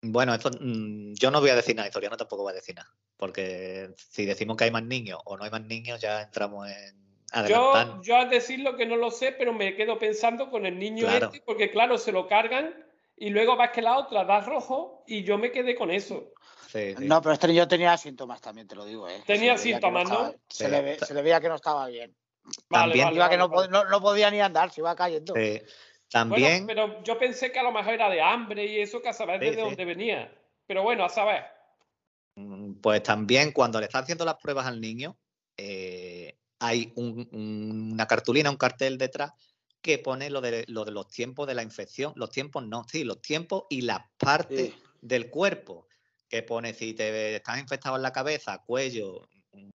Bueno, 0.02 0.34
esto, 0.34 0.50
mm, 0.58 1.14
yo 1.14 1.30
no 1.30 1.40
voy 1.40 1.50
a 1.50 1.56
decir 1.56 1.76
nada, 1.76 1.88
historia 1.88 2.08
no 2.08 2.16
tampoco 2.16 2.44
va 2.44 2.52
a 2.52 2.54
decir 2.54 2.74
nada, 2.74 2.90
porque 3.16 3.90
si 3.96 4.24
decimos 4.24 4.56
que 4.56 4.64
hay 4.64 4.70
más 4.70 4.84
niños 4.84 5.20
o 5.24 5.36
no 5.36 5.44
hay 5.44 5.50
más 5.50 5.62
niños 5.62 6.00
ya 6.00 6.22
entramos 6.22 6.68
en 6.68 7.09
yo, 7.48 8.02
yo, 8.02 8.16
al 8.16 8.30
decirlo 8.30 8.76
que 8.76 8.86
no 8.86 8.96
lo 8.96 9.10
sé, 9.10 9.32
pero 9.32 9.52
me 9.52 9.74
quedo 9.74 9.98
pensando 9.98 10.50
con 10.50 10.66
el 10.66 10.78
niño 10.78 11.08
este, 11.08 11.40
porque 11.44 11.70
claro, 11.70 11.98
se 11.98 12.12
lo 12.12 12.26
cargan 12.26 12.74
y 13.16 13.30
luego 13.30 13.56
vas 13.56 13.70
que 13.70 13.82
la 13.82 13.98
otra 13.98 14.24
da 14.24 14.40
rojo 14.40 15.04
y 15.06 15.22
yo 15.22 15.38
me 15.38 15.52
quedé 15.52 15.74
con 15.74 15.90
eso. 15.90 16.32
No, 16.98 17.20
pero 17.20 17.32
este 17.32 17.48
niño 17.48 17.66
tenía 17.66 17.96
síntomas 17.96 18.40
también, 18.40 18.66
te 18.66 18.76
lo 18.76 18.84
digo. 18.84 19.08
¿eh? 19.08 19.22
Tenía 19.26 19.58
síntomas, 19.58 20.08
¿no? 20.08 20.34
Se, 20.48 20.68
le 20.68 21.22
veía 21.22 21.40
que 21.40 21.48
no 21.48 21.56
estaba 21.56 21.86
bien. 21.88 22.14
también 22.68 23.12
iba 23.12 23.28
que 23.28 23.36
no, 23.36 23.50
podía 24.00 24.30
ni 24.30 24.40
andar, 24.40 24.70
se 24.70 24.80
iba 24.80 24.94
cayendo. 24.94 25.34
También. 26.10 26.66
pero 26.66 27.02
yo 27.04 27.18
pensé 27.18 27.52
que 27.52 27.60
a 27.60 27.62
lo 27.62 27.72
mejor 27.72 27.94
era 27.94 28.10
de 28.10 28.20
hambre 28.20 28.66
y 28.66 28.80
eso, 28.80 29.00
que 29.00 29.10
a 29.10 29.12
saber 29.12 29.38
desde 29.38 29.60
dónde 29.60 29.84
venía. 29.84 30.32
Pero 30.66 30.82
bueno, 30.82 31.04
a 31.04 31.08
saber. 31.08 31.44
Mm, 32.34 32.80
pues 32.80 33.02
también 33.02 33.52
cuando 33.52 33.78
le 33.78 33.86
están 33.86 34.02
haciendo 34.02 34.24
las 34.24 34.36
pruebas 34.36 34.66
al 34.66 34.80
niño, 34.80 35.16
eh, 35.56 36.36
hay 36.60 36.92
una 36.94 38.06
cartulina, 38.06 38.50
un 38.50 38.56
cartel 38.56 38.98
detrás 38.98 39.32
que 39.80 39.98
pone 39.98 40.28
lo 40.28 40.42
de, 40.42 40.64
lo 40.68 40.84
de, 40.84 40.92
los 40.92 41.08
tiempos 41.08 41.46
de 41.46 41.54
la 41.54 41.62
infección. 41.62 42.12
Los 42.14 42.30
tiempos 42.30 42.66
no, 42.66 42.84
sí, 42.86 43.02
los 43.02 43.22
tiempos 43.22 43.64
y 43.70 43.80
las 43.80 44.00
partes 44.18 44.74
del 45.00 45.30
cuerpo. 45.30 45.88
Que 46.28 46.42
pone 46.44 46.74
si 46.74 46.94
te 46.94 47.36
estás 47.36 47.58
infectado 47.58 47.96
en 47.96 48.02
la 48.02 48.12
cabeza, 48.12 48.62
cuello, 48.64 49.26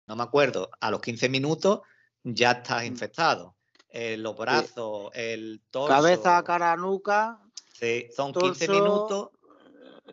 no 0.08 0.16
me 0.16 0.24
acuerdo, 0.24 0.70
a 0.80 0.90
los 0.90 1.02
15 1.02 1.28
minutos 1.28 1.82
ya 2.24 2.52
estás 2.52 2.84
mm. 2.84 2.86
infectado. 2.86 3.56
Eh, 3.90 4.16
los 4.16 4.38
brazos, 4.38 5.10
el 5.14 5.62
torso. 5.70 5.94
Cabeza, 5.94 6.42
cara, 6.44 6.76
nuca. 6.78 7.42
Sí, 7.74 8.08
son 8.16 8.32
15 8.32 8.70
minutos. 8.70 9.30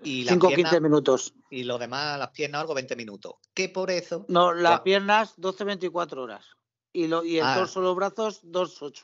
Y 0.03 0.27
5 0.27 0.49
15 0.49 0.81
minutos. 0.81 1.35
Y 1.51 1.65
lo 1.65 1.79
demás, 1.79 2.19
las 2.19 2.31
piernas, 2.31 2.63
algo 2.63 2.75
20 2.75 2.97
minutos. 2.97 3.35
Que 3.55 3.69
por 3.69 3.91
eso. 3.91 4.25
No, 4.29 4.53
las 4.53 4.81
piernas 4.81 5.37
12-24 5.37 6.17
horas 6.17 6.45
y, 6.93 7.07
lo, 7.07 7.25
y 7.25 7.39
el 7.39 7.45
ah. 7.45 7.55
torso, 7.57 7.81
los 7.81 7.97
brazos, 7.97 8.45
2,8. 8.45 9.03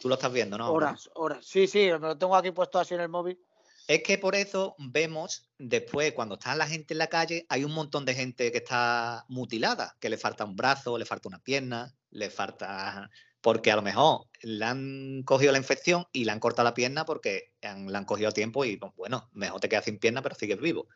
Tú 0.00 0.08
lo 0.08 0.14
estás 0.14 0.32
viendo, 0.32 0.56
¿no? 0.56 0.72
Horas, 0.72 1.10
horas. 1.14 1.44
Sí, 1.44 1.66
sí, 1.66 1.90
me 1.92 1.98
lo 1.98 2.16
tengo 2.16 2.34
aquí 2.34 2.50
puesto 2.50 2.78
así 2.78 2.94
en 2.94 3.00
el 3.00 3.08
móvil. 3.08 3.38
Es 3.86 4.02
que 4.02 4.18
por 4.18 4.36
eso 4.36 4.76
vemos 4.78 5.50
después, 5.58 6.12
cuando 6.12 6.36
está 6.36 6.54
la 6.54 6.66
gente 6.66 6.94
en 6.94 6.98
la 6.98 7.08
calle, 7.08 7.44
hay 7.48 7.64
un 7.64 7.72
montón 7.72 8.04
de 8.04 8.14
gente 8.14 8.52
que 8.52 8.58
está 8.58 9.24
mutilada, 9.28 9.96
que 10.00 10.08
le 10.08 10.16
falta 10.16 10.44
un 10.44 10.54
brazo, 10.54 10.96
le 10.96 11.04
falta 11.04 11.28
una 11.28 11.40
pierna, 11.40 11.92
le 12.10 12.30
falta. 12.30 13.10
Porque 13.40 13.72
a 13.72 13.76
lo 13.76 13.82
mejor 13.82 14.26
le 14.42 14.64
han 14.64 15.22
cogido 15.24 15.50
la 15.50 15.58
infección 15.58 16.06
y 16.12 16.24
le 16.24 16.32
han 16.32 16.40
cortado 16.40 16.68
la 16.68 16.74
pierna 16.74 17.04
porque 17.04 17.52
le 17.62 17.96
han 17.96 18.04
cogido 18.04 18.32
tiempo 18.32 18.64
y, 18.64 18.78
bueno, 18.96 19.28
mejor 19.32 19.60
te 19.60 19.68
quedas 19.68 19.86
sin 19.86 19.98
pierna, 19.98 20.22
pero 20.22 20.34
sigues 20.34 20.60
vivo. 20.60 20.86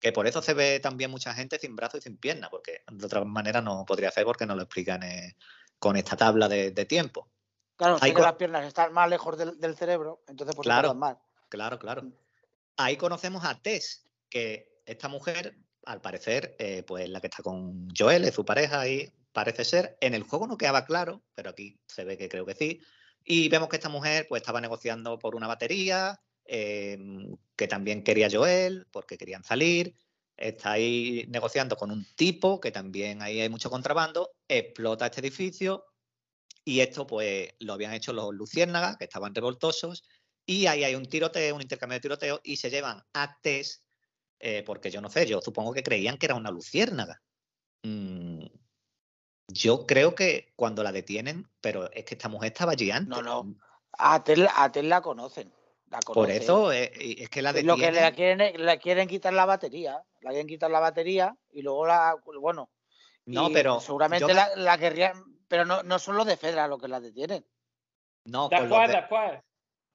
Que 0.00 0.10
por 0.10 0.26
eso 0.26 0.42
se 0.42 0.54
ve 0.54 0.80
también 0.80 1.10
mucha 1.10 1.32
gente 1.34 1.58
sin 1.58 1.76
brazo 1.76 1.98
y 1.98 2.00
sin 2.00 2.16
pierna, 2.16 2.50
porque 2.50 2.82
de 2.90 3.06
otra 3.06 3.22
manera 3.24 3.60
no 3.60 3.84
podría 3.86 4.10
ser 4.10 4.24
porque 4.24 4.46
no 4.46 4.56
lo 4.56 4.62
explican 4.62 5.02
con 5.80 5.96
esta 5.96 6.16
tabla 6.16 6.48
de, 6.48 6.70
tiempo. 6.84 7.28
Claro, 7.74 7.98
si 7.98 8.12
las 8.12 8.34
piernas 8.34 8.66
están 8.66 8.92
más 8.92 9.08
lejos 9.08 9.36
del, 9.36 9.76
cerebro, 9.76 10.22
entonces 10.28 10.54
pues 10.54 10.66
claro, 10.66 10.94
más. 10.94 11.16
Claro, 11.48 11.78
claro. 11.78 12.02
Mm. 12.02 12.12
Ahí 12.76 12.96
conocemos 12.96 13.44
a 13.44 13.60
Tess, 13.60 14.06
que 14.28 14.82
esta 14.86 15.08
mujer 15.08 15.56
al 15.86 16.00
parecer, 16.00 16.54
eh, 16.58 16.84
pues 16.86 17.08
la 17.08 17.20
que 17.20 17.28
está 17.28 17.42
con 17.42 17.88
Joel, 17.96 18.24
es 18.24 18.34
su 18.34 18.44
pareja, 18.44 18.86
y 18.86 19.10
parece 19.32 19.64
ser. 19.64 19.96
En 20.00 20.14
el 20.14 20.22
juego 20.22 20.46
no 20.46 20.58
quedaba 20.58 20.84
claro, 20.84 21.22
pero 21.34 21.50
aquí 21.50 21.80
se 21.86 22.04
ve 22.04 22.16
que 22.18 22.28
creo 22.28 22.44
que 22.44 22.54
sí. 22.54 22.80
Y 23.24 23.48
vemos 23.48 23.68
que 23.68 23.76
esta 23.76 23.88
mujer 23.88 24.26
pues 24.28 24.42
estaba 24.42 24.60
negociando 24.60 25.18
por 25.18 25.34
una 25.34 25.46
batería, 25.46 26.20
em, 26.44 27.36
que 27.56 27.66
también 27.68 28.02
quería 28.04 28.28
Joel, 28.30 28.86
porque 28.90 29.16
querían 29.16 29.44
salir. 29.44 29.94
Está 30.40 30.72
ahí 30.72 31.26
negociando 31.28 31.76
con 31.76 31.90
un 31.90 32.06
tipo, 32.16 32.60
que 32.60 32.72
también 32.72 33.22
ahí 33.22 33.40
hay 33.40 33.48
mucho 33.48 33.70
contrabando. 33.70 34.32
Explota 34.48 35.06
este 35.06 35.20
edificio. 35.20 35.84
Y 36.64 36.80
esto 36.80 37.06
pues 37.06 37.54
lo 37.60 37.74
habían 37.74 37.92
hecho 37.92 38.12
los 38.12 38.34
luciérnagas, 38.34 38.96
que 38.96 39.04
estaban 39.04 39.34
revoltosos. 39.34 40.02
Y 40.46 40.66
ahí 40.66 40.82
hay 40.82 40.94
un 40.94 41.06
tiroteo, 41.06 41.54
un 41.54 41.62
intercambio 41.62 41.96
de 41.96 42.00
tiroteo, 42.00 42.40
y 42.42 42.56
se 42.56 42.70
llevan 42.70 43.02
a 43.12 43.38
Tess, 43.40 43.84
eh, 44.38 44.62
porque 44.64 44.90
yo 44.90 45.00
no 45.00 45.10
sé, 45.10 45.26
yo 45.26 45.40
supongo 45.40 45.72
que 45.72 45.82
creían 45.82 46.16
que 46.16 46.26
era 46.26 46.34
una 46.34 46.50
luciérnaga. 46.50 47.22
Mm, 47.82 48.46
yo 49.48 49.86
creo 49.86 50.14
que 50.14 50.52
cuando 50.56 50.82
la 50.82 50.92
detienen, 50.92 51.48
pero 51.60 51.90
es 51.92 52.04
que 52.04 52.14
esta 52.14 52.28
mujer 52.28 52.52
estaba 52.52 52.72
allí 52.72 52.90
antes. 52.90 53.08
No, 53.08 53.22
no. 53.22 53.54
A 53.92 54.24
Tel, 54.24 54.48
a 54.54 54.72
Tel 54.72 54.88
la 54.88 55.02
conocen. 55.02 55.52
La 55.90 55.98
Por 55.98 56.30
eso 56.30 56.72
eh, 56.72 56.92
es, 56.94 57.28
que 57.28 57.42
la 57.42 57.50
Lo 57.50 57.74
que 57.76 57.90
detienen. 57.90 58.04
le 58.04 58.12
quieren, 58.14 58.66
le 58.66 58.78
quieren 58.78 59.08
quitar 59.08 59.32
la 59.32 59.44
batería. 59.44 60.00
La 60.20 60.30
quieren 60.30 60.46
quitar 60.46 60.70
la 60.70 60.78
batería 60.80 61.36
y 61.50 61.62
luego 61.62 61.86
la. 61.86 62.14
Bueno. 62.40 62.70
No, 63.26 63.50
pero 63.52 63.80
Seguramente 63.80 64.28
yo 64.28 64.34
la, 64.34 64.50
la 64.56 64.78
querrían. 64.78 65.12
Pero 65.48 65.64
no, 65.64 65.82
no 65.82 65.98
son 65.98 66.16
los 66.16 66.26
de 66.26 66.36
Fedra 66.36 66.68
los 66.68 66.80
que 66.80 66.86
la 66.86 67.00
detienen. 67.00 67.44
No, 68.24 68.48
de- 68.48 68.60
después. 68.88 69.40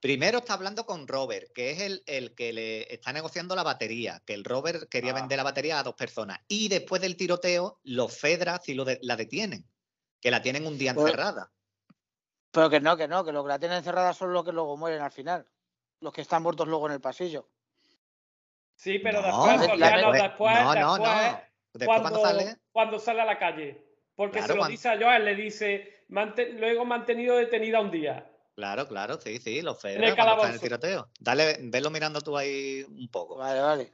Primero 0.01 0.39
está 0.39 0.53
hablando 0.55 0.85
con 0.85 1.07
Robert, 1.07 1.47
que 1.55 1.71
es 1.71 1.79
el, 1.79 2.03
el 2.05 2.35
que 2.35 2.51
le 2.51 2.93
está 2.93 3.13
negociando 3.13 3.55
la 3.55 3.63
batería, 3.63 4.21
que 4.25 4.33
el 4.33 4.43
Robert 4.43 4.89
quería 4.89 5.11
Ah. 5.11 5.15
vender 5.15 5.37
la 5.37 5.43
batería 5.43 5.79
a 5.79 5.83
dos 5.83 5.95
personas. 5.95 6.39
Y 6.49 6.67
después 6.67 7.01
del 7.01 7.15
tiroteo, 7.15 7.79
los 7.83 8.15
Fedras 8.17 8.59
sí 8.65 8.73
lo 8.73 8.83
de- 8.83 8.99
la 9.01 9.15
detienen, 9.15 9.65
que 10.19 10.29
la 10.29 10.41
tienen 10.41 10.67
un 10.67 10.77
día 10.77 10.93
Pues- 10.93 11.05
encerrada. 11.07 11.51
Pero 12.51 12.69
que 12.69 12.79
no, 12.81 12.97
que 12.97 13.07
no, 13.07 13.23
que 13.23 13.31
los 13.31 13.43
que 13.43 13.49
la 13.49 13.59
tienen 13.59 13.77
encerrada 13.77 14.13
son 14.13 14.33
los 14.33 14.43
que 14.43 14.51
luego 14.51 14.75
mueren 14.77 15.01
al 15.01 15.11
final. 15.11 15.47
Los 16.01 16.13
que 16.13 16.21
están 16.21 16.43
muertos 16.43 16.67
luego 16.67 16.87
en 16.87 16.93
el 16.93 17.01
pasillo. 17.01 17.47
Sí, 18.75 18.99
pero 18.99 19.21
No, 19.21 19.27
después, 19.27 19.59
después- 19.61 19.69
Soriano, 19.79 20.11
después- 20.11 20.21
después, 20.21 20.55
no, 20.55 20.63
no, 20.63 20.93
después, 20.95 21.31
no. 21.31 21.41
Después 21.73 21.99
cuando, 22.01 22.19
cuando 22.19 22.39
sale, 22.39 22.57
cuando 22.71 22.99
sale 22.99 23.21
a 23.21 23.25
la 23.25 23.39
calle. 23.39 23.85
Porque 24.15 24.37
Claro, 24.37 24.47
se 24.47 24.53
lo 24.53 24.59
cuando- 24.59 24.71
dice 24.71 24.89
a 24.89 24.97
Joel, 24.97 25.25
le 25.25 25.35
dice, 25.35 26.03
"Mante- 26.09 26.53
luego 26.53 26.85
mantenido 26.85 27.35
detenida 27.37 27.79
un 27.81 27.91
día. 27.91 28.31
claro, 28.55 28.87
claro, 28.87 29.19
sí, 29.19 29.37
sí, 29.39 29.61
los 29.61 29.83
el 29.83 29.95
Fedras 29.95 30.15
cuando 30.15 30.33
están 30.33 30.49
en 30.49 30.53
el 30.53 30.59
calabozo. 30.59 30.59
tiroteo. 30.61 31.09
Dale, 31.19 31.57
velo 31.63 31.89
mirando 31.89 32.21
tú 32.21 32.37
ahí 32.37 32.83
un 32.87 33.09
poco. 33.09 33.35
Vale, 33.37 33.59
vale. 33.59 33.91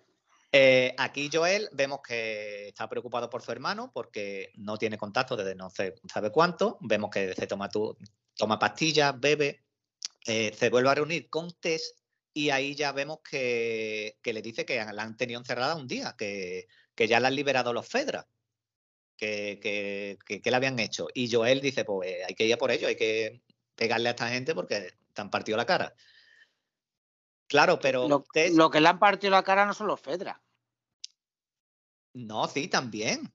Eh, 0.52 0.93
aquí 0.99 1.30
Joel 1.32 1.70
vemos 1.72 2.02
que 2.02 2.68
está 2.68 2.88
preocupado 2.88 3.30
por 3.30 3.41
su 3.41 3.52
hermano 3.52 3.89
porque 3.93 4.52
no 4.58 4.78
tiene 4.78 4.97
contacto 4.97 5.36
desde 5.36 5.56
no 5.56 5.70
sé, 5.70 5.95
sabe 6.12 6.30
cuánto. 6.32 6.78
Vemos 6.82 7.10
que 7.10 7.34
se 7.34 7.47
toma, 7.47 7.70
tu, 7.70 7.97
toma 8.36 8.60
pastillas, 8.60 9.18
bebe, 9.20 9.64
eh, 10.26 10.53
se 10.53 10.69
vuelve 10.69 10.89
a 10.89 10.95
reunir 10.95 11.30
con 11.30 11.51
Tess 11.59 11.95
y 12.34 12.49
ahí 12.49 12.76
ya 12.76 12.91
vemos 12.91 13.19
que, 13.30 14.17
que 14.22 14.34
le 14.34 14.41
dice 14.41 14.65
que 14.65 14.84
la 14.84 15.03
han 15.03 15.17
tenido 15.17 15.39
encerrada 15.39 15.76
un 15.76 15.88
día, 15.88 16.15
que, 16.17 16.67
que 16.95 17.07
ya 17.07 17.19
la 17.19 17.28
han 17.28 17.36
liberado 17.36 17.74
los 17.74 17.88
Fedras, 17.88 18.26
que, 19.17 19.59
que, 19.61 20.17
que, 20.26 20.41
que 20.41 20.49
le 20.49 20.55
habían 20.55 20.80
hecho. 20.80 21.07
Y 21.13 21.30
Joel 21.32 21.59
dice, 21.61 21.84
pues 21.84 22.26
hay 22.28 22.36
que 22.36 22.45
ir 22.45 22.53
a 22.53 22.57
por 22.57 22.72
ello, 22.72 22.88
hay 22.88 22.95
que 22.95 23.41
pegarle 23.76 24.09
a 24.09 24.11
esta 24.11 24.30
gente 24.30 24.55
porque 24.55 24.93
te 25.13 25.22
han 25.22 25.30
partido 25.30 25.57
la 25.57 25.65
cara. 25.65 25.93
Claro, 27.47 27.80
pero 27.80 28.07
Lo, 28.07 28.24
Tess- 28.24 28.55
lo 28.55 28.69
que 28.69 28.80
le 28.80 28.88
han 28.88 28.99
partido 28.99 29.32
la 29.32 29.43
cara 29.43 29.65
no 29.65 29.74
son 29.74 29.88
los 29.88 29.99
Fedra. 29.99 30.41
no, 32.13 32.47
sí, 32.47 32.67
también. 32.67 33.34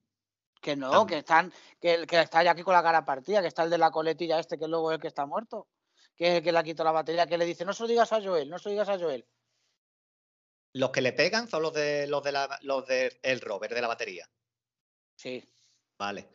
Que 0.62 0.74
no, 0.74 1.06
que 1.06 1.18
están, 1.18 1.52
que, 1.80 2.06
que 2.06 2.20
está 2.20 2.42
ya 2.42 2.52
aquí 2.52 2.62
con 2.62 2.72
la 2.74 2.82
cara 2.82 3.04
partida, 3.04 3.42
que 3.42 3.48
está 3.48 3.62
el 3.62 3.70
de 3.70 3.78
la 3.78 3.90
coletilla 3.90 4.38
este, 4.40 4.58
que 4.58 4.66
luego 4.66 4.90
es 4.90 4.96
el 4.96 5.00
que 5.02 5.08
está 5.08 5.26
muerto. 5.26 5.68
Que 6.16 6.28
es 6.28 6.34
el 6.36 6.42
que 6.42 6.52
le 6.52 6.58
ha 6.58 6.62
quitado 6.64 6.84
la 6.84 6.92
batería, 6.92 7.26
que 7.26 7.36
le 7.38 7.44
dice, 7.44 7.64
no 7.64 7.72
se 7.72 7.82
lo 7.82 7.88
digas 7.88 8.12
a 8.12 8.22
Joel, 8.22 8.48
no 8.48 8.58
se 8.58 8.68
lo 8.68 8.72
digas 8.72 8.88
a 8.88 8.98
Joel. 8.98 9.26
Los 10.72 10.90
que 10.90 11.00
le 11.00 11.12
pegan 11.12 11.48
son 11.48 11.62
los 11.62 11.72
de 11.72 12.06
los 12.06 12.22
de 12.22 12.32
la, 12.32 12.58
los 12.62 12.86
de 12.86 13.18
el 13.22 13.40
Robert 13.40 13.74
de 13.74 13.80
la 13.80 13.88
batería. 13.88 14.28
Sí. 15.16 15.46
Vale. 15.98 16.26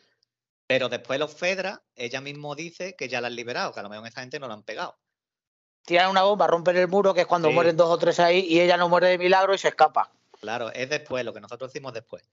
Pero 0.67 0.89
después 0.89 1.19
los 1.19 1.33
Fedra, 1.33 1.83
ella 1.95 2.21
mismo 2.21 2.55
dice 2.55 2.95
que 2.95 3.07
ya 3.09 3.21
la 3.21 3.27
han 3.27 3.35
liberado, 3.35 3.73
que 3.73 3.79
a 3.79 3.83
lo 3.83 3.89
mejor 3.89 4.07
esa 4.07 4.21
gente 4.21 4.39
no 4.39 4.47
la 4.47 4.53
han 4.55 4.63
pegado. 4.63 4.97
Tiran 5.83 6.09
una 6.11 6.23
bomba, 6.23 6.47
rompen 6.47 6.77
el 6.77 6.87
muro, 6.87 7.13
que 7.13 7.21
es 7.21 7.27
cuando 7.27 7.49
Sí. 7.49 7.53
mueren 7.53 7.75
dos 7.75 7.89
o 7.89 7.97
tres 7.97 8.19
ahí, 8.19 8.45
y 8.47 8.59
ella 8.61 8.77
no 8.77 8.87
muere 8.87 9.07
de 9.07 9.17
milagro 9.17 9.53
y 9.53 9.57
se 9.57 9.67
escapa. 9.67 10.11
Claro, 10.39 10.71
es 10.71 10.89
después, 10.89 11.25
lo 11.25 11.33
que 11.33 11.41
nosotros 11.41 11.71
decimos 11.71 11.93
después. 11.93 12.23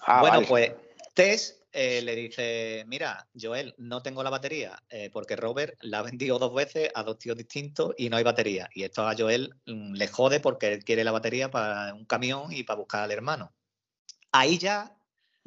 Ah, 0.00 0.20
bueno, 0.20 0.36
vale. 0.36 0.46
pues 0.46 0.72
Tess 1.14 1.60
eh, 1.72 2.02
le 2.02 2.16
dice, 2.16 2.84
mira, 2.86 3.28
Joel, 3.38 3.74
no 3.78 4.02
tengo 4.02 4.22
la 4.22 4.30
batería, 4.30 4.82
eh, 4.88 5.10
porque 5.12 5.36
Robert 5.36 5.76
la 5.80 6.00
ha 6.00 6.02
vendido 6.02 6.38
dos 6.38 6.54
veces 6.54 6.90
a 6.94 7.02
dos 7.02 7.18
tíos 7.18 7.36
distintos 7.36 7.94
y 7.96 8.08
no 8.08 8.16
hay 8.16 8.24
batería. 8.24 8.68
Y 8.74 8.84
esto 8.84 9.06
a 9.06 9.14
Joel 9.16 9.54
mm, 9.66 9.94
le 9.94 10.08
jode 10.08 10.40
porque 10.40 10.72
él 10.72 10.84
quiere 10.84 11.04
la 11.04 11.12
batería 11.12 11.50
para 11.50 11.94
un 11.94 12.04
camión 12.04 12.52
y 12.52 12.62
para 12.64 12.78
buscar 12.78 13.04
al 13.04 13.12
hermano. 13.12 13.54
Ahí 14.32 14.58
ya 14.58 14.98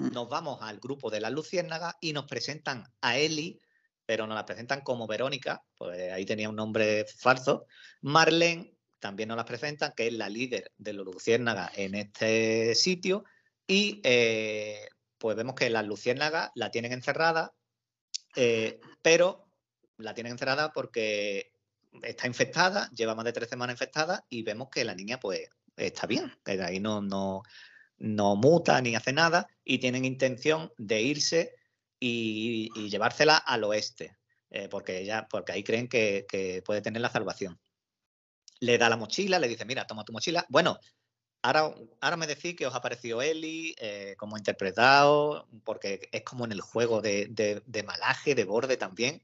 Mm. 0.02 0.14
nos 0.14 0.30
vamos 0.30 0.60
al 0.62 0.80
grupo 0.80 1.12
de 1.12 1.22
las 1.22 1.32
Luciérnagas 1.32 1.96
y 2.02 2.14
nos 2.14 2.26
presentan 2.26 2.84
a 3.02 3.18
Eli, 3.20 3.60
pero 4.06 4.26
nos 4.26 4.36
la 4.36 4.46
presentan 4.46 4.82
como 4.82 5.06
Verónica, 5.06 5.64
pues 5.78 6.12
ahí 6.12 6.26
tenía 6.26 6.50
un 6.50 6.56
nombre 6.56 7.06
falso. 7.06 7.68
Marlene 8.02 8.74
también 9.00 9.30
nos 9.30 9.38
la 9.38 9.46
presentan, 9.46 9.94
que 9.96 10.08
es 10.08 10.14
la 10.14 10.30
líder 10.30 10.72
de 10.78 10.94
los 10.94 11.06
Luciérnagas 11.06 11.72
en 11.78 11.96
este 11.96 12.74
sitio. 12.76 13.24
Y 13.68 14.02
eh, 14.04 14.90
pues 15.22 15.38
vemos 15.38 15.54
que 15.54 15.70
las 15.70 15.86
Luciérnagas 15.86 16.50
la 16.56 16.72
tienen 16.72 16.94
encerrada, 16.94 17.54
eh, 18.36 18.82
pero 19.04 19.48
la 19.98 20.16
tienen 20.16 20.32
encerrada 20.32 20.74
porque 20.74 21.54
está 22.02 22.26
infectada, 22.26 22.90
lleva 22.90 23.14
más 23.14 23.26
de 23.26 23.32
tres 23.32 23.48
semanas 23.48 23.76
infectada 23.76 24.26
y 24.30 24.42
vemos 24.42 24.70
que 24.70 24.84
la 24.84 24.96
niña 24.96 25.20
pues 25.20 25.48
está 25.78 26.08
bien, 26.08 26.34
que 26.44 26.58
de 26.58 26.64
ahí 26.64 26.80
no, 26.80 27.02
no, 27.02 27.44
no 28.00 28.36
muta 28.36 28.82
ni 28.82 28.96
hace 28.96 29.14
nada 29.14 29.48
y 29.64 29.78
tienen 29.78 30.06
intención 30.06 30.74
de 30.78 31.02
irse 31.04 31.56
y, 32.00 32.72
y 32.76 32.90
llevársela 32.90 33.38
al 33.38 33.64
oeste, 33.64 34.18
eh, 34.50 34.70
porque, 34.70 35.02
ella, 35.02 35.28
porque 35.30 35.52
ahí 35.52 35.64
creen 35.64 35.88
que, 35.88 36.26
que 36.28 36.64
puede 36.66 36.82
tener 36.82 37.00
la 37.00 37.12
salvación. 37.12 37.60
Le 38.60 38.80
da 38.80 38.90
la 38.90 38.98
mochila, 38.98 39.38
le 39.38 39.48
dice, 39.48 39.66
mira, 39.66 39.86
toma 39.86 40.04
tu 40.04 40.14
mochila. 40.14 40.48
Bueno, 40.50 40.80
ahora, 41.42 41.76
ahora 42.02 42.18
me 42.18 42.28
decís 42.28 42.56
que 42.56 42.68
os 42.68 42.76
ha 42.76 42.82
parecido 42.82 43.22
Eli, 43.22 43.76
eh, 43.80 44.16
cómo 44.18 44.36
ha 44.36 44.39
interpretado, 44.39 45.48
porque 45.64 46.10
es 46.12 46.24
como 46.24 46.46
en 46.46 46.52
el 46.52 46.62
juego 46.62 47.02
de, 47.02 47.84
malaje, 47.86 48.36
de 48.36 48.44
borde 48.46 48.78
también. 48.78 49.24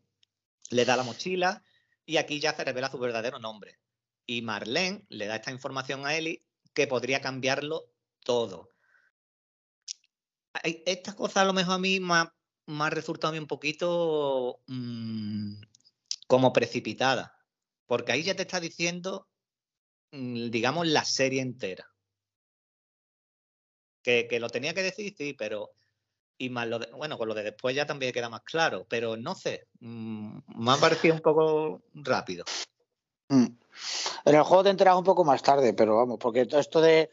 Le 0.69 0.85
da 0.85 0.97
la 0.97 1.03
mochila 1.03 1.63
y 2.05 2.17
aquí 2.17 2.39
ya 2.39 2.55
se 2.55 2.63
revela 2.63 2.91
su 2.91 2.99
verdadero 2.99 3.39
nombre. 3.39 3.79
Y 4.25 4.41
Marlene 4.41 5.05
le 5.09 5.27
da 5.27 5.35
esta 5.35 5.51
información 5.51 6.05
a 6.05 6.15
Eli 6.15 6.43
que 6.73 6.87
podría 6.87 7.21
cambiarlo 7.21 7.91
todo. 8.23 8.71
Estas 10.63 11.15
cosas 11.15 11.37
a 11.37 11.45
lo 11.45 11.53
mejor 11.53 11.75
a 11.75 11.79
mí 11.79 11.99
me 11.99 12.15
ha, 12.15 12.33
me 12.65 12.89
resultado 12.89 13.29
a 13.29 13.31
mí 13.33 13.39
un 13.39 13.47
poquito 13.47 14.61
mm, 14.67 15.61
como 16.27 16.51
precipitada, 16.51 17.37
porque 17.85 18.11
ahí 18.11 18.23
ya 18.23 18.35
te 18.35 18.41
está 18.41 18.59
diciendo, 18.59 19.29
mm, 20.11 20.49
digamos, 20.49 20.87
la 20.87 21.05
serie 21.05 21.41
entera. 21.41 21.87
Que, 24.07 24.25
que 24.25 24.39
lo 24.39 24.47
tenía 24.49 24.73
que 24.73 24.83
decir, 24.83 25.13
sí, 25.17 25.33
pero... 25.33 25.71
Y 26.37 26.49
más 26.49 26.65
lo 26.65 26.79
de- 26.79 26.89
bueno, 26.93 27.17
con 27.17 27.27
lo 27.27 27.33
de 27.33 27.43
después 27.43 27.75
ya 27.75 27.85
también 27.85 28.13
queda 28.13 28.29
más 28.29 28.39
claro, 28.43 28.85
pero 28.87 29.17
no 29.17 29.35
sé, 29.35 29.67
mm, 29.81 30.37
me 30.55 30.71
ha 30.71 30.77
parecido 30.77 31.13
un 31.15 31.19
poco 31.19 31.81
rápido. 31.93 32.45
Mm. 33.27 33.47
En 34.23 34.35
el 34.35 34.43
juego 34.43 34.63
te 34.63 34.69
enteras 34.69 34.95
un 34.95 35.03
poco 35.03 35.25
más 35.25 35.43
tarde, 35.43 35.73
pero 35.73 35.97
vamos, 35.97 36.19
porque 36.21 36.45
todo 36.45 36.61
esto 36.61 36.79
de 36.79 37.09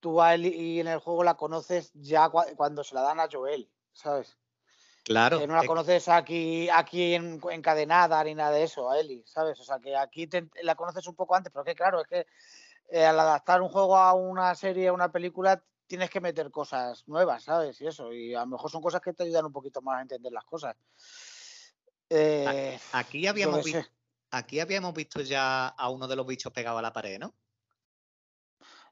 tú 0.00 0.22
a 0.22 0.32
Eli 0.32 0.48
y 0.48 0.80
en 0.80 0.86
el 0.86 1.00
juego 1.00 1.22
la 1.22 1.34
conoces 1.34 1.90
ya 1.92 2.30
cua- 2.30 2.54
cuando 2.56 2.82
se 2.82 2.94
la 2.94 3.02
dan 3.02 3.20
a 3.20 3.28
Joel, 3.30 3.68
¿sabes? 3.92 4.38
Claro, 5.04 5.40
Que 5.40 5.46
no 5.46 5.54
la 5.56 5.62
es- 5.62 5.66
conoces 5.68 6.08
aquí, 6.08 6.70
aquí 6.70 7.12
en- 7.14 7.42
encadenada 7.50 8.24
ni 8.24 8.34
nada 8.34 8.52
de 8.52 8.62
eso, 8.62 8.88
a 8.90 8.98
Eli, 8.98 9.22
¿sabes? 9.26 9.60
O 9.60 9.64
sea, 9.64 9.80
que 9.80 9.94
aquí 9.94 10.28
te- 10.28 10.48
la 10.62 10.76
conoces 10.76 11.06
un 11.08 11.14
poco 11.14 11.34
antes, 11.34 11.52
pero 11.52 11.64
que 11.64 11.74
claro, 11.74 12.00
es 12.00 12.06
que 12.06 12.26
eh, 12.90 13.04
al 13.04 13.20
adaptar 13.20 13.60
un 13.60 13.68
juego 13.68 13.98
a 13.98 14.14
una 14.14 14.54
serie, 14.54 14.88
a 14.88 14.94
una 14.94 15.12
película, 15.12 15.62
tienes 15.88 16.10
que 16.10 16.20
meter 16.20 16.50
cosas 16.52 17.02
nuevas, 17.08 17.42
¿sabes? 17.42 17.80
Y 17.80 17.86
eso, 17.88 18.12
y 18.12 18.34
a 18.34 18.40
lo 18.40 18.46
mejor 18.46 18.70
son 18.70 18.82
cosas 18.82 19.00
que 19.00 19.12
te 19.12 19.24
ayudan 19.24 19.46
un 19.46 19.52
poquito 19.52 19.82
más 19.82 19.98
a 19.98 20.02
entender 20.02 20.30
las 20.30 20.44
cosas. 20.44 20.76
Eh, 22.10 22.78
aquí 22.92 23.26
habíamos 23.26 23.64
visto, 23.64 23.82
aquí 24.30 24.60
habíamos 24.60 24.94
visto 24.94 25.20
ya 25.22 25.66
a 25.68 25.88
uno 25.90 26.06
de 26.06 26.14
los 26.16 26.26
bichos 26.26 26.52
pegado 26.52 26.78
a 26.78 26.82
la 26.82 26.92
pared, 26.92 27.18
¿no? 27.18 27.34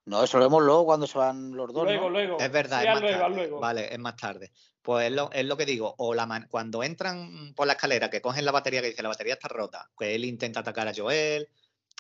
No, 0.07 0.23
eso 0.23 0.39
lo 0.39 0.45
vemos 0.45 0.63
luego 0.63 0.85
cuando 0.85 1.07
se 1.07 1.19
van 1.19 1.53
los 1.57 1.73
dos. 1.73 1.85
Luego, 1.85 2.05
¿no? 2.05 2.11
luego. 2.11 2.39
Es 2.39 2.53
verdad, 2.53 2.81
Sí, 2.83 2.85
es 2.87 2.89
haz 2.89 2.95
más 2.95 3.03
luego, 3.03 3.17
haz 3.17 3.21
tarde. 3.23 3.37
luego. 3.37 3.61
Vale, 3.61 3.93
es 3.93 3.99
más 3.99 4.17
tarde. 4.17 4.53
Pues 4.81 5.07
es 5.09 5.13
lo, 5.13 5.33
es 5.33 5.45
lo 5.45 5.57
que 5.57 5.67
digo. 5.67 5.97
O 5.99 6.15
la 6.15 6.27
man- 6.27 6.47
cuando 6.49 6.85
entran 6.85 7.53
por 7.57 7.67
la 7.67 7.73
escalera, 7.73 8.09
que 8.09 8.21
cogen 8.23 8.45
la 8.45 8.53
batería, 8.53 8.81
que 8.81 8.91
dice 8.91 9.03
la 9.03 9.09
batería 9.09 9.35
está 9.35 9.49
rota, 9.49 9.91
que 9.99 10.15
él 10.15 10.25
intenta 10.25 10.61
atacar 10.61 10.87
a 10.87 10.93
Joel. 10.95 11.49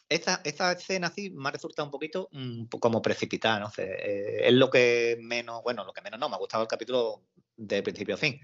Esta, 0.08 0.40
esta 0.44 0.72
escena 0.72 1.08
así 1.08 1.30
me 1.30 1.48
ha 1.48 1.52
resultado 1.52 1.86
un 1.86 1.90
poquito 1.90 2.28
mm, 2.32 2.66
como 2.80 3.02
precipitada, 3.02 3.60
no 3.60 3.70
sé. 3.70 3.84
Eh, 3.84 4.48
es 4.48 4.52
lo 4.52 4.70
que 4.70 5.18
menos, 5.20 5.62
bueno, 5.62 5.84
lo 5.84 5.92
que 5.92 6.02
menos 6.02 6.20
no, 6.20 6.28
me 6.28 6.36
ha 6.36 6.38
gustado 6.38 6.62
el 6.62 6.68
capítulo 6.68 7.24
de 7.56 7.82
principio 7.82 8.14
a 8.14 8.18
fin, 8.18 8.40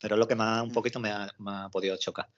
pero 0.00 0.14
es 0.14 0.18
lo 0.18 0.28
que 0.28 0.36
más 0.36 0.62
un 0.62 0.72
poquito 0.72 1.00
me 1.00 1.10
ha, 1.10 1.68
podido 1.70 1.96
chocar. 1.96 2.28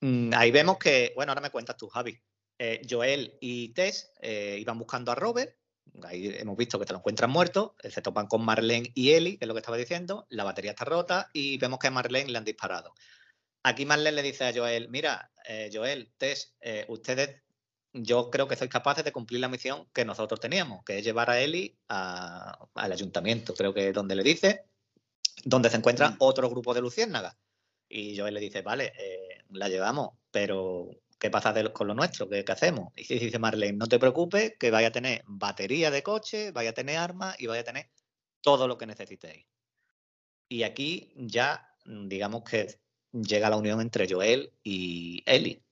Mm, 0.00 0.32
ahí 0.34 0.50
vemos 0.50 0.78
que, 0.78 1.12
bueno, 1.14 1.32
ahora 1.32 1.42
me 1.42 1.50
cuentas 1.50 1.76
tú, 1.76 1.88
Javi. 1.88 2.18
Eh, 2.58 2.82
Joel 2.88 3.38
y 3.40 3.72
Tess 3.72 4.12
eh, 4.20 4.58
iban 4.60 4.78
buscando 4.78 5.12
a 5.12 5.14
Robert. 5.14 5.56
Ahí 6.02 6.34
hemos 6.38 6.56
visto 6.56 6.78
que 6.78 6.84
te 6.84 6.92
lo 6.92 6.98
encuentran 6.98 7.30
muerto. 7.30 7.74
Se 7.82 8.02
topan 8.02 8.26
con 8.26 8.44
Marlene 8.44 8.92
y 8.94 9.12
Ellie, 9.12 9.38
que 9.38 9.44
es 9.44 9.48
lo 9.48 9.54
que 9.54 9.60
estaba 9.60 9.76
diciendo. 9.76 10.26
La 10.28 10.44
batería 10.44 10.72
está 10.72 10.84
rota 10.84 11.30
y 11.32 11.58
vemos 11.58 11.78
que 11.78 11.88
a 11.88 11.90
Marlene 11.90 12.30
le 12.30 12.38
han 12.38 12.44
disparado. 12.44 12.94
Aquí 13.62 13.86
Marlene 13.86 14.16
le 14.16 14.22
dice 14.22 14.44
a 14.44 14.52
Joel: 14.54 14.88
Mira, 14.88 15.32
Joel, 15.72 16.12
Tess, 16.16 16.54
ustedes 16.88 17.42
yo 17.92 18.30
creo 18.30 18.46
que 18.46 18.56
sois 18.56 18.70
capaces 18.70 19.04
de 19.04 19.12
cumplir 19.12 19.40
la 19.40 19.48
misión 19.48 19.88
que 19.92 20.04
nosotros 20.04 20.40
teníamos, 20.40 20.84
que 20.84 20.98
es 20.98 21.04
llevar 21.04 21.30
a 21.30 21.40
Eli 21.40 21.76
al 21.88 22.92
ayuntamiento, 22.92 23.54
creo 23.54 23.74
que 23.74 23.88
es 23.88 23.94
donde 23.94 24.14
le 24.14 24.22
dice, 24.22 24.64
donde 25.44 25.70
se 25.70 25.76
encuentra 25.76 26.10
mm. 26.10 26.16
otro 26.18 26.48
grupo 26.48 26.74
de 26.74 26.80
luciérnagas. 26.80 27.36
Y 27.88 28.16
Joel 28.16 28.34
le 28.34 28.40
dice, 28.40 28.62
vale, 28.62 28.92
eh, 28.96 29.44
la 29.50 29.68
llevamos, 29.68 30.10
pero 30.30 30.90
¿qué 31.18 31.30
pasa 31.30 31.52
con 31.72 31.88
lo 31.88 31.94
nuestro? 31.94 32.28
¿Qué, 32.28 32.44
hacemos? 32.46 32.92
Y 32.96 33.18
dice 33.18 33.38
Marlene, 33.38 33.76
no 33.76 33.86
te 33.86 33.98
preocupes, 33.98 34.54
que 34.58 34.70
vaya 34.70 34.88
a 34.88 34.92
tener 34.92 35.22
batería 35.26 35.90
de 35.90 36.02
coche, 36.02 36.52
vaya 36.52 36.70
a 36.70 36.74
tener 36.74 36.98
armas 36.98 37.34
y 37.40 37.46
vaya 37.46 37.62
a 37.62 37.64
tener 37.64 37.90
todo 38.40 38.68
lo 38.68 38.78
que 38.78 38.86
necesitéis. 38.86 39.46
Y 40.48 40.62
aquí 40.62 41.12
ya, 41.16 41.74
digamos 41.84 42.44
que 42.44 42.80
llega 43.12 43.50
la 43.50 43.56
unión 43.56 43.80
entre 43.80 44.08
Joel 44.08 44.52
y 44.62 45.22
Eli. 45.26 45.62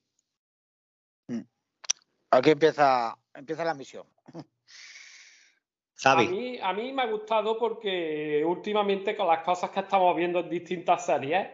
Aquí 2.30 2.50
empieza, 2.50 3.16
empieza 3.34 3.64
la 3.64 3.74
misión. 3.74 4.06
A 6.04 6.14
mí, 6.14 6.58
a 6.62 6.72
mí 6.72 6.92
me 6.92 7.02
ha 7.02 7.06
gustado 7.06 7.58
porque 7.58 8.44
últimamente 8.46 9.16
con 9.16 9.26
las 9.26 9.42
cosas 9.42 9.70
que 9.70 9.80
estamos 9.80 10.14
viendo 10.14 10.40
en 10.40 10.48
distintas 10.48 11.04
series, 11.04 11.48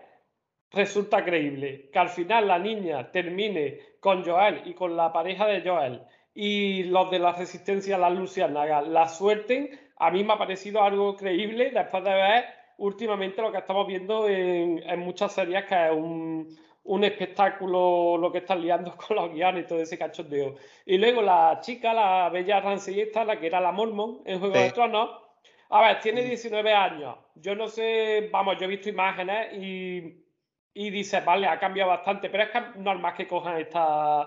resulta 0.70 1.24
creíble 1.24 1.88
que 1.90 1.98
al 1.98 2.10
final 2.10 2.48
la 2.48 2.58
niña 2.58 3.10
termine 3.10 3.96
con 4.00 4.22
Joel 4.22 4.62
y 4.66 4.74
con 4.74 4.96
la 4.96 5.12
pareja 5.12 5.46
de 5.46 5.62
Joel 5.66 6.02
y 6.34 6.82
los 6.84 7.10
de 7.10 7.20
la 7.20 7.32
resistencia 7.32 7.96
a 7.96 8.00
las 8.00 8.12
luciérnagas 8.12 8.86
la 8.86 9.08
suelten, 9.08 9.70
a 9.96 10.10
mí 10.10 10.24
me 10.24 10.34
ha 10.34 10.38
parecido 10.38 10.82
algo 10.82 11.16
creíble 11.16 11.70
después 11.70 12.04
de 12.04 12.12
ver 12.12 12.44
últimamente 12.76 13.40
lo 13.40 13.52
que 13.52 13.58
estamos 13.58 13.86
viendo 13.86 14.28
en, 14.28 14.82
en 14.82 15.00
muchas 15.00 15.32
series 15.32 15.64
que 15.64 15.86
es 15.86 15.92
un, 15.92 16.58
un 16.84 17.04
espectáculo 17.04 18.16
lo 18.18 18.30
que 18.30 18.38
están 18.38 18.60
liando 18.60 18.96
con 18.96 19.16
los 19.16 19.32
guiones 19.32 19.64
y 19.64 19.66
todo 19.66 19.80
ese 19.80 19.98
cachondeo. 19.98 20.54
Y 20.84 20.98
luego 20.98 21.22
la 21.22 21.58
chica, 21.60 21.92
la 21.92 22.28
bella 22.28 22.60
rancillista, 22.60 23.24
la 23.24 23.38
que 23.38 23.46
era 23.46 23.60
la 23.60 23.72
Mormon 23.72 24.22
en 24.24 24.38
Juego 24.38 24.54
de 24.54 24.70
Tronos, 24.70 25.10
a 25.70 25.80
ver, 25.80 26.00
tiene 26.00 26.22
19 26.22 26.72
años. 26.72 27.16
Yo 27.34 27.54
no 27.54 27.68
sé, 27.68 28.28
vamos, 28.30 28.56
yo 28.58 28.64
he 28.64 28.68
visto 28.68 28.88
imágenes 28.88 29.54
y, 29.54 30.24
y 30.74 30.90
dice, 30.90 31.20
vale, 31.20 31.46
ha 31.46 31.58
cambiado 31.58 31.90
bastante, 31.90 32.28
pero 32.30 32.44
es 32.44 32.50
que 32.50 32.78
normal 32.78 33.14
que 33.14 33.26
cojan 33.26 33.58
esta, 33.58 34.22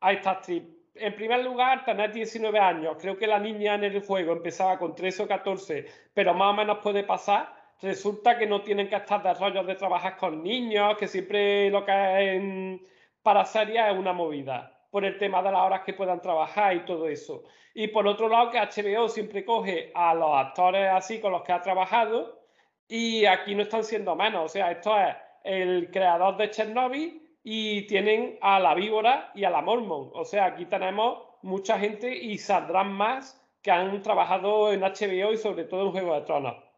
a 0.00 0.12
esta 0.12 0.30
actriz. 0.32 0.62
En 0.94 1.14
primer 1.14 1.44
lugar, 1.44 1.84
tener 1.84 2.12
19 2.12 2.58
años. 2.58 2.96
Creo 3.00 3.16
que 3.16 3.26
la 3.26 3.38
niña 3.38 3.76
en 3.76 3.84
el 3.84 4.04
juego 4.04 4.32
empezaba 4.32 4.78
con 4.78 4.94
13 4.94 5.22
o 5.22 5.28
14, 5.28 5.86
pero 6.12 6.34
más 6.34 6.50
o 6.50 6.54
menos 6.54 6.78
puede 6.78 7.04
pasar 7.04 7.59
resulta 7.82 8.38
que 8.38 8.46
no 8.46 8.62
tienen 8.62 8.88
que 8.88 8.96
estar 8.96 9.22
de 9.22 9.34
rollos 9.34 9.66
de 9.66 9.74
trabajar 9.74 10.16
con 10.16 10.42
niños, 10.42 10.96
que 10.96 11.08
siempre 11.08 11.70
lo 11.70 11.84
que 11.84 12.36
es 12.36 12.80
para 13.22 13.44
series 13.44 13.90
es 13.90 13.98
una 13.98 14.12
movida, 14.12 14.86
por 14.90 15.04
el 15.04 15.18
tema 15.18 15.42
de 15.42 15.52
las 15.52 15.62
horas 15.62 15.82
que 15.84 15.94
puedan 15.94 16.20
trabajar 16.20 16.74
y 16.74 16.84
todo 16.84 17.08
eso. 17.08 17.44
Y 17.74 17.88
por 17.88 18.06
otro 18.06 18.28
lado, 18.28 18.50
que 18.50 18.58
HBO 18.58 19.08
siempre 19.08 19.44
coge 19.44 19.92
a 19.94 20.14
los 20.14 20.34
actores 20.34 20.88
así 20.92 21.20
con 21.20 21.32
los 21.32 21.42
que 21.42 21.52
ha 21.52 21.62
trabajado 21.62 22.40
y 22.88 23.24
aquí 23.26 23.54
no 23.54 23.62
están 23.62 23.84
siendo 23.84 24.16
menos. 24.16 24.44
O 24.44 24.48
sea, 24.48 24.72
esto 24.72 24.98
es 24.98 25.14
el 25.44 25.90
creador 25.90 26.36
de 26.36 26.50
Chernobyl 26.50 27.22
y 27.42 27.86
tienen 27.86 28.38
a 28.42 28.58
la 28.58 28.74
víbora 28.74 29.30
y 29.34 29.44
a 29.44 29.50
la 29.50 29.62
Mormon. 29.62 30.10
O 30.14 30.24
sea, 30.24 30.46
aquí 30.46 30.66
tenemos 30.66 31.22
mucha 31.42 31.78
gente 31.78 32.14
y 32.14 32.36
saldrán 32.38 32.92
más 32.92 33.40
que 33.62 33.70
han 33.70 34.02
trabajado 34.02 34.72
en 34.72 34.80
HBO 34.80 35.32
y 35.32 35.36
sobre 35.36 35.64
todo 35.64 35.86
en 35.86 35.92
Juego 35.92 36.14
de 36.14 36.22
Tronos. 36.22 36.69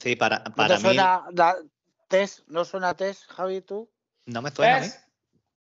Sí, 0.00 0.16
para, 0.16 0.42
para 0.44 0.74
¿No 0.74 0.80
suena 0.80 1.24
test, 2.08 2.40
¿No 2.48 2.64
suena 2.64 2.94
test, 2.94 3.30
Javi, 3.30 3.60
tú? 3.60 3.90
No 4.26 4.42
me 4.42 4.50
suena 4.50 4.76
a 4.76 4.80
mí. 4.80 4.86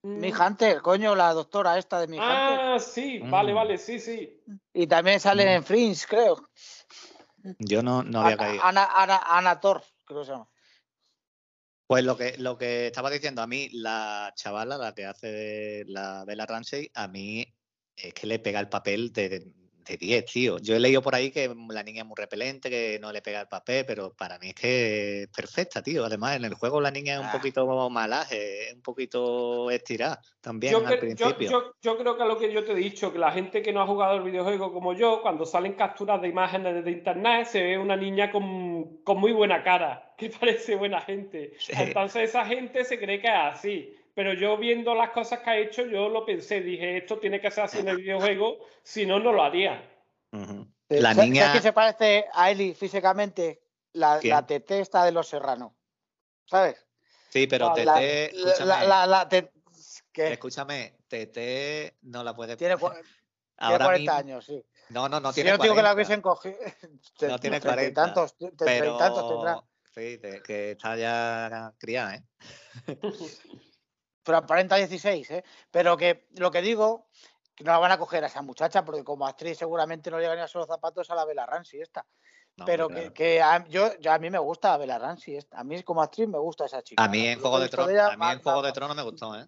Mi 0.04 0.34
Hunter, 0.34 0.82
coño, 0.82 1.16
la 1.16 1.34
doctora 1.34 1.78
esta 1.78 2.02
de 2.02 2.08
mi 2.08 2.18
Ah, 2.20 2.78
sí, 2.78 3.20
vale, 3.20 3.54
mm. 3.54 3.56
vale, 3.56 3.78
sí, 3.78 4.00
sí. 4.00 4.44
Y 4.74 4.86
también 4.86 5.20
sale 5.20 5.54
en 5.54 5.62
mm. 5.62 5.64
Fringe, 5.64 6.06
creo. 6.08 6.50
Yo 7.60 7.82
no, 7.82 8.04
no 8.04 8.22
había 8.22 8.38
caído. 8.38 8.64
Ana, 8.64 8.86
Ana, 8.94 9.22
Ana 9.26 9.60
Thor, 9.62 9.82
creo 10.04 10.20
que 10.20 10.26
se 10.26 10.32
llama. 10.34 10.50
Pues 11.88 12.04
lo 12.04 12.18
que, 12.18 12.38
lo 12.38 12.58
que 12.58 12.88
estaba 12.88 13.10
diciendo 13.10 13.42
a 13.42 13.48
mí, 13.48 13.70
la 13.72 14.34
chavala, 14.36 14.78
la 14.78 14.94
que 14.94 15.06
hace 15.06 15.84
la 15.88 16.26
Bella 16.26 16.46
Ramsey, 16.46 16.92
a 16.94 17.08
mí 17.08 17.46
es 17.96 18.14
que 18.14 18.28
le 18.28 18.40
pega 18.40 18.60
el 18.60 18.70
papel 18.70 19.14
de, 19.14 19.54
de 19.84 19.98
10, 19.98 20.26
tío. 20.26 20.58
Yo 20.60 20.76
he 20.76 20.80
leído 20.80 21.02
por 21.02 21.16
ahí 21.16 21.32
que 21.32 21.54
la 21.70 21.84
niña 21.84 22.02
es 22.02 22.08
muy 22.08 22.16
repelente, 22.16 22.70
que 22.70 23.00
no 23.02 23.12
le 23.12 23.22
pega 23.22 23.42
el 23.42 23.48
papel, 23.48 23.86
pero 23.86 24.14
para 24.14 24.40
mí 24.40 24.50
es 24.50 24.56
que 24.56 25.24
es 25.24 25.28
perfecta, 25.30 25.82
tío. 25.82 26.06
Además, 26.06 26.36
en 26.36 26.46
el 26.46 26.54
juego 26.54 26.82
la 26.82 26.92
niña 26.92 27.16
es 27.16 27.20
un 27.20 27.26
ah. 27.28 27.32
poquito 27.32 27.90
malaje, 27.90 28.70
es 28.70 28.74
un 28.74 28.82
poquito 28.82 29.70
estirada 29.72 30.22
también 30.42 30.74
yo 30.74 30.86
al 30.86 31.00
principio. 31.00 31.74
Yo, 31.82 31.98
creo 31.98 32.18
que 32.18 32.26
lo 32.26 32.38
que 32.38 32.52
yo 32.52 32.64
te 32.64 32.74
he 32.74 32.76
dicho, 32.76 33.14
que 33.14 33.20
la 33.20 33.32
gente 33.32 33.62
que 33.62 33.72
no 33.72 33.82
ha 33.82 33.88
jugado 33.88 34.18
el 34.18 34.24
videojuego 34.24 34.74
como 34.74 34.94
yo, 34.94 35.22
cuando 35.22 35.46
salen 35.46 35.74
capturas 35.74 36.22
de 36.22 36.28
imágenes 36.28 36.84
de 36.84 36.92
internet, 36.92 37.48
se 37.48 37.62
ve 37.62 37.78
una 37.78 37.96
niña 37.96 38.32
con, 38.32 38.98
con 39.04 39.20
muy 39.20 39.32
buena 39.32 39.64
cara, 39.64 40.14
que 40.18 40.30
parece 40.30 40.76
buena 40.76 41.02
gente. 41.02 41.54
Entonces 41.70 42.30
esa 42.30 42.46
gente 42.46 42.84
se 42.84 43.00
cree 43.00 43.22
que 43.22 43.28
es 43.28 43.34
así 43.34 43.96
pero 44.14 44.34
yo 44.34 44.58
viendo 44.58 44.94
las 44.94 45.10
cosas 45.10 45.40
que 45.40 45.50
ha 45.50 45.58
hecho, 45.58 45.86
yo 45.86 46.10
lo 46.10 46.26
pensé, 46.26 46.62
dije, 46.62 46.98
esto 46.98 47.18
tiene 47.18 47.42
que 47.42 47.50
ser 47.50 47.64
así 47.64 47.80
en 47.80 47.88
el 47.88 47.98
videojuego, 47.98 48.60
si 48.84 49.06
no, 49.06 49.20
no 49.20 49.32
lo 49.32 49.44
haría. 49.44 49.90
La 50.90 51.14
niña... 51.14 51.48
¿Sabes 51.48 51.62
que 51.62 51.68
se 51.68 51.74
parece 51.74 52.26
a 52.34 52.52
Eli 52.52 52.74
físicamente? 52.74 53.62
La, 53.94 54.20
la 54.24 54.46
TT 54.46 54.72
está 54.72 55.06
de 55.06 55.12
los 55.12 55.28
serranos, 55.28 55.74
¿sabes? 56.46 56.86
Sí, 57.30 57.48
pero 57.48 57.74
TT... 57.74 57.86
La, 58.66 59.08
la, 59.08 59.28
Escúchame, 60.16 60.98
TT 61.08 61.98
no 62.04 62.24
la 62.24 62.36
puede... 62.36 62.56
Tiene, 62.56 62.76
Ahora 63.58 63.86
40 63.86 64.18
años, 64.18 64.46
sí. 64.46 64.64
No, 64.90 65.08
no, 65.08 65.20
no 65.20 65.32
tiene 65.32 65.52
si 65.52 65.58
yo 65.58 65.64
digo 65.64 65.76
que 65.76 65.82
la 65.82 65.94
hubiesen 65.94 66.22
cogido... 66.22 66.58
no 67.22 67.40
tiene 67.40 67.62
40. 67.62 67.94
Tantos, 67.94 68.36
pero... 68.58 68.98
tantos 68.98 69.30
tendrá. 69.30 69.64
Sí, 69.96 70.20
que 70.44 70.72
está 70.72 70.96
ya 70.96 71.74
criada, 71.78 72.16
¿eh? 72.16 72.24
pero 74.24 74.38
aparenta 74.38 74.76
16, 74.76 75.32
¿eh? 75.32 75.44
Pero 75.70 75.98
que 75.98 76.28
lo 76.38 76.52
que 76.52 76.62
digo, 76.62 77.08
que 77.56 77.64
no 77.64 77.72
la 77.72 77.80
van 77.80 77.92
a 77.92 77.98
coger 77.98 78.24
a 78.24 78.28
esa 78.28 78.42
muchacha, 78.42 78.84
porque 78.84 79.04
como 79.04 79.28
actriz 79.28 79.58
seguramente 79.58 80.10
no 80.10 80.18
le 80.18 80.28
a 80.28 80.36
los 80.36 80.68
zapatos 80.68 81.10
a 81.10 81.16
la 81.16 81.26
Bella 81.26 81.46
Ramsey 81.46 81.82
esta. 81.82 82.06
pero 82.66 82.88
que, 82.88 83.42
a, 83.42 83.66
yo, 83.68 83.92
a 84.10 84.18
mí 84.20 84.30
me 84.30 84.40
gusta 84.40 84.78
Bella 84.78 84.98
Ramsey. 84.98 85.40
A 85.52 85.64
mí 85.64 85.82
como 85.84 86.02
actriz 86.02 86.28
me 86.28 86.40
gusta 86.40 86.66
esa 86.66 86.82
chica. 86.82 87.04
A 87.04 87.08
mí 87.08 87.28
en 87.28 87.40
Juego 87.40 87.60
de 87.60 87.70
Tronos, 87.70 88.00
a 88.00 88.18
mí 88.18 88.26
en 88.32 88.42
Juego 88.42 88.62
de 88.62 88.72
Tronos 88.72 88.96
me 88.96 89.04
gustó, 89.04 89.40
¿eh? 89.40 89.48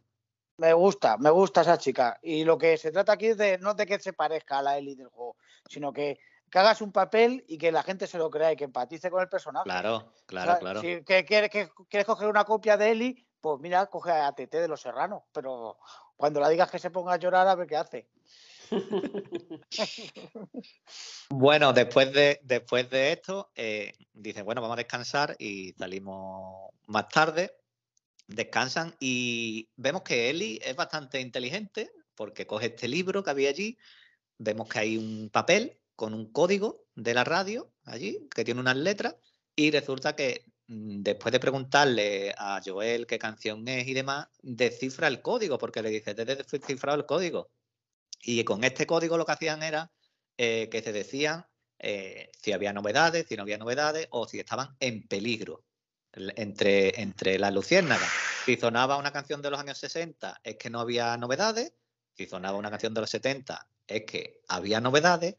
Me 0.58 0.72
gusta, 0.74 1.18
me 1.18 1.30
gusta 1.30 1.62
esa 1.62 1.78
chica. 1.78 2.18
Y 2.22 2.46
lo 2.46 2.58
que 2.58 2.78
se 2.78 2.92
trata 2.92 3.14
aquí 3.14 3.28
es 3.28 3.38
de 3.38 3.58
no 3.58 3.74
de 3.74 3.86
que 3.86 4.00
se 4.00 4.14
parezca 4.14 4.60
a 4.60 4.62
la 4.62 4.78
Ellie 4.78 4.96
del 4.96 5.08
juego, 5.08 5.36
sino 5.68 5.92
que, 5.92 6.20
hagas 6.54 6.80
un 6.80 6.94
papel 6.94 7.44
y 7.50 7.58
que 7.58 7.70
la 7.70 7.84
gente 7.84 8.08
se 8.08 8.18
lo 8.18 8.30
crea 8.30 8.54
y 8.54 8.56
que 8.56 8.64
empatice 8.64 9.12
con 9.12 9.22
el 9.22 9.28
personaje. 9.28 9.66
Claro, 9.66 10.14
claro, 10.26 10.58
claro. 10.58 10.80
Si 10.80 11.04
que, 11.04 11.26
quieres, 11.26 11.50
que, 11.50 11.70
quieres 11.90 12.06
coger 12.06 12.30
una 12.30 12.46
copia 12.46 12.78
de 12.78 12.92
Ellie, 12.92 13.28
pues 13.42 13.60
mira, 13.60 13.88
coge 13.88 14.12
a 14.12 14.32
TT 14.32 14.52
de 14.52 14.68
los 14.68 14.82
Serranos, 14.82 15.24
pero 15.32 15.78
cuando 16.16 16.40
la 16.40 16.50
digas 16.50 16.72
que 16.72 16.80
se 16.80 16.92
ponga 16.92 17.14
a 17.14 17.18
llorar, 17.18 17.48
a 17.48 17.56
ver 17.56 17.68
qué 17.68 17.76
hace. 17.76 18.10
bueno, 21.30 21.74
después 21.74 22.14
de, 22.14 22.40
después 22.44 22.90
de 22.90 23.12
esto, 23.12 23.52
eh, 23.56 23.94
dicen, 24.14 24.46
bueno, 24.46 24.62
vamos 24.62 24.76
a 24.76 24.78
descansar 24.78 25.36
y 25.40 25.74
salimos 25.74 26.72
más 26.88 27.10
tarde. 27.10 27.56
Descansan 28.28 28.96
y 29.00 29.70
vemos 29.76 30.02
que 30.02 30.32
Eli 30.32 30.60
es 30.64 30.76
bastante 30.76 31.22
inteligente 31.22 31.92
porque 32.16 32.48
coge 32.48 32.68
este 32.68 32.88
libro 32.88 33.24
que 33.24 33.30
había 33.30 33.50
allí. 33.50 33.78
Vemos 34.38 34.68
que 34.68 34.80
hay 34.80 34.98
un 34.98 35.30
papel 35.30 35.80
con 35.96 36.14
un 36.14 36.32
código 36.32 36.86
de 36.96 37.14
la 37.14 37.24
radio 37.24 37.72
allí 37.84 38.28
que 38.34 38.44
tiene 38.44 38.60
unas 38.60 38.78
letras 38.78 39.16
y 39.56 39.72
resulta 39.72 40.16
que 40.16 40.46
después 40.68 41.32
de 41.32 41.40
preguntarle 41.40 42.34
a 42.38 42.62
Joel 42.66 43.06
qué 43.08 43.20
canción 43.20 43.68
es 43.68 43.88
y 43.88 43.94
demás, 43.94 44.28
descifra 44.42 45.08
el 45.08 45.22
código, 45.22 45.58
porque 45.58 45.82
le 45.82 45.90
dice, 45.90 46.16
te 46.16 46.24
he 46.24 46.26
descifrado 46.26 46.98
el 46.98 47.06
código. 47.06 47.50
Y 48.22 48.44
con 48.44 48.64
este 48.64 48.88
código 48.88 49.18
lo 49.18 49.26
que 49.26 49.34
hacían 49.34 49.62
era 49.64 49.92
eh, 50.38 50.70
que 50.70 50.82
se 50.82 50.92
decían 50.92 51.46
eh, 51.80 52.32
si 52.42 52.52
había 52.52 52.74
novedades, 52.74 53.28
si 53.28 53.36
no 53.36 53.44
había 53.44 53.58
novedades 53.58 54.08
o 54.12 54.28
si 54.28 54.40
estaban 54.40 54.76
en 54.80 55.08
peligro 55.08 55.64
entre, 56.14 57.02
entre 57.02 57.38
las 57.38 57.54
luciérnagas. 57.54 58.10
Si 58.46 58.58
sonaba 58.58 58.98
una 58.98 59.12
canción 59.12 59.42
de 59.42 59.52
los 59.52 59.60
años 59.60 59.78
60 59.78 60.42
es 60.44 60.58
que 60.58 60.70
no 60.70 60.80
había 60.80 61.16
novedades, 61.18 61.74
Si 62.18 62.28
sonaba 62.28 62.58
una 62.58 62.70
canción 62.70 62.94
de 62.94 63.02
los 63.02 63.10
70 63.10 63.68
es 63.88 64.06
que 64.06 64.42
había 64.48 64.80
novedades 64.80 65.36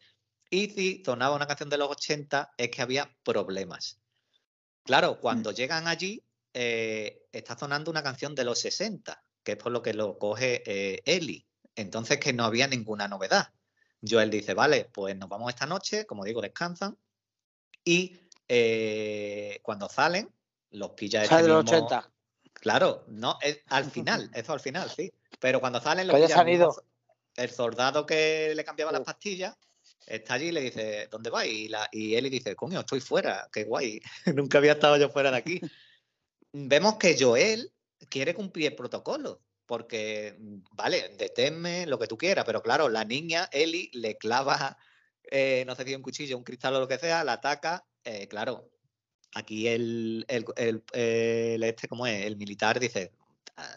y 0.50 0.70
si 0.70 1.02
sonaba 1.04 1.34
una 1.34 1.46
canción 1.46 1.70
de 1.70 1.78
los 1.78 1.90
80 1.90 2.52
es 2.56 2.70
que 2.70 2.82
había 2.82 3.16
problemas. 3.24 3.98
Claro, 4.86 5.20
cuando 5.20 5.50
llegan 5.52 5.86
allí 5.88 6.24
eh, 6.54 7.26
está 7.32 7.58
sonando 7.58 7.90
una 7.90 8.02
canción 8.02 8.34
de 8.34 8.44
los 8.44 8.58
60, 8.60 9.22
que 9.42 9.52
es 9.52 9.58
por 9.58 9.72
lo 9.72 9.82
que 9.82 9.92
lo 9.92 10.18
coge 10.18 10.62
eh, 10.64 11.02
Eli. 11.04 11.46
Entonces 11.74 12.18
que 12.18 12.32
no 12.32 12.44
había 12.44 12.66
ninguna 12.66 13.08
novedad. 13.08 13.48
Joel 14.08 14.30
dice, 14.30 14.54
vale, 14.54 14.86
pues 14.92 15.16
nos 15.16 15.28
vamos 15.28 15.50
esta 15.50 15.66
noche, 15.66 16.06
como 16.06 16.24
digo, 16.24 16.40
descansan. 16.40 16.96
Y 17.84 18.16
eh, 18.48 19.60
cuando 19.62 19.88
salen, 19.88 20.32
los 20.70 20.90
pilla 20.90 21.22
este 21.24 21.42
de 21.42 21.48
los 21.48 21.64
mismo- 21.64 21.86
80. 21.86 22.10
Claro, 22.54 23.04
no, 23.08 23.38
es 23.42 23.60
al 23.66 23.84
final, 23.90 24.30
eso 24.32 24.52
al 24.52 24.60
final, 24.60 24.90
sí. 24.90 25.12
Pero 25.38 25.60
cuando 25.60 25.80
salen, 25.80 26.06
los 26.06 26.18
ya 26.28 26.42
pilla 26.44 26.68
el 27.36 27.50
soldado 27.50 28.06
que 28.06 28.54
le 28.54 28.64
cambiaba 28.64 28.92
las 28.92 29.02
pastillas 29.02 29.54
está 30.06 30.34
allí 30.34 30.46
y 30.46 30.52
le 30.52 30.60
dice, 30.60 31.08
¿dónde 31.10 31.30
vas? 31.30 31.46
Y, 31.46 31.68
la, 31.68 31.88
y 31.92 32.14
Eli 32.14 32.30
dice, 32.30 32.54
coño, 32.56 32.80
estoy 32.80 33.00
fuera, 33.00 33.48
qué 33.52 33.64
guay, 33.64 34.00
nunca 34.34 34.58
había 34.58 34.72
estado 34.72 34.96
yo 34.96 35.08
fuera 35.10 35.30
de 35.30 35.36
aquí. 35.36 35.60
Vemos 36.52 36.96
que 36.96 37.16
Joel 37.18 37.72
quiere 38.08 38.34
cumplir 38.34 38.66
el 38.68 38.76
protocolo, 38.76 39.42
porque, 39.66 40.36
vale, 40.72 41.14
deténme, 41.18 41.86
lo 41.86 41.98
que 41.98 42.06
tú 42.06 42.16
quieras, 42.16 42.44
pero 42.44 42.62
claro, 42.62 42.88
la 42.88 43.04
niña, 43.04 43.48
Eli, 43.52 43.90
le 43.94 44.16
clava, 44.16 44.78
eh, 45.30 45.64
no 45.66 45.74
sé 45.74 45.84
si 45.84 45.94
un 45.94 46.02
cuchillo, 46.02 46.38
un 46.38 46.44
cristal 46.44 46.74
o 46.76 46.80
lo 46.80 46.88
que 46.88 46.98
sea, 46.98 47.24
la 47.24 47.32
ataca, 47.34 47.84
eh, 48.04 48.28
claro, 48.28 48.70
aquí 49.34 49.66
el, 49.68 50.24
el, 50.28 50.44
el- 50.56 50.84
el 50.92 51.62
este, 51.64 51.88
¿cómo 51.88 52.06
es? 52.06 52.24
El 52.24 52.36
militar 52.36 52.78
dice, 52.78 53.12
"Ah, 53.18 53.25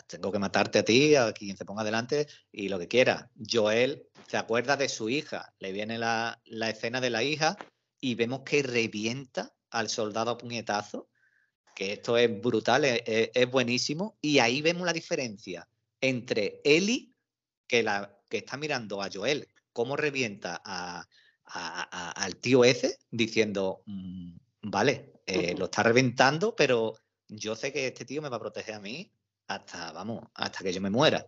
tengo 0.07 0.31
que 0.31 0.39
matarte 0.39 0.79
a 0.79 0.83
ti, 0.85 1.15
a 1.15 1.31
quien 1.33 1.55
se 1.55 1.65
ponga 1.65 1.83
delante 1.83 2.27
y 2.51 2.69
lo 2.69 2.79
que 2.79 2.87
quiera. 2.87 3.31
Joel 3.49 4.07
se 4.27 4.37
acuerda 4.37 4.77
de 4.77 4.89
su 4.89 5.09
hija, 5.09 5.53
le 5.59 5.71
viene 5.71 5.97
la, 5.97 6.41
la 6.45 6.69
escena 6.69 6.99
de 7.01 7.09
la 7.09 7.23
hija 7.23 7.57
y 7.99 8.15
vemos 8.15 8.41
que 8.41 8.61
revienta 8.63 9.53
al 9.69 9.89
soldado 9.89 10.31
a 10.31 10.37
puñetazo, 10.37 11.09
que 11.75 11.93
esto 11.93 12.17
es 12.17 12.41
brutal, 12.41 12.85
es, 12.85 13.01
es- 13.05 13.29
es 13.33 13.49
buenísimo, 13.51 14.17
y 14.21 14.39
ahí 14.39 14.61
vemos 14.61 14.85
la 14.85 14.93
diferencia 14.93 15.67
entre 16.01 16.61
Eli, 16.63 17.13
que, 17.67 17.83
la, 17.83 18.17
que 18.29 18.37
está 18.37 18.57
mirando 18.57 19.01
a 19.01 19.09
Joel, 19.13 19.47
cómo 19.71 19.95
revienta 19.95 20.61
a, 20.65 20.99
a- 21.45 21.81
a- 21.91 22.11
al 22.11 22.35
tío 22.37 22.63
ese, 22.65 22.97
diciendo, 23.11 23.83
"Mm, 23.85 24.35
vale, 24.63 25.13
eh, 25.25 25.55
lo 25.57 25.65
está 25.65 25.83
reventando, 25.83 26.55
pero 26.55 26.95
yo 27.27 27.55
sé 27.55 27.71
que 27.71 27.87
este 27.87 28.05
tío 28.05 28.21
me 28.21 28.29
va 28.29 28.37
a 28.37 28.41
proteger 28.41 28.75
a 28.75 28.79
mí 28.79 29.11
hasta, 29.49 29.91
vamos, 29.91 30.23
hasta 30.35 30.63
que 30.63 30.71
yo 30.71 30.79
me 30.79 30.89
muera. 30.89 31.25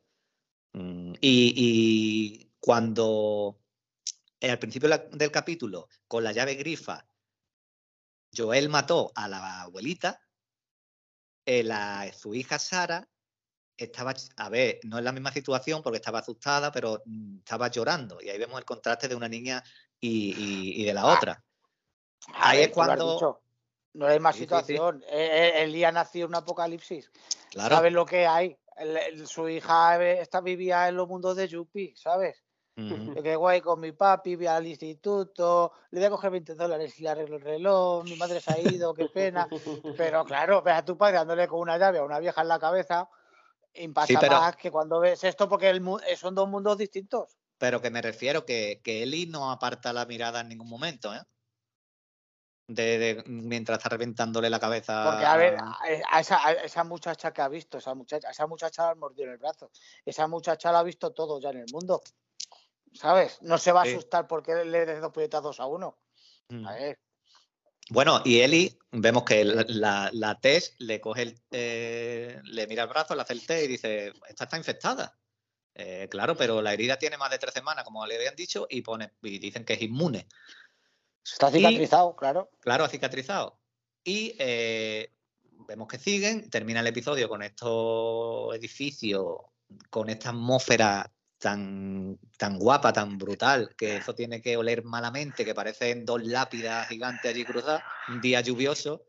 Mm, 0.73 1.13
Y, 1.19 1.53
y 1.57 2.51
cuando 2.59 3.59
eh, 4.39 4.51
al 4.51 4.59
principio 4.59 4.87
del 5.11 5.31
capítulo, 5.31 5.87
con 6.07 6.23
la 6.23 6.31
llave 6.31 6.55
grifa, 6.55 7.05
Joel 8.35 8.69
mató 8.69 9.11
a 9.15 9.27
la 9.27 9.61
abuelita, 9.63 10.21
eh, 11.45 11.63
la- 11.63 12.11
su 12.13 12.33
hija 12.35 12.57
Sara 12.59 13.09
estaba, 13.75 14.13
a 14.37 14.49
ver, 14.49 14.79
no 14.83 14.99
es 14.99 15.03
la 15.03 15.11
misma 15.11 15.31
situación 15.31 15.81
porque 15.81 15.97
estaba 15.97 16.19
asustada, 16.19 16.71
pero 16.71 17.01
mm, 17.05 17.39
estaba 17.39 17.67
llorando. 17.69 18.21
Y 18.21 18.29
ahí 18.29 18.37
vemos 18.37 18.59
el 18.59 18.65
contraste 18.65 19.07
de 19.07 19.15
una 19.15 19.27
niña 19.27 19.63
y, 19.99 20.31
y- 20.37 20.81
y 20.81 20.85
de 20.85 20.93
la 20.93 21.01
Ah, 21.01 21.13
otra. 21.15 21.43
Ahí 22.35 22.59
ver, 22.59 22.69
es 22.69 22.75
cuando-. 22.75 23.41
No 23.93 24.07
hay 24.07 24.19
más 24.21 24.35
Sí, 24.35 24.43
sí, 24.43 24.45
sí. 24.45 24.45
situación. 24.45 25.03
Eh, 25.09 25.51
El 25.63 25.73
día 25.73 25.91
nació 25.91 26.25
un 26.27 26.35
apocalipsis. 26.35 27.11
Claro. 27.51 27.75
¿Sabes 27.75 27.93
lo 27.93 28.05
que 28.05 28.25
hay? 28.25 28.57
El- 28.77 28.97
el- 28.97 29.27
su 29.27 29.47
hija 29.47 30.01
eh, 30.03 30.21
esta 30.21 30.41
vivía 30.41 30.87
en 30.87 30.95
los 30.95 31.07
mundos 31.07 31.35
de 31.35 31.47
Yuppie, 31.47 31.93
¿sabes? 31.95 32.41
Yo 32.77 33.21
qué 33.21 33.35
guay 33.35 33.61
con 33.61 33.79
mi 33.79 33.91
papi, 33.91 34.35
voy 34.37 34.47
al 34.47 34.65
instituto, 34.65 35.71
le 35.91 35.99
voy 35.99 36.07
a 36.07 36.09
coger 36.09 36.31
20 36.31 36.55
dólares 36.55 36.97
y 36.97 37.03
le 37.03 37.09
arreglo 37.09 37.35
el 37.35 37.43
reloj, 37.43 38.03
mi 38.05 38.15
madre 38.15 38.39
se 38.39 38.53
ha 38.53 38.59
ido, 38.59 38.93
qué 38.95 39.05
pena. 39.07 39.47
Pero 39.97 40.25
claro, 40.25 40.63
ves 40.63 40.73
a 40.75 40.85
tu 40.85 40.97
padre 40.97 41.17
dándole 41.17 41.47
con 41.47 41.59
una 41.59 41.77
llave 41.77 41.99
a 41.99 42.03
una 42.03 42.17
vieja 42.17 42.41
en 42.41 42.47
la 42.47 42.57
cabeza, 42.57 43.07
impacta 43.75 44.19
pero- 44.19 44.39
más 44.39 44.55
que 44.55 44.71
cuando 44.71 44.99
ves 44.99 45.23
esto 45.23 45.47
porque 45.47 45.69
el 45.69 45.81
mu- 45.81 45.99
eh, 45.99 46.15
son 46.15 46.33
dos 46.33 46.47
mundos 46.49 46.77
distintos. 46.77 47.37
Pero 47.59 47.81
que 47.81 47.91
me 47.91 48.01
refiero 48.01 48.45
que, 48.45 48.81
que 48.83 49.03
Eli 49.03 49.27
no 49.27 49.51
aparta 49.51 49.93
la 49.93 50.05
mirada 50.05 50.39
en 50.41 50.47
ningún 50.49 50.69
momento, 50.69 51.13
¿eh? 51.13 51.21
De, 52.67 52.97
de- 52.97 53.23
mientras 53.25 53.79
está 53.79 53.89
reventándole 53.89 54.49
la 54.49 54.59
cabeza. 54.59 55.03
Porque, 55.09 55.25
a 55.25 55.35
ver, 55.35 55.57
a, 55.59 55.77
a 56.09 56.19
esa, 56.19 56.47
a 56.47 56.51
esa 56.53 56.83
muchacha 56.85 57.33
que 57.33 57.41
ha 57.41 57.49
visto, 57.49 57.77
esa 57.77 57.93
muchacha, 57.93 58.29
a 58.29 58.31
esa 58.31 58.47
muchacha 58.47 58.83
la 58.83 58.91
han 58.91 58.99
mordido 58.99 59.25
en 59.25 59.31
el 59.31 59.37
brazo. 59.37 59.71
Esa 60.05 60.27
muchacha 60.27 60.71
la 60.71 60.79
ha 60.79 60.83
visto 60.83 61.11
todo 61.11 61.39
ya 61.41 61.49
en 61.49 61.57
el 61.59 61.65
mundo. 61.71 62.01
¿Sabes? 62.93 63.41
No 63.41 63.57
se 63.57 63.71
va 63.71 63.81
a 63.81 63.85
Sí. 63.85 63.91
asustar 63.91 64.27
porque 64.27 64.63
le 64.65 64.85
des 64.85 65.01
dos 65.01 65.11
puñetazos 65.11 65.59
a 65.59 65.65
uno. 65.65 65.97
Mm. 66.49 66.67
A 66.67 66.73
ver. 66.75 66.99
Bueno, 67.89 68.21
y 68.23 68.39
Eli, 68.39 68.77
vemos 68.91 69.23
que 69.23 69.43
la, 69.43 69.65
la, 69.67 70.09
la 70.13 70.39
Tess 70.39 70.75
le 70.79 71.01
coge 71.01 71.23
el, 71.23 71.41
eh, 71.51 72.39
le 72.43 72.67
mira 72.67 72.83
el 72.83 72.89
brazo, 72.89 73.15
le 73.15 73.21
hace 73.23 73.33
el 73.33 73.45
test 73.45 73.65
y 73.65 73.67
dice, 73.67 74.13
esta 74.29 74.45
está 74.45 74.55
infectada. 74.55 75.17
Eh, 75.73 76.07
claro, 76.09 76.35
pero 76.37 76.61
la 76.61 76.73
herida 76.73 76.97
tiene 76.97 77.17
más 77.17 77.31
de 77.31 77.39
tres 77.39 77.53
semanas, 77.53 77.83
como 77.83 78.05
le 78.05 78.15
habían 78.15 78.35
dicho, 78.35 78.67
y 78.69 78.81
pone, 78.81 79.11
y 79.23 79.39
dicen 79.39 79.65
que 79.65 79.73
es 79.73 79.81
inmune. 79.81 80.27
Está 81.23 81.49
Y- 81.49 81.53
cicatrizado, 81.53 82.15
claro. 82.15 82.49
Claro, 82.59 82.83
ha 82.83 82.89
cicatrizado. 82.89 83.59
Y 84.03 84.35
eh, 84.39 85.11
vemos 85.67 85.87
que 85.87 85.97
siguen, 85.97 86.49
termina 86.49 86.79
el 86.79 86.87
episodio 86.87 87.29
con 87.29 87.43
estos 87.43 88.55
edificios, 88.55 89.25
con 89.89 90.09
esta 90.09 90.29
atmósfera 90.29 91.11
tan, 91.37 92.19
tan 92.37 92.57
guapa, 92.59 92.93
tan 92.93 93.17
brutal, 93.17 93.73
que 93.75 93.97
eso 93.97 94.13
tiene 94.13 94.41
que 94.41 94.57
oler 94.57 94.83
malamente, 94.83 95.45
que 95.45 95.55
parecen 95.55 96.05
dos 96.05 96.23
lápidas 96.23 96.87
gigantes 96.87 97.31
allí 97.31 97.43
cruzadas, 97.45 97.83
un 98.09 98.21
día 98.21 98.41
lluvioso, 98.41 99.05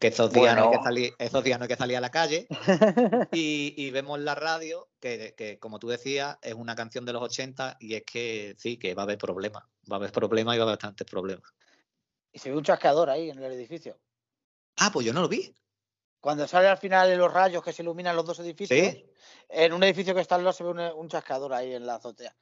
que 0.00 0.08
esos 0.08 0.32
días, 0.32 0.56
no 0.56 0.70
hay 0.70 0.76
que 0.78 0.82
salir, 0.82 1.14
esos 1.18 1.44
días 1.44 1.58
no 1.58 1.64
hay 1.64 1.68
que 1.68 1.76
salir 1.76 1.96
a 1.96 2.00
la 2.00 2.10
calle. 2.10 2.46
Y, 3.32 3.74
y 3.76 3.90
vemos 3.90 4.18
la 4.20 4.34
radio, 4.34 4.88
que, 5.00 5.34
que, 5.36 5.58
como 5.58 5.78
tú 5.78 5.88
decías, 5.88 6.36
es 6.42 6.54
una 6.54 6.74
canción 6.74 7.04
de 7.04 7.12
los 7.12 7.22
80 7.22 7.76
y 7.80 7.94
es 7.94 8.02
que 8.04 8.54
sí, 8.58 8.76
que 8.76 8.94
va 8.94 9.02
a 9.02 9.04
haber 9.04 9.18
problemas, 9.18 9.64
va 9.90 9.96
a 9.96 9.98
haber 9.98 10.12
problemas 10.12 10.54
y 10.54 10.58
va 10.58 10.64
a 10.64 10.66
haber 10.68 10.76
bastantes 10.76 11.06
problemas. 11.06 11.50
Y 12.32 12.38
se 12.38 12.50
ve 12.50 12.56
un 12.56 12.64
chasqueador 12.64 13.10
ahí 13.10 13.30
en 13.30 13.42
el 13.42 13.52
edificio. 13.52 13.98
Ah, 14.76 14.90
pues 14.92 15.06
yo 15.06 15.12
no 15.12 15.20
lo 15.20 15.28
vi. 15.28 15.54
Cuando 16.20 16.48
sale 16.48 16.66
al 16.68 16.78
final 16.78 17.08
de 17.08 17.16
los 17.16 17.32
rayos 17.32 17.62
que 17.62 17.72
se 17.72 17.82
iluminan 17.82 18.16
los 18.16 18.24
dos 18.24 18.38
edificios, 18.40 18.78
Sí. 18.94 19.06
en 19.48 19.72
un 19.72 19.82
edificio 19.84 20.14
que 20.14 20.20
está 20.22 20.34
al 20.36 20.42
lado 20.42 20.52
se 20.52 20.64
ve 20.64 20.70
un, 20.70 20.80
un 20.80 21.08
chasqueador 21.08 21.52
ahí 21.52 21.74
en 21.74 21.86
la 21.86 21.96
azotea. 21.96 22.34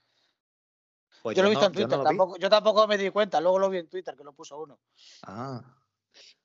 Pues 1.22 1.36
yo 1.36 1.42
lo 1.42 1.48
he 1.50 1.52
no- 1.54 1.60
visto 1.60 1.66
en 1.66 1.72
yo 1.72 1.80
Twitter, 1.80 1.98
no 1.98 2.04
lo 2.04 2.10
vi. 2.10 2.16
tampoco, 2.16 2.38
yo 2.38 2.48
tampoco 2.50 2.86
me 2.88 2.96
di 2.98 3.10
cuenta, 3.10 3.40
luego 3.40 3.58
lo 3.58 3.68
vi 3.70 3.78
en 3.78 3.88
Twitter 3.88 4.16
que 4.16 4.24
lo 4.24 4.32
puso 4.32 4.58
uno. 4.58 4.78
Ah. 5.24 5.62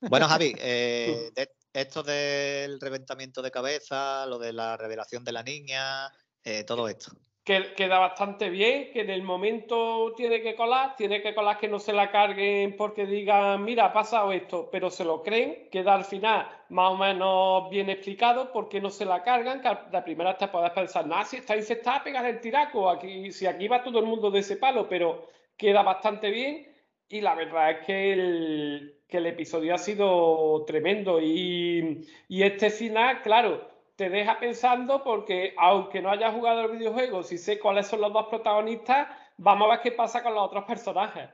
Bueno, 0.01 0.27
Javi, 0.27 0.53
eh, 0.59 1.29
de- 1.35 1.49
esto 1.73 2.01
del 2.03 2.79
reventamiento 2.79 3.41
de 3.41 3.51
cabeza, 3.51 4.25
lo 4.25 4.39
de 4.39 4.53
la 4.53 4.77
revelación 4.77 5.23
de 5.23 5.31
la 5.31 5.43
niña, 5.43 6.07
eh, 6.43 6.63
todo 6.63 6.87
esto. 6.87 7.11
que 7.43 7.73
queda 7.75 7.97
bastante 7.99 8.49
bien, 8.49 8.91
que 8.91 9.01
en 9.01 9.09
el 9.09 9.23
momento 9.23 10.13
tiene 10.17 10.41
que 10.41 10.53
colar, 10.55 10.95
tiene 10.97 11.21
que 11.21 11.33
colar 11.33 11.57
que 11.57 11.69
no 11.69 11.79
se 11.79 11.93
la 11.93 12.11
carguen 12.11 12.75
porque 12.75 13.05
digan, 13.05 13.63
mira, 13.63 13.85
ha 13.85 13.93
pasado 13.93 14.33
esto, 14.33 14.69
pero 14.69 14.89
se 14.89 15.05
lo 15.05 15.23
creen, 15.23 15.69
queda 15.71 15.93
al 15.95 16.03
final 16.03 16.49
más 16.69 16.91
o 16.91 16.97
menos 16.97 17.69
bien 17.69 17.89
explicado 17.89 18.51
por 18.51 18.67
qué 18.67 18.81
no 18.81 18.89
se 18.89 19.05
la 19.05 19.23
cargan, 19.23 19.61
que 19.61 19.67
a 19.69 19.87
la 19.93 20.03
primera 20.03 20.37
te 20.37 20.49
puedes 20.49 20.71
pensar, 20.71 21.07
nada, 21.07 21.23
si 21.23 21.37
está 21.37 21.55
infectada, 21.55 22.03
pegar 22.03 22.25
el 22.25 22.41
tiraco, 22.41 22.89
aquí, 22.89 23.31
si 23.31 23.45
aquí 23.45 23.67
va 23.69 23.81
todo 23.83 23.99
el 23.99 24.05
mundo 24.05 24.29
de 24.29 24.39
ese 24.39 24.57
palo, 24.57 24.89
pero 24.89 25.29
queda 25.55 25.83
bastante 25.83 26.29
bien 26.31 26.67
y 27.07 27.21
la 27.21 27.33
verdad 27.35 27.71
es 27.71 27.85
que 27.85 28.11
el, 28.13 28.96
que 29.07 29.17
el 29.17 29.25
episodio 29.27 29.73
ha 29.73 29.77
sido 29.77 30.63
tremendo 30.65 31.19
y, 31.21 32.07
y 32.27 32.43
este 32.43 32.69
final, 32.69 33.21
claro, 33.21 33.69
te 33.95 34.09
deja 34.09 34.39
pensando 34.39 35.03
porque 35.03 35.53
aunque 35.57 36.01
no 36.01 36.09
haya 36.11 36.31
jugado 36.31 36.61
el 36.61 36.77
videojuego, 36.77 37.23
si 37.23 37.37
sé 37.37 37.59
cuáles 37.59 37.87
son 37.87 38.01
los 38.01 38.13
dos 38.13 38.27
protagonistas, 38.27 39.07
vamos 39.37 39.67
a 39.67 39.71
ver 39.71 39.81
qué 39.81 39.91
pasa 39.91 40.21
con 40.23 40.33
los 40.35 40.43
otros 40.43 40.65
personajes. 40.65 41.29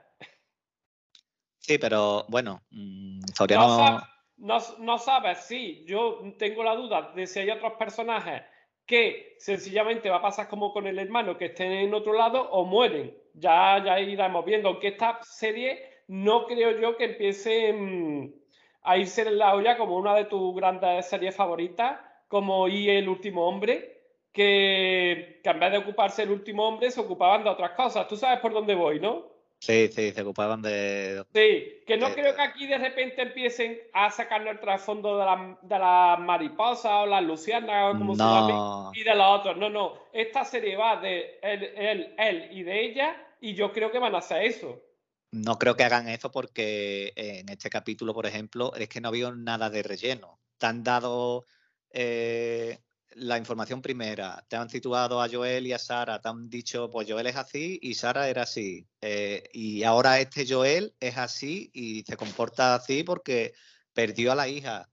Sí, 1.59 1.77
pero 1.77 2.25
bueno, 2.27 2.61
mm, 2.71 3.19
No, 3.49 3.61
sab- 3.69 4.07
no, 4.37 4.59
no 4.79 4.97
sabes, 4.97 5.39
sí, 5.45 5.83
yo 5.85 6.19
tengo 6.37 6.63
la 6.63 6.75
duda 6.75 7.11
de 7.15 7.25
si 7.25 7.39
hay 7.39 7.49
otros 7.49 7.73
personajes 7.73 8.43
que 8.85 9.35
sencillamente 9.39 10.09
va 10.09 10.17
a 10.17 10.21
pasar 10.21 10.47
como 10.49 10.73
con 10.73 10.87
el 10.87 10.99
hermano, 10.99 11.37
que 11.37 11.45
estén 11.45 11.71
en 11.71 11.93
otro 11.93 12.13
lado 12.13 12.49
o 12.51 12.65
mueren. 12.65 13.17
Ya, 13.33 13.81
ya 13.83 13.99
iremos 13.99 14.43
viendo, 14.45 14.69
aunque 14.69 14.89
esta 14.89 15.19
serie 15.23 15.92
no 16.07 16.45
creo 16.45 16.79
yo 16.79 16.97
que 16.97 17.05
empiece 17.05 17.73
mm, 17.73 18.33
a 18.83 18.97
irse 18.97 19.21
en 19.21 19.37
la 19.37 19.53
olla 19.55 19.77
como 19.77 19.97
una 19.97 20.15
de 20.15 20.25
tus 20.25 20.55
grandes 20.55 21.07
series 21.07 21.35
favoritas, 21.35 21.99
como 22.27 22.67
Y 22.67 22.89
el 22.89 23.07
último 23.07 23.47
hombre, 23.47 24.01
que, 24.31 25.39
que 25.43 25.49
en 25.49 25.59
vez 25.59 25.71
de 25.71 25.77
ocuparse 25.77 26.23
el 26.23 26.31
último 26.31 26.67
hombre 26.67 26.89
se 26.91 26.99
ocupaban 26.99 27.43
de 27.43 27.49
otras 27.51 27.71
cosas. 27.71 28.07
Tú 28.07 28.17
sabes 28.17 28.39
por 28.39 28.53
dónde 28.53 28.75
voy, 28.75 28.99
¿no? 28.99 29.31
Sí, 29.59 29.87
sí, 29.87 30.11
se 30.11 30.21
ocupaban 30.23 30.61
de. 30.61 31.23
Sí, 31.33 31.83
que 31.87 31.95
no 31.95 32.13
creo 32.13 32.35
que 32.35 32.41
aquí 32.41 32.67
de 32.67 32.77
repente 32.77 33.21
empiecen 33.21 33.79
a 33.93 34.09
sacarnos 34.09 34.55
el 34.55 34.59
trasfondo 34.59 35.17
de 35.17 35.23
las 35.23 35.61
de 35.61 35.79
las 35.79 36.19
mariposas 36.19 36.91
o 36.91 37.05
las 37.05 37.23
lucianas 37.23 37.95
o 37.95 37.97
como 37.97 38.13
se 38.13 38.23
llame 38.23 38.51
No. 38.51 38.91
y 38.93 39.03
de 39.03 39.15
los 39.15 39.39
otros. 39.39 39.55
No, 39.55 39.69
no. 39.69 39.93
Esta 40.11 40.43
serie 40.43 40.75
va 40.75 40.97
de 40.97 41.39
él, 41.41 41.63
él, 41.77 42.13
él 42.17 42.47
y 42.51 42.63
de 42.63 42.81
ella 42.83 43.15
y 43.39 43.53
yo 43.53 43.71
creo 43.71 43.89
que 43.89 43.99
van 43.99 44.15
a 44.15 44.17
hacer 44.17 44.43
eso. 44.43 44.81
No 45.33 45.57
creo 45.57 45.75
que 45.75 45.83
hagan 45.83 46.07
eso 46.09 46.31
porque 46.31 47.11
en 47.15 47.49
este 47.49 47.67
capítulo, 47.67 48.13
por 48.13 48.27
ejemplo, 48.27 48.71
es 48.75 48.87
que 48.87 49.01
no 49.01 49.07
había 49.07 49.31
nada 49.31 49.71
de 49.71 49.81
relleno. 49.81 50.39
Te 50.59 50.67
han 50.67 50.83
dado 50.83 51.45
eh, 51.89 52.77
la 53.15 53.39
información 53.39 53.81
primera, 53.81 54.45
te 54.47 54.57
han 54.57 54.69
situado 54.69 55.19
a 55.23 55.27
Joel 55.27 55.65
y 55.65 55.73
a 55.73 55.79
Sara, 55.79 56.21
te 56.21 56.29
han 56.29 56.51
dicho, 56.51 56.91
pues 56.91 57.09
Joel 57.09 57.25
es 57.25 57.35
así 57.35 57.79
y 57.81 57.95
Sara 57.95 58.29
era 58.29 58.43
así. 58.43 58.87
Eh, 59.01 59.49
y 59.53 59.81
ahora 59.81 60.19
este 60.19 60.45
Joel 60.47 60.95
es 60.99 61.17
así 61.17 61.71
y 61.73 62.03
se 62.03 62.15
comporta 62.15 62.75
así 62.75 63.03
porque 63.03 63.53
perdió 63.91 64.33
a 64.33 64.35
la 64.35 64.47
hija. 64.47 64.87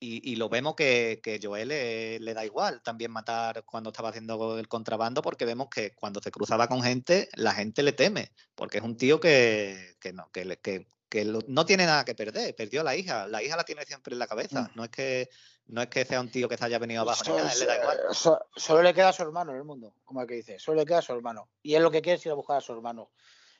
Y, 0.00 0.32
y 0.32 0.36
lo 0.36 0.48
vemos 0.48 0.76
que, 0.76 1.20
que 1.22 1.40
Joel 1.42 1.70
eh, 1.72 2.18
le 2.20 2.32
da 2.34 2.44
igual 2.44 2.80
también 2.82 3.10
matar 3.10 3.64
cuando 3.64 3.90
estaba 3.90 4.10
haciendo 4.10 4.56
el 4.58 4.68
contrabando, 4.68 5.22
porque 5.22 5.44
vemos 5.44 5.68
que 5.68 5.92
cuando 5.94 6.20
se 6.20 6.30
cruzaba 6.30 6.68
con 6.68 6.82
gente, 6.82 7.28
la 7.34 7.52
gente 7.52 7.82
le 7.82 7.92
teme, 7.92 8.30
porque 8.54 8.78
es 8.78 8.84
un 8.84 8.96
tío 8.96 9.18
que, 9.18 9.96
que 10.00 10.12
no, 10.12 10.30
que, 10.30 10.44
le- 10.44 10.58
que- 10.58 10.86
que 11.08 11.24
lo- 11.24 11.40
no 11.48 11.64
tiene 11.66 11.84
nada 11.86 12.04
que 12.04 12.14
perder, 12.14 12.54
perdió 12.54 12.82
a 12.82 12.84
la 12.84 12.94
hija, 12.94 13.26
la 13.26 13.42
hija 13.42 13.56
la 13.56 13.64
tiene 13.64 13.84
siempre 13.86 14.12
en 14.12 14.18
la 14.20 14.26
cabeza, 14.28 14.70
no 14.76 14.84
es 14.84 14.90
que 14.90 15.28
no 15.66 15.82
es 15.82 15.88
que 15.88 16.04
sea 16.04 16.20
un 16.20 16.30
tío 16.30 16.48
que 16.48 16.56
se 16.56 16.64
haya 16.64 16.78
venido 16.78 17.00
abajo, 17.02 17.22
ni 17.24 17.30
So- 17.30 17.36
nada, 17.36 17.48
a 17.50 17.52
él 17.52 17.58
le 17.60 17.66
da 17.66 17.76
igual. 17.78 17.98
so- 18.10 18.14
so- 18.14 18.40
solo 18.56 18.82
le 18.82 18.94
queda 18.94 19.08
a 19.08 19.12
su 19.12 19.22
hermano 19.22 19.50
en 19.50 19.58
el 19.58 19.64
mundo, 19.64 19.94
como 20.04 20.20
el 20.22 20.26
que 20.28 20.34
dice, 20.34 20.58
solo 20.60 20.78
le 20.80 20.86
queda 20.86 20.98
a 20.98 21.02
su 21.02 21.12
hermano. 21.12 21.48
Y 21.62 21.74
él 21.74 21.82
lo 21.82 21.90
que 21.90 22.00
quiere 22.02 22.18
es 22.18 22.24
ir 22.26 22.30
a 22.32 22.36
buscar 22.36 22.58
a 22.58 22.60
su 22.60 22.72
hermano. 22.72 23.10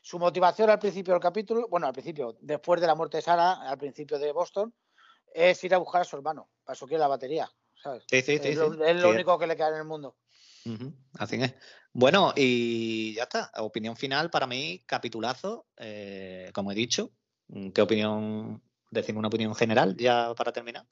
Su 0.00 0.18
motivación 0.18 0.70
al 0.70 0.78
principio 0.78 1.14
del 1.14 1.20
capítulo, 1.22 1.66
bueno, 1.68 1.86
al 1.88 1.92
principio, 1.92 2.36
después 2.40 2.80
de 2.80 2.86
la 2.86 2.94
muerte 2.94 3.16
de 3.18 3.22
Sara, 3.22 3.54
al 3.68 3.76
principio 3.76 4.18
de 4.18 4.30
Boston, 4.32 4.72
es 5.34 5.62
ir 5.64 5.74
a 5.74 5.78
buscar 5.78 6.02
a 6.02 6.04
su 6.04 6.16
hermano, 6.16 6.48
para 6.64 6.74
eso 6.74 6.86
quiere 6.86 7.00
la 7.00 7.08
batería, 7.08 7.50
¿sabes? 7.82 8.04
Sí, 8.08 8.22
sí, 8.22 8.38
sí. 8.38 8.48
es 8.48 8.56
lo, 8.56 8.84
es 8.84 9.04
único 9.04 9.38
que 9.38 9.46
le 9.46 9.56
queda 9.56 9.70
en 9.70 9.76
el 9.76 9.84
mundo. 9.84 10.16
Así 11.18 11.36
es. 11.36 11.54
Bueno, 11.92 12.32
y 12.36 13.14
ya 13.14 13.24
está. 13.24 13.50
Opinión 13.58 13.96
final 13.96 14.30
para 14.30 14.46
mí, 14.46 14.82
capitulazo, 14.86 15.66
eh, 15.76 16.50
como 16.52 16.72
he 16.72 16.74
dicho. 16.74 17.10
¿Qué 17.74 17.80
opinión? 17.80 18.62
Decimos 18.90 19.20
una 19.20 19.28
opinión 19.28 19.54
general 19.54 19.96
ya 19.96 20.34
para 20.34 20.52
terminar. 20.52 20.84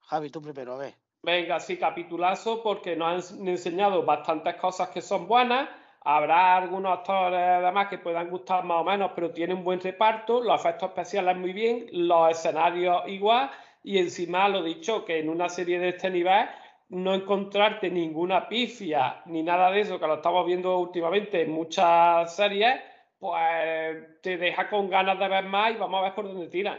Javi, 0.00 0.30
tú 0.30 0.40
primero, 0.40 0.74
a 0.74 0.78
ver. 0.78 0.94
Venga, 1.22 1.58
sí, 1.60 1.78
capitulazo, 1.78 2.62
porque 2.62 2.96
nos 2.96 3.30
han 3.32 3.48
enseñado 3.48 4.04
bastantes 4.04 4.56
cosas 4.56 4.90
que 4.90 5.00
son 5.00 5.26
buenas. 5.26 5.68
Habrá 6.06 6.58
algunos 6.58 6.98
actores 6.98 7.40
además 7.40 7.88
que 7.88 7.96
puedan 7.96 8.28
gustar 8.28 8.62
más 8.64 8.82
o 8.82 8.84
menos, 8.84 9.12
pero 9.14 9.30
tiene 9.30 9.54
un 9.54 9.64
buen 9.64 9.80
reparto, 9.80 10.42
los 10.42 10.60
efectos 10.60 10.90
especiales 10.90 11.34
muy 11.34 11.54
bien, 11.54 11.86
los 11.92 12.30
escenarios 12.30 13.02
igual, 13.06 13.50
y 13.82 13.96
encima 13.96 14.46
lo 14.48 14.62
dicho, 14.62 15.02
que 15.04 15.20
en 15.20 15.30
una 15.30 15.48
serie 15.48 15.78
de 15.78 15.88
este 15.88 16.10
nivel 16.10 16.46
no 16.90 17.14
encontrarte 17.14 17.90
ninguna 17.90 18.46
pifia 18.48 19.22
ni 19.24 19.42
nada 19.42 19.70
de 19.70 19.80
eso, 19.80 19.98
que 19.98 20.06
lo 20.06 20.16
estamos 20.16 20.44
viendo 20.44 20.76
últimamente 20.78 21.40
en 21.40 21.52
muchas 21.52 22.36
series, 22.36 22.80
pues 23.18 24.20
te 24.20 24.36
deja 24.36 24.68
con 24.68 24.90
ganas 24.90 25.18
de 25.18 25.28
ver 25.28 25.44
más 25.46 25.72
y 25.72 25.76
vamos 25.76 26.00
a 26.00 26.02
ver 26.04 26.14
por 26.14 26.28
dónde 26.28 26.48
tiran. 26.48 26.78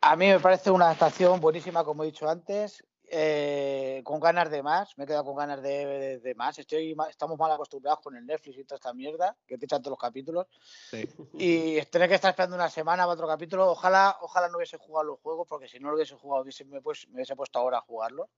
A 0.00 0.16
mí 0.16 0.28
me 0.28 0.40
parece 0.40 0.70
una 0.70 0.86
adaptación 0.86 1.40
buenísima, 1.40 1.84
como 1.84 2.04
he 2.04 2.06
dicho 2.06 2.26
antes, 2.26 2.82
eh, 3.10 4.02
con 4.04 4.20
ganas 4.20 4.50
de 4.50 4.62
más. 4.62 4.96
Me 4.98 5.04
he 5.04 5.06
quedado 5.06 5.24
con 5.24 5.34
ganas 5.36 5.60
de, 5.62 5.86
de- 5.86 6.18
de 6.18 6.34
más. 6.34 6.58
Estoy, 6.58 6.96
estamos 7.08 7.38
mal 7.38 7.50
acostumbrados 7.52 8.00
con 8.00 8.16
el 8.16 8.24
Netflix 8.26 8.58
y 8.58 8.64
toda 8.64 8.76
esta 8.76 8.92
mierda, 8.94 9.36
que 9.46 9.56
te 9.58 9.64
echan 9.64 9.80
todos 9.82 9.92
los 9.92 9.98
capítulos. 9.98 10.46
Sí. 10.90 11.08
Y 11.34 11.80
tener 11.86 12.08
que 12.08 12.14
estar 12.16 12.30
esperando 12.30 12.56
una 12.56 12.68
semana 12.68 13.04
para 13.04 13.12
otro 13.14 13.26
capítulo. 13.26 13.70
Ojalá, 13.70 14.16
ojalá 14.20 14.48
no 14.48 14.56
hubiese 14.58 14.76
jugado 14.76 15.04
los 15.08 15.20
juegos, 15.20 15.46
porque 15.48 15.68
si 15.68 15.78
no 15.80 15.88
lo 15.90 15.96
hubiese 15.96 16.14
jugado, 16.16 16.42
hubiese- 16.44 16.64
me, 16.64 16.80
pues- 16.80 17.08
me 17.08 17.14
hubiese 17.16 17.34
puesto 17.36 17.58
ahora 17.58 17.78
a 17.78 17.82
jugarlo. 17.82 18.30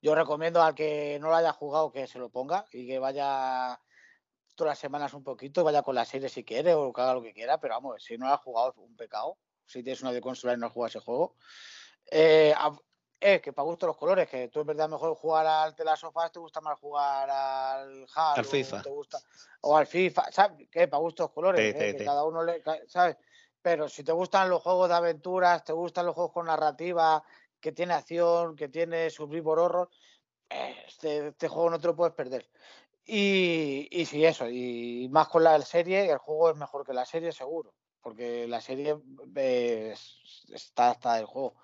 Yo 0.00 0.14
recomiendo 0.14 0.62
al 0.62 0.74
que 0.74 1.18
no 1.20 1.28
lo 1.28 1.36
haya 1.36 1.52
jugado 1.52 1.90
que 1.92 2.06
se 2.06 2.18
lo 2.18 2.28
ponga 2.30 2.64
y 2.72 2.86
que 2.86 2.98
vaya 2.98 3.80
todas 4.54 4.72
las 4.72 4.78
semanas 4.78 5.12
un 5.14 5.24
poquito, 5.24 5.60
y 5.62 5.64
vaya 5.64 5.82
con 5.82 5.94
la 5.96 6.04
serie 6.04 6.28
si 6.28 6.44
quiere 6.44 6.74
o 6.74 6.92
que 6.92 7.00
haga 7.00 7.14
lo 7.14 7.22
que 7.22 7.32
quiera, 7.32 7.58
pero 7.58 7.74
vamos, 7.74 8.02
si 8.04 8.16
no 8.16 8.26
lo 8.28 8.34
has 8.34 8.40
jugado 8.40 8.70
es 8.70 8.76
un 8.78 8.94
pecado. 8.96 9.36
Si 9.66 9.82
tienes 9.82 10.02
una 10.02 10.12
de 10.12 10.20
consola 10.20 10.52
y 10.52 10.58
no 10.58 10.66
has 10.66 10.72
jugado 10.72 10.88
ese 10.88 11.00
juego. 11.00 11.36
Eh, 12.10 12.54
es 13.24 13.40
que 13.42 13.52
para 13.52 13.64
gusto 13.66 13.86
los 13.86 13.96
colores, 13.96 14.28
que 14.28 14.48
tú 14.48 14.60
en 14.60 14.66
verdad 14.66 14.88
mejor 14.88 15.14
jugar 15.16 15.46
al 15.46 15.74
The 15.74 15.84
Last 15.84 16.04
of 16.04 16.16
Us, 16.16 16.32
te 16.32 16.38
gusta 16.38 16.60
más 16.60 16.78
jugar 16.78 17.30
al 17.30 18.06
Halo, 18.14 18.38
Al 18.40 18.44
FIFA. 18.44 18.82
te 18.82 18.90
gusta, 18.90 19.18
o 19.62 19.76
al 19.76 19.86
FIFA, 19.86 20.30
¿sabes? 20.30 20.68
Que 20.70 20.88
para 20.88 21.00
gustos 21.00 21.30
colores, 21.30 21.62
Sí, 21.62 21.70
¿eh? 21.70 21.72
sí, 21.86 21.92
que 21.92 21.98
sí. 21.98 22.04
cada 22.04 22.24
uno 22.24 22.42
le, 22.44 22.62
¿sabes? 22.88 23.16
Pero 23.62 23.88
si 23.88 24.04
te 24.04 24.12
gustan 24.12 24.50
los 24.50 24.62
juegos 24.62 24.88
de 24.90 24.94
aventuras, 24.96 25.64
te 25.64 25.72
gustan 25.72 26.06
los 26.06 26.14
juegos 26.14 26.32
con 26.32 26.46
narrativa, 26.46 27.24
que 27.60 27.72
tiene 27.72 27.94
acción, 27.94 28.54
que 28.56 28.68
tiene 28.68 29.08
Survivor 29.08 29.58
Horror, 29.58 29.90
eh, 30.50 30.76
este, 30.86 31.28
este 31.28 31.48
juego 31.48 31.70
no 31.70 31.80
te 31.80 31.86
lo 31.88 31.96
puedes 31.96 32.14
perder. 32.14 32.50
Y, 33.06 33.88
y 33.90 34.06
sí, 34.06 34.24
eso, 34.24 34.48
y 34.48 35.08
más 35.10 35.28
con 35.28 35.44
la 35.44 35.60
serie, 35.62 36.10
el 36.10 36.18
juego 36.18 36.50
es 36.50 36.56
mejor 36.56 36.86
que 36.86 36.94
la 36.94 37.04
serie, 37.06 37.32
seguro, 37.32 37.74
porque 38.00 38.46
la 38.48 38.60
serie 38.60 38.96
eh, 39.36 39.90
es- 39.94 40.44
está 40.52 40.90
hasta 40.90 41.18
el 41.18 41.26
juego. 41.26 41.56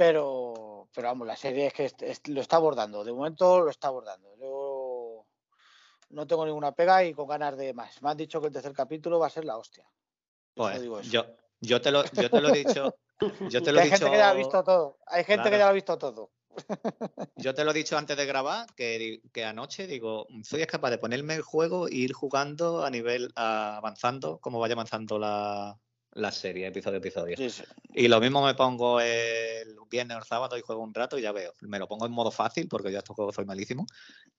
Pero, 0.00 0.88
pero 0.94 1.08
vamos, 1.08 1.26
la 1.26 1.36
serie 1.36 1.66
es 1.66 1.74
que 1.74 1.92
lo 2.32 2.40
está 2.40 2.56
abordando, 2.56 3.04
de 3.04 3.12
momento 3.12 3.60
lo 3.60 3.68
está 3.68 3.88
abordando. 3.88 4.34
Yo 4.38 5.26
no 6.08 6.26
tengo 6.26 6.46
ninguna 6.46 6.72
pega 6.72 7.04
y 7.04 7.12
con 7.12 7.28
ganas 7.28 7.54
de 7.58 7.74
más. 7.74 8.00
Me 8.00 8.08
han 8.08 8.16
dicho 8.16 8.40
que 8.40 8.46
el 8.46 8.52
tercer 8.54 8.72
capítulo 8.72 9.18
va 9.18 9.26
a 9.26 9.28
ser 9.28 9.44
la 9.44 9.58
hostia. 9.58 9.84
Yo 9.84 10.54
Pues, 10.54 10.80
digo 10.80 11.00
eso. 11.00 11.10
yo, 11.10 11.26
yo, 11.60 11.82
te 11.82 11.90
lo, 11.90 12.02
yo 12.12 12.30
te 12.30 12.40
lo 12.40 12.48
he 12.48 12.64
dicho. 12.64 12.94
Yo 13.50 13.62
te 13.62 13.72
lo 13.72 13.78
he 13.78 13.82
hay 13.82 13.90
dicho. 13.90 13.98
gente 13.98 14.10
que 14.10 14.16
ya 14.16 14.24
lo 14.24 14.30
ha 14.30 14.32
visto 14.32 14.64
todo. 14.64 14.98
Hay 15.06 15.24
gente 15.24 15.50
que 15.50 15.58
ya 15.58 15.64
lo 15.64 15.70
ha 15.70 15.72
visto 15.72 15.98
todo. 15.98 16.30
Yo 17.36 17.54
te 17.54 17.62
lo 17.62 17.72
he 17.72 17.74
dicho 17.74 17.98
antes 17.98 18.16
de 18.16 18.24
grabar, 18.24 18.68
que, 18.74 19.20
que 19.34 19.44
anoche 19.44 19.86
digo, 19.86 20.26
soy 20.44 20.64
capaz 20.66 20.88
de 20.92 20.96
ponerme 20.98 21.34
el 21.34 21.42
juego 21.42 21.88
e 21.88 21.94
ir 21.94 22.14
jugando 22.14 22.86
a 22.86 22.88
nivel 22.90 23.32
a- 23.36 23.76
avanzando, 23.76 24.38
como 24.38 24.60
vaya 24.60 24.72
avanzando 24.72 25.18
la, 25.18 25.78
la 26.12 26.32
serie, 26.32 26.66
episodio 26.66 26.96
a 26.96 26.98
episodio. 26.98 27.36
Sí, 27.36 27.50
sí. 27.50 27.62
Y 27.94 28.08
lo 28.08 28.20
mismo 28.20 28.44
me 28.44 28.54
pongo 28.54 29.00
el 29.00 29.76
viernes 29.88 30.16
o 30.16 30.20
el 30.20 30.24
sábado 30.26 30.56
y 30.56 30.60
juego 30.60 30.82
un 30.82 30.94
rato 30.94 31.18
y 31.18 31.22
ya 31.22 31.32
veo. 31.32 31.52
Me 31.60 31.78
lo 31.78 31.86
pongo 31.88 32.06
en 32.06 32.12
modo 32.12 32.30
fácil 32.30 32.68
porque 32.68 32.90
yo 32.90 32.98
a 32.98 33.00
estos 33.00 33.14
juegos 33.16 33.34
soy 33.34 33.44
malísimo. 33.44 33.86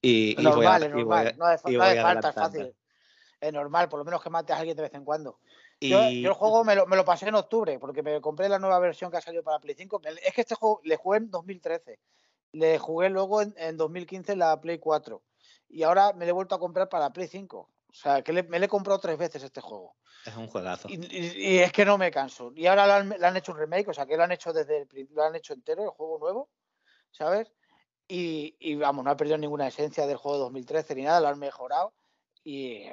Y, 0.02 0.32
y 0.32 0.36
voy 0.36 0.44
normal, 0.44 0.84
a- 0.84 0.86
es 0.86 0.90
y 0.92 0.94
voy 0.94 1.02
normal. 1.04 1.28
a- 1.28 1.32
no 1.34 1.46
hace, 1.46 1.72
no 1.72 1.84
hace 1.84 2.02
falta, 2.02 2.30
es 2.30 2.36
fácil. 2.36 2.76
Es 3.40 3.54
normal, 3.54 3.90
por 3.90 4.00
lo 4.00 4.06
menos 4.06 4.22
que 4.22 4.30
mates 4.30 4.56
a 4.56 4.60
alguien 4.60 4.76
de 4.78 4.84
vez 4.84 4.94
en 4.94 5.04
cuando. 5.04 5.40
Yo, 5.80 6.10
Y- 6.10 6.22
yo 6.22 6.30
el 6.30 6.36
juego 6.36 6.64
me 6.64 6.76
lo, 6.76 6.86
me 6.86 6.96
lo 6.96 7.04
pasé 7.06 7.28
en 7.28 7.36
octubre, 7.36 7.80
porque 7.80 8.04
me 8.04 8.22
compré 8.22 8.48
la 8.50 8.60
nueva 8.60 8.78
versión 8.80 9.10
que 9.10 9.18
ha 9.18 9.22
salido 9.22 9.42
para 9.44 9.60
Play 9.60 9.76
5. 9.76 10.00
El- 10.04 10.20
Es 10.20 10.34
que 10.34 10.42
este 10.42 10.56
juego 10.56 10.80
le 10.84 10.96
jugué 10.98 11.18
en 11.18 11.32
2013. 11.32 12.00
Le 12.52 12.78
jugué 12.78 13.10
luego 13.10 13.42
en, 13.42 13.54
en 13.58 13.78
2015 13.78 14.36
la 14.36 14.60
Play 14.62 14.78
4. 14.78 15.24
Y 15.70 15.84
ahora 15.84 16.14
me 16.14 16.26
lo 16.26 16.30
he 16.30 16.34
vuelto 16.34 16.54
a 16.54 16.60
comprar 16.60 16.88
para 16.90 17.12
Play 17.12 17.28
5. 17.28 17.70
O 17.90 17.94
sea, 17.94 18.22
que 18.22 18.32
le- 18.34 18.44
me 18.44 18.60
lo 18.60 18.66
he 18.66 18.70
comprado 18.70 19.00
tres 19.00 19.18
veces 19.18 19.42
este 19.44 19.62
juego. 19.62 19.96
Es 20.26 20.36
un 20.36 20.48
juegazo. 20.48 20.88
Y, 20.90 20.96
y- 21.16 21.54
y 21.56 21.60
es 21.60 21.72
que 21.72 21.86
no 21.86 21.98
me 21.98 22.12
canso. 22.12 22.52
Y 22.56 22.68
ahora 22.68 23.04
le 23.04 23.26
han, 23.26 23.38
hecho 23.38 23.52
un 23.52 23.58
remake, 23.60 23.90
o 23.90 23.94
sea, 23.94 24.06
que 24.06 24.18
lo 24.18 24.24
han 24.24 24.32
hecho 24.32 24.54
desde 24.54 24.78
el 24.82 25.10
lo 25.14 25.24
han 25.24 25.36
hecho 25.36 25.54
entero, 25.54 25.84
el 25.84 25.90
juego 25.90 26.20
nuevo, 26.20 26.50
¿sabes? 27.12 27.52
Y, 28.08 28.56
y, 28.60 28.76
vamos, 28.76 29.06
no 29.06 29.12
ha 29.12 29.18
perdido 29.18 29.38
ninguna 29.38 29.68
esencia 29.68 30.06
del 30.06 30.18
juego 30.18 30.38
de 30.38 30.44
2013 30.44 30.96
ni 30.96 31.04
nada, 31.04 31.22
lo 31.22 31.30
han 31.30 31.40
mejorado 31.40 31.94
y 32.44 32.84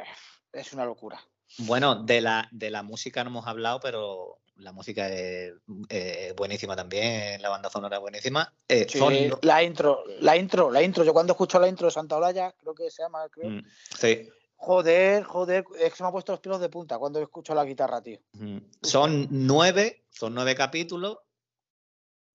es 0.52 0.72
una 0.72 0.84
locura. 0.84 1.20
Bueno, 1.58 1.96
de 1.96 2.20
la, 2.20 2.48
de 2.52 2.70
la 2.70 2.82
música 2.82 3.24
no 3.24 3.30
hemos 3.30 3.46
hablado, 3.46 3.80
pero 3.80 4.38
la 4.56 4.72
música 4.72 5.08
es 5.08 5.54
buenísima 6.36 6.76
también, 6.76 7.40
la 7.42 7.48
banda 7.48 7.70
sonora 7.70 7.96
es 7.96 8.00
buenísima. 8.00 8.52
Eh, 8.68 8.86
Sí, 8.88 8.98
son- 8.98 9.38
la 9.42 9.62
intro, 9.62 10.04
la 10.20 10.36
intro, 10.36 10.70
la 10.70 10.82
intro. 10.82 11.04
Yo 11.04 11.12
cuando 11.12 11.32
escucho 11.32 11.58
la 11.58 11.68
intro 11.68 11.86
de 11.86 11.92
Santa 11.92 12.16
Olaya, 12.16 12.52
creo 12.52 12.74
que 12.74 12.90
se 12.90 13.02
llama, 13.02 13.28
creo. 13.28 13.50
Mm, 13.50 13.64
sí, 13.98 14.28
Joder, 14.60 15.22
joder, 15.22 15.64
es 15.78 15.90
que 15.90 15.96
se 15.96 16.02
me 16.02 16.08
ha 16.08 16.12
puesto 16.12 16.32
los 16.32 16.40
pelos 16.40 16.60
de 16.60 16.68
punta 16.68 16.98
cuando 16.98 17.22
escucho 17.22 17.54
la 17.54 17.64
guitarra, 17.64 18.02
tío. 18.02 18.18
Mm, 18.32 18.58
Son 18.82 19.28
nueve, 19.30 20.04
son 20.10 20.34
nueve 20.34 20.54
capítulos. 20.56 21.18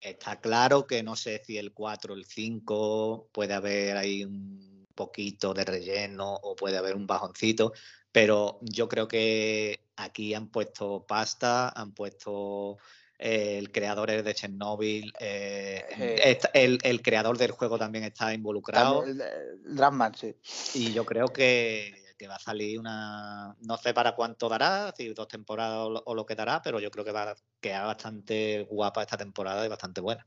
Está 0.00 0.40
claro 0.40 0.86
que 0.86 1.02
no 1.02 1.16
sé 1.16 1.42
si 1.44 1.58
el 1.58 1.72
4 1.72 2.14
el 2.14 2.24
5 2.24 3.28
puede 3.30 3.54
haber 3.54 3.96
ahí 3.96 4.24
un 4.24 4.86
poquito 4.94 5.52
de 5.52 5.64
relleno 5.64 6.34
o 6.34 6.56
puede 6.56 6.78
haber 6.78 6.96
un 6.96 7.06
bajoncito, 7.06 7.72
pero 8.10 8.58
yo 8.62 8.88
creo 8.88 9.06
que 9.06 9.80
aquí 9.96 10.34
han 10.34 10.48
puesto 10.48 11.04
pasta, 11.06 11.68
han 11.70 11.92
puesto 11.92 12.78
eh, 13.18 13.58
el 13.58 13.70
creador 13.70 14.10
es 14.10 14.24
de 14.24 14.34
Chernobyl, 14.34 15.12
eh, 15.20 15.84
Eh. 15.98 16.38
el, 16.52 16.78
el 16.82 17.02
creador 17.02 17.38
del 17.38 17.52
juego 17.52 17.78
también 17.78 18.04
está 18.04 18.34
involucrado. 18.34 19.04
El, 19.04 19.20
el 19.20 20.14
sí. 20.16 20.34
Y 20.74 20.92
yo 20.92 21.04
creo 21.04 21.28
que, 21.28 22.03
va 22.26 22.36
a 22.36 22.40
salir 22.40 22.78
una. 22.78 23.56
No 23.60 23.76
sé 23.76 23.94
para 23.94 24.14
cuánto 24.14 24.48
dará, 24.48 24.92
si 24.96 25.12
dos 25.12 25.28
temporadas 25.28 26.02
o 26.04 26.14
lo, 26.14 26.26
que 26.26 26.34
dará, 26.34 26.62
pero 26.62 26.80
yo 26.80 26.90
creo 26.90 27.04
que 27.04 27.12
va 27.12 27.30
a 27.30 27.36
quedar 27.60 27.86
bastante 27.86 28.66
guapa 28.70 29.02
esta 29.02 29.16
temporada 29.16 29.64
y 29.64 29.68
bastante 29.68 30.00
buena. 30.00 30.26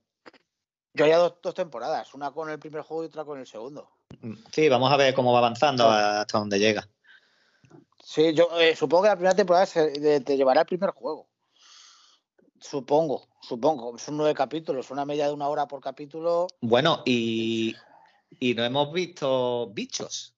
Yo 0.93 1.05
ya 1.05 1.17
dos, 1.17 1.35
dos 1.41 1.53
temporadas, 1.53 2.13
una 2.13 2.31
con 2.31 2.49
el 2.49 2.59
primer 2.59 2.81
juego 2.81 3.03
y 3.03 3.07
otra 3.07 3.23
con 3.23 3.39
el 3.39 3.45
segundo. 3.45 3.89
Sí, 4.51 4.67
vamos 4.69 4.91
a 4.91 4.97
ver 4.97 5.13
cómo 5.13 5.31
va 5.31 5.39
avanzando 5.39 5.87
hasta 5.89 6.39
donde 6.39 6.59
llega. 6.59 6.87
Sí, 8.03 8.33
yo 8.33 8.49
eh, 8.59 8.75
supongo 8.75 9.03
que 9.03 9.09
la 9.09 9.15
primera 9.15 9.35
temporada 9.35 9.65
te 9.67 10.37
llevará 10.37 10.61
el 10.61 10.67
primer 10.67 10.91
juego. 10.91 11.27
Supongo, 12.59 13.27
supongo. 13.41 13.97
Son 13.97 14.17
nueve 14.17 14.33
capítulos, 14.33 14.89
una 14.91 15.05
media 15.05 15.27
de 15.27 15.33
una 15.33 15.47
hora 15.47 15.67
por 15.67 15.81
capítulo. 15.81 16.47
Bueno, 16.61 17.03
y, 17.05 17.75
y 18.39 18.53
no 18.55 18.63
hemos 18.63 18.91
visto 18.91 19.67
bichos, 19.71 20.33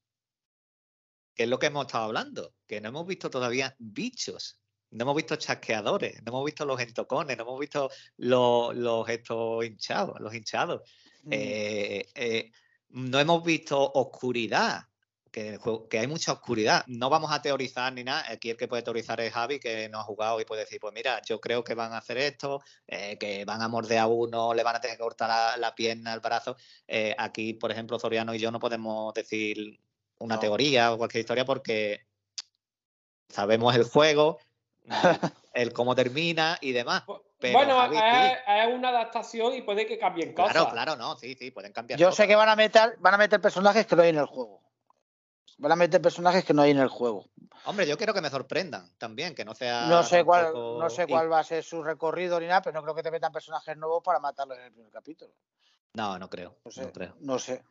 que 1.39 1.43
es 1.43 1.49
lo 1.49 1.57
que 1.57 1.67
hemos 1.67 1.85
estado 1.85 2.03
hablando, 2.03 2.53
que 2.67 2.81
no 2.81 2.89
hemos 2.89 3.07
visto 3.07 3.29
todavía 3.29 3.73
bichos. 3.79 4.59
No 4.91 5.03
hemos 5.03 5.15
visto 5.15 5.37
chasqueadores, 5.37 6.21
no 6.21 6.33
hemos 6.33 6.43
visto 6.43 6.65
los 6.65 6.81
entocones, 6.81 7.37
no 7.37 7.43
hemos 7.43 7.57
visto 7.57 7.89
los, 8.17 8.75
los 8.75 9.07
estos 9.07 9.63
hinchados, 9.63 10.19
los 10.19 10.35
hinchados. 10.35 10.81
Mm. 11.23 11.29
Eh, 11.31 12.09
eh, 12.13 12.51
no 12.89 13.21
hemos 13.21 13.41
visto 13.41 13.79
oscuridad, 13.81 14.83
que, 15.31 15.57
que, 15.89 15.99
hay 15.99 16.07
mucha 16.07 16.33
oscuridad. 16.33 16.83
No 16.87 17.09
vamos 17.09 17.31
a 17.31 17.41
teorizar 17.41 17.93
ni 17.93 18.03
nada. 18.03 18.29
Aquí 18.29 18.49
el 18.49 18.57
que 18.57 18.67
puede 18.67 18.83
teorizar 18.83 19.21
es 19.21 19.31
Javi, 19.31 19.61
que 19.61 19.87
no 19.87 20.01
ha 20.01 20.03
jugado 20.03 20.41
y 20.41 20.43
puede 20.43 20.63
decir, 20.63 20.81
pues 20.81 20.93
mira, 20.93 21.21
yo 21.25 21.39
creo 21.39 21.63
que 21.63 21.73
van 21.73 21.93
a 21.93 21.99
hacer 21.99 22.17
esto, 22.17 22.61
eh, 22.85 23.17
que 23.17 23.45
van 23.45 23.61
a 23.61 23.69
morder 23.69 23.99
a 23.99 24.07
uno, 24.07 24.53
le 24.53 24.63
van 24.63 24.75
a 24.75 24.81
tener 24.81 24.97
que 24.97 25.03
cortar 25.03 25.57
la, 25.57 25.73
pierna, 25.73 26.13
el 26.13 26.19
brazo. 26.19 26.57
aquí, 27.17 27.53
por 27.53 27.71
ejemplo, 27.71 27.97
Zoriano 27.97 28.35
y 28.35 28.39
yo 28.39 28.51
no 28.51 28.59
podemos 28.59 29.13
decir 29.13 29.79
una 30.19 30.39
teoría 30.39 30.93
o 30.93 30.97
cualquier 30.97 31.21
historia 31.21 31.45
porque 31.45 32.05
sabemos 33.29 33.75
el 33.75 33.83
juego, 33.83 34.39
el 35.53 35.73
cómo 35.73 35.95
termina 35.95 36.57
y 36.61 36.71
demás. 36.71 37.03
bueno, 37.05 37.83
es, 37.85 38.73
una 38.73 38.89
adaptación 38.89 39.55
y 39.55 39.61
puede 39.61 39.85
que 39.85 39.97
cambien 39.97 40.33
cosas. 40.33 40.51
Claro, 40.51 40.69
claro, 40.71 40.95
no, 40.95 41.15
sí, 41.15 41.35
sí, 41.35 41.51
pueden 41.51 41.71
cambiar. 41.71 41.99
Yo 41.99 42.11
sé 42.11 42.27
que 42.27 42.35
van 42.35 42.49
a 42.49 42.55
meter, 42.55 42.97
van 42.99 43.13
a 43.13 43.17
meter 43.17 43.41
personajes 43.41 43.85
que 43.85 43.95
no 43.95 44.01
hay 44.03 44.09
en 44.09 44.17
el 44.17 44.25
juego. 44.25 44.61
Van 45.57 45.73
a 45.73 45.75
meter 45.75 46.01
personajes 46.01 46.45
que 46.45 46.53
no 46.53 46.61
hay 46.61 46.71
en 46.71 46.79
el 46.79 46.87
juego. 46.87 47.25
Hombre, 47.65 47.85
yo 47.85 47.97
quiero 47.97 48.13
que 48.13 48.21
me 48.21 48.29
sorprendan 48.29 48.89
también, 48.97 49.35
que 49.35 49.43
no 49.43 49.53
sea. 49.53 49.87
No 49.87 50.03
sé 50.03 50.23
cuál, 50.23 50.53
no 50.53 50.89
sé 50.89 51.05
cuál 51.05 51.31
va 51.31 51.39
a 51.39 51.43
ser 51.43 51.63
su 51.63 51.83
recorrido 51.83 52.39
ni 52.39 52.47
nada, 52.47 52.61
pero 52.61 52.75
no 52.75 52.83
creo 52.83 52.95
que 52.95 53.03
te 53.03 53.11
metan 53.11 53.31
personajes 53.31 53.75
nuevos 53.75 54.01
para 54.01 54.19
matarlos 54.19 54.57
en 54.57 54.65
el 54.65 54.71
primer 54.71 54.91
capítulo. 54.91 55.33
No, 55.93 56.17
no 56.17 56.29
creo. 56.29 56.55
No, 56.63 56.71
sé, 56.71 56.83
no 56.83 56.91
creo. 56.93 57.15
No 57.19 57.39
sé. 57.39 57.63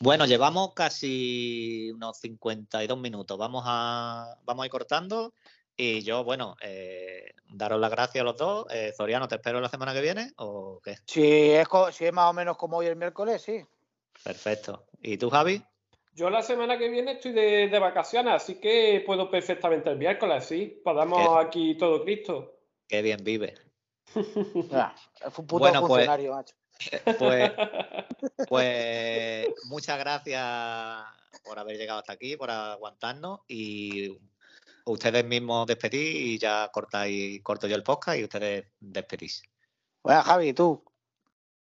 Bueno, 0.00 0.26
llevamos 0.26 0.74
casi 0.74 1.90
unos 1.92 2.18
52 2.18 2.98
minutos. 2.98 3.36
Vamos 3.36 3.64
a, 3.66 4.36
vamos 4.44 4.62
a 4.62 4.66
ir 4.66 4.70
cortando. 4.70 5.34
Y 5.76 6.02
yo, 6.02 6.22
bueno, 6.22 6.56
eh, 6.60 7.32
daros 7.48 7.80
las 7.80 7.90
gracias 7.90 8.22
a 8.22 8.24
los 8.24 8.36
dos. 8.36 8.66
Eh, 8.70 8.92
Zoriano, 8.96 9.26
¿te 9.26 9.36
espero 9.36 9.60
la 9.60 9.68
semana 9.68 9.92
que 9.92 10.00
viene 10.00 10.32
o 10.36 10.80
qué? 10.82 10.96
Si 11.04 11.50
es, 11.50 11.68
si 11.92 12.04
es 12.06 12.12
más 12.12 12.30
o 12.30 12.32
menos 12.32 12.56
como 12.56 12.76
hoy 12.76 12.86
el 12.86 12.96
miércoles, 12.96 13.42
sí. 13.42 13.64
Perfecto. 14.22 14.86
¿Y 15.02 15.18
tú, 15.18 15.30
Javi? 15.30 15.62
Yo 16.12 16.30
la 16.30 16.42
semana 16.42 16.78
que 16.78 16.88
viene 16.88 17.12
estoy 17.12 17.32
de, 17.32 17.78
vacaciones, 17.78 18.34
así 18.34 18.60
que 18.60 19.02
puedo 19.06 19.30
perfectamente 19.30 19.90
el 19.90 19.98
miércoles, 19.98 20.44
sí. 20.44 20.80
Podamos 20.82 21.44
aquí 21.44 21.76
todo 21.76 22.02
Cristo. 22.02 22.56
Qué 22.88 23.02
bien 23.02 23.22
vive. 23.22 23.54
es 24.14 25.38
un 25.38 25.46
puto 25.46 25.58
bueno, 25.58 25.80
pues, 25.80 25.90
funcionario, 25.90 26.34
macho. 26.34 26.54
Pues, 27.18 27.52
pues 28.48 29.48
muchas 29.68 29.98
gracias 29.98 31.04
por 31.44 31.58
haber 31.58 31.76
llegado 31.76 32.00
hasta 32.00 32.12
aquí, 32.12 32.36
por 32.36 32.50
aguantarnos 32.50 33.40
y 33.48 34.16
ustedes 34.84 35.24
mismos 35.24 35.66
despedís 35.66 36.14
y 36.14 36.38
ya 36.38 36.68
cortáis, 36.72 37.42
corto 37.42 37.66
yo 37.66 37.76
el 37.76 37.82
podcast 37.82 38.18
y 38.18 38.24
ustedes 38.24 38.66
despedís. 38.80 39.42
Bueno, 40.02 40.22
Javi, 40.22 40.52
¿tú? 40.52 40.82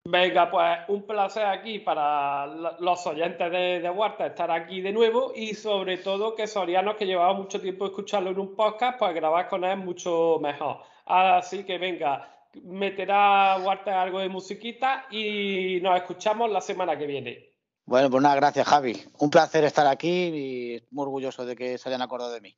Venga, 0.10 0.50
pues 0.50 0.80
un 0.88 1.06
placer 1.06 1.46
aquí 1.46 1.80
para 1.80 2.48
los 2.80 3.06
oyentes 3.06 3.52
de, 3.52 3.82
de 3.82 3.90
Huerta 3.90 4.28
estar 4.28 4.50
aquí 4.50 4.80
de 4.80 4.94
nuevo 4.94 5.34
y 5.36 5.54
sobre 5.54 5.98
todo 5.98 6.34
que 6.34 6.48
Soriano, 6.48 6.96
que 6.96 7.06
llevaba 7.06 7.34
mucho 7.34 7.60
tiempo 7.60 7.88
escucharlo 7.88 8.30
en 8.30 8.40
un 8.40 8.56
podcast, 8.56 8.98
pues 9.00 9.14
grabar 9.14 9.50
con 9.50 9.66
él 9.66 9.78
mucho 9.78 10.40
mejor. 10.42 10.78
Así 11.06 11.66
que 11.66 11.78
venga, 11.78 12.37
meterá 12.64 13.58
Huerta 13.58 14.02
algo 14.02 14.20
de 14.20 14.30
musiquita 14.30 15.06
y 15.12 15.80
nos 15.82 15.96
escuchamos 15.98 16.50
la 16.52 16.62
semana 16.62 16.98
que 16.98 17.08
viene. 17.08 17.54
Bueno, 17.86 18.10
pues 18.10 18.22
nada, 18.22 18.36
gracias 18.36 18.68
Javi. 18.68 19.02
Un 19.20 19.30
placer 19.30 19.64
estar 19.64 19.88
aquí 19.88 20.10
y 20.10 20.84
muy 20.92 21.04
orgulloso 21.04 21.46
de 21.46 21.56
que 21.56 21.78
se 21.78 21.88
hayan 21.90 22.02
acordado 22.02 22.34
de 22.34 22.42
mí. 22.42 22.58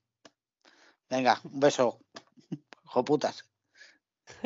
Venga, 1.09 1.39
un 1.43 1.59
beso. 1.59 1.99
Joputas. 2.85 3.45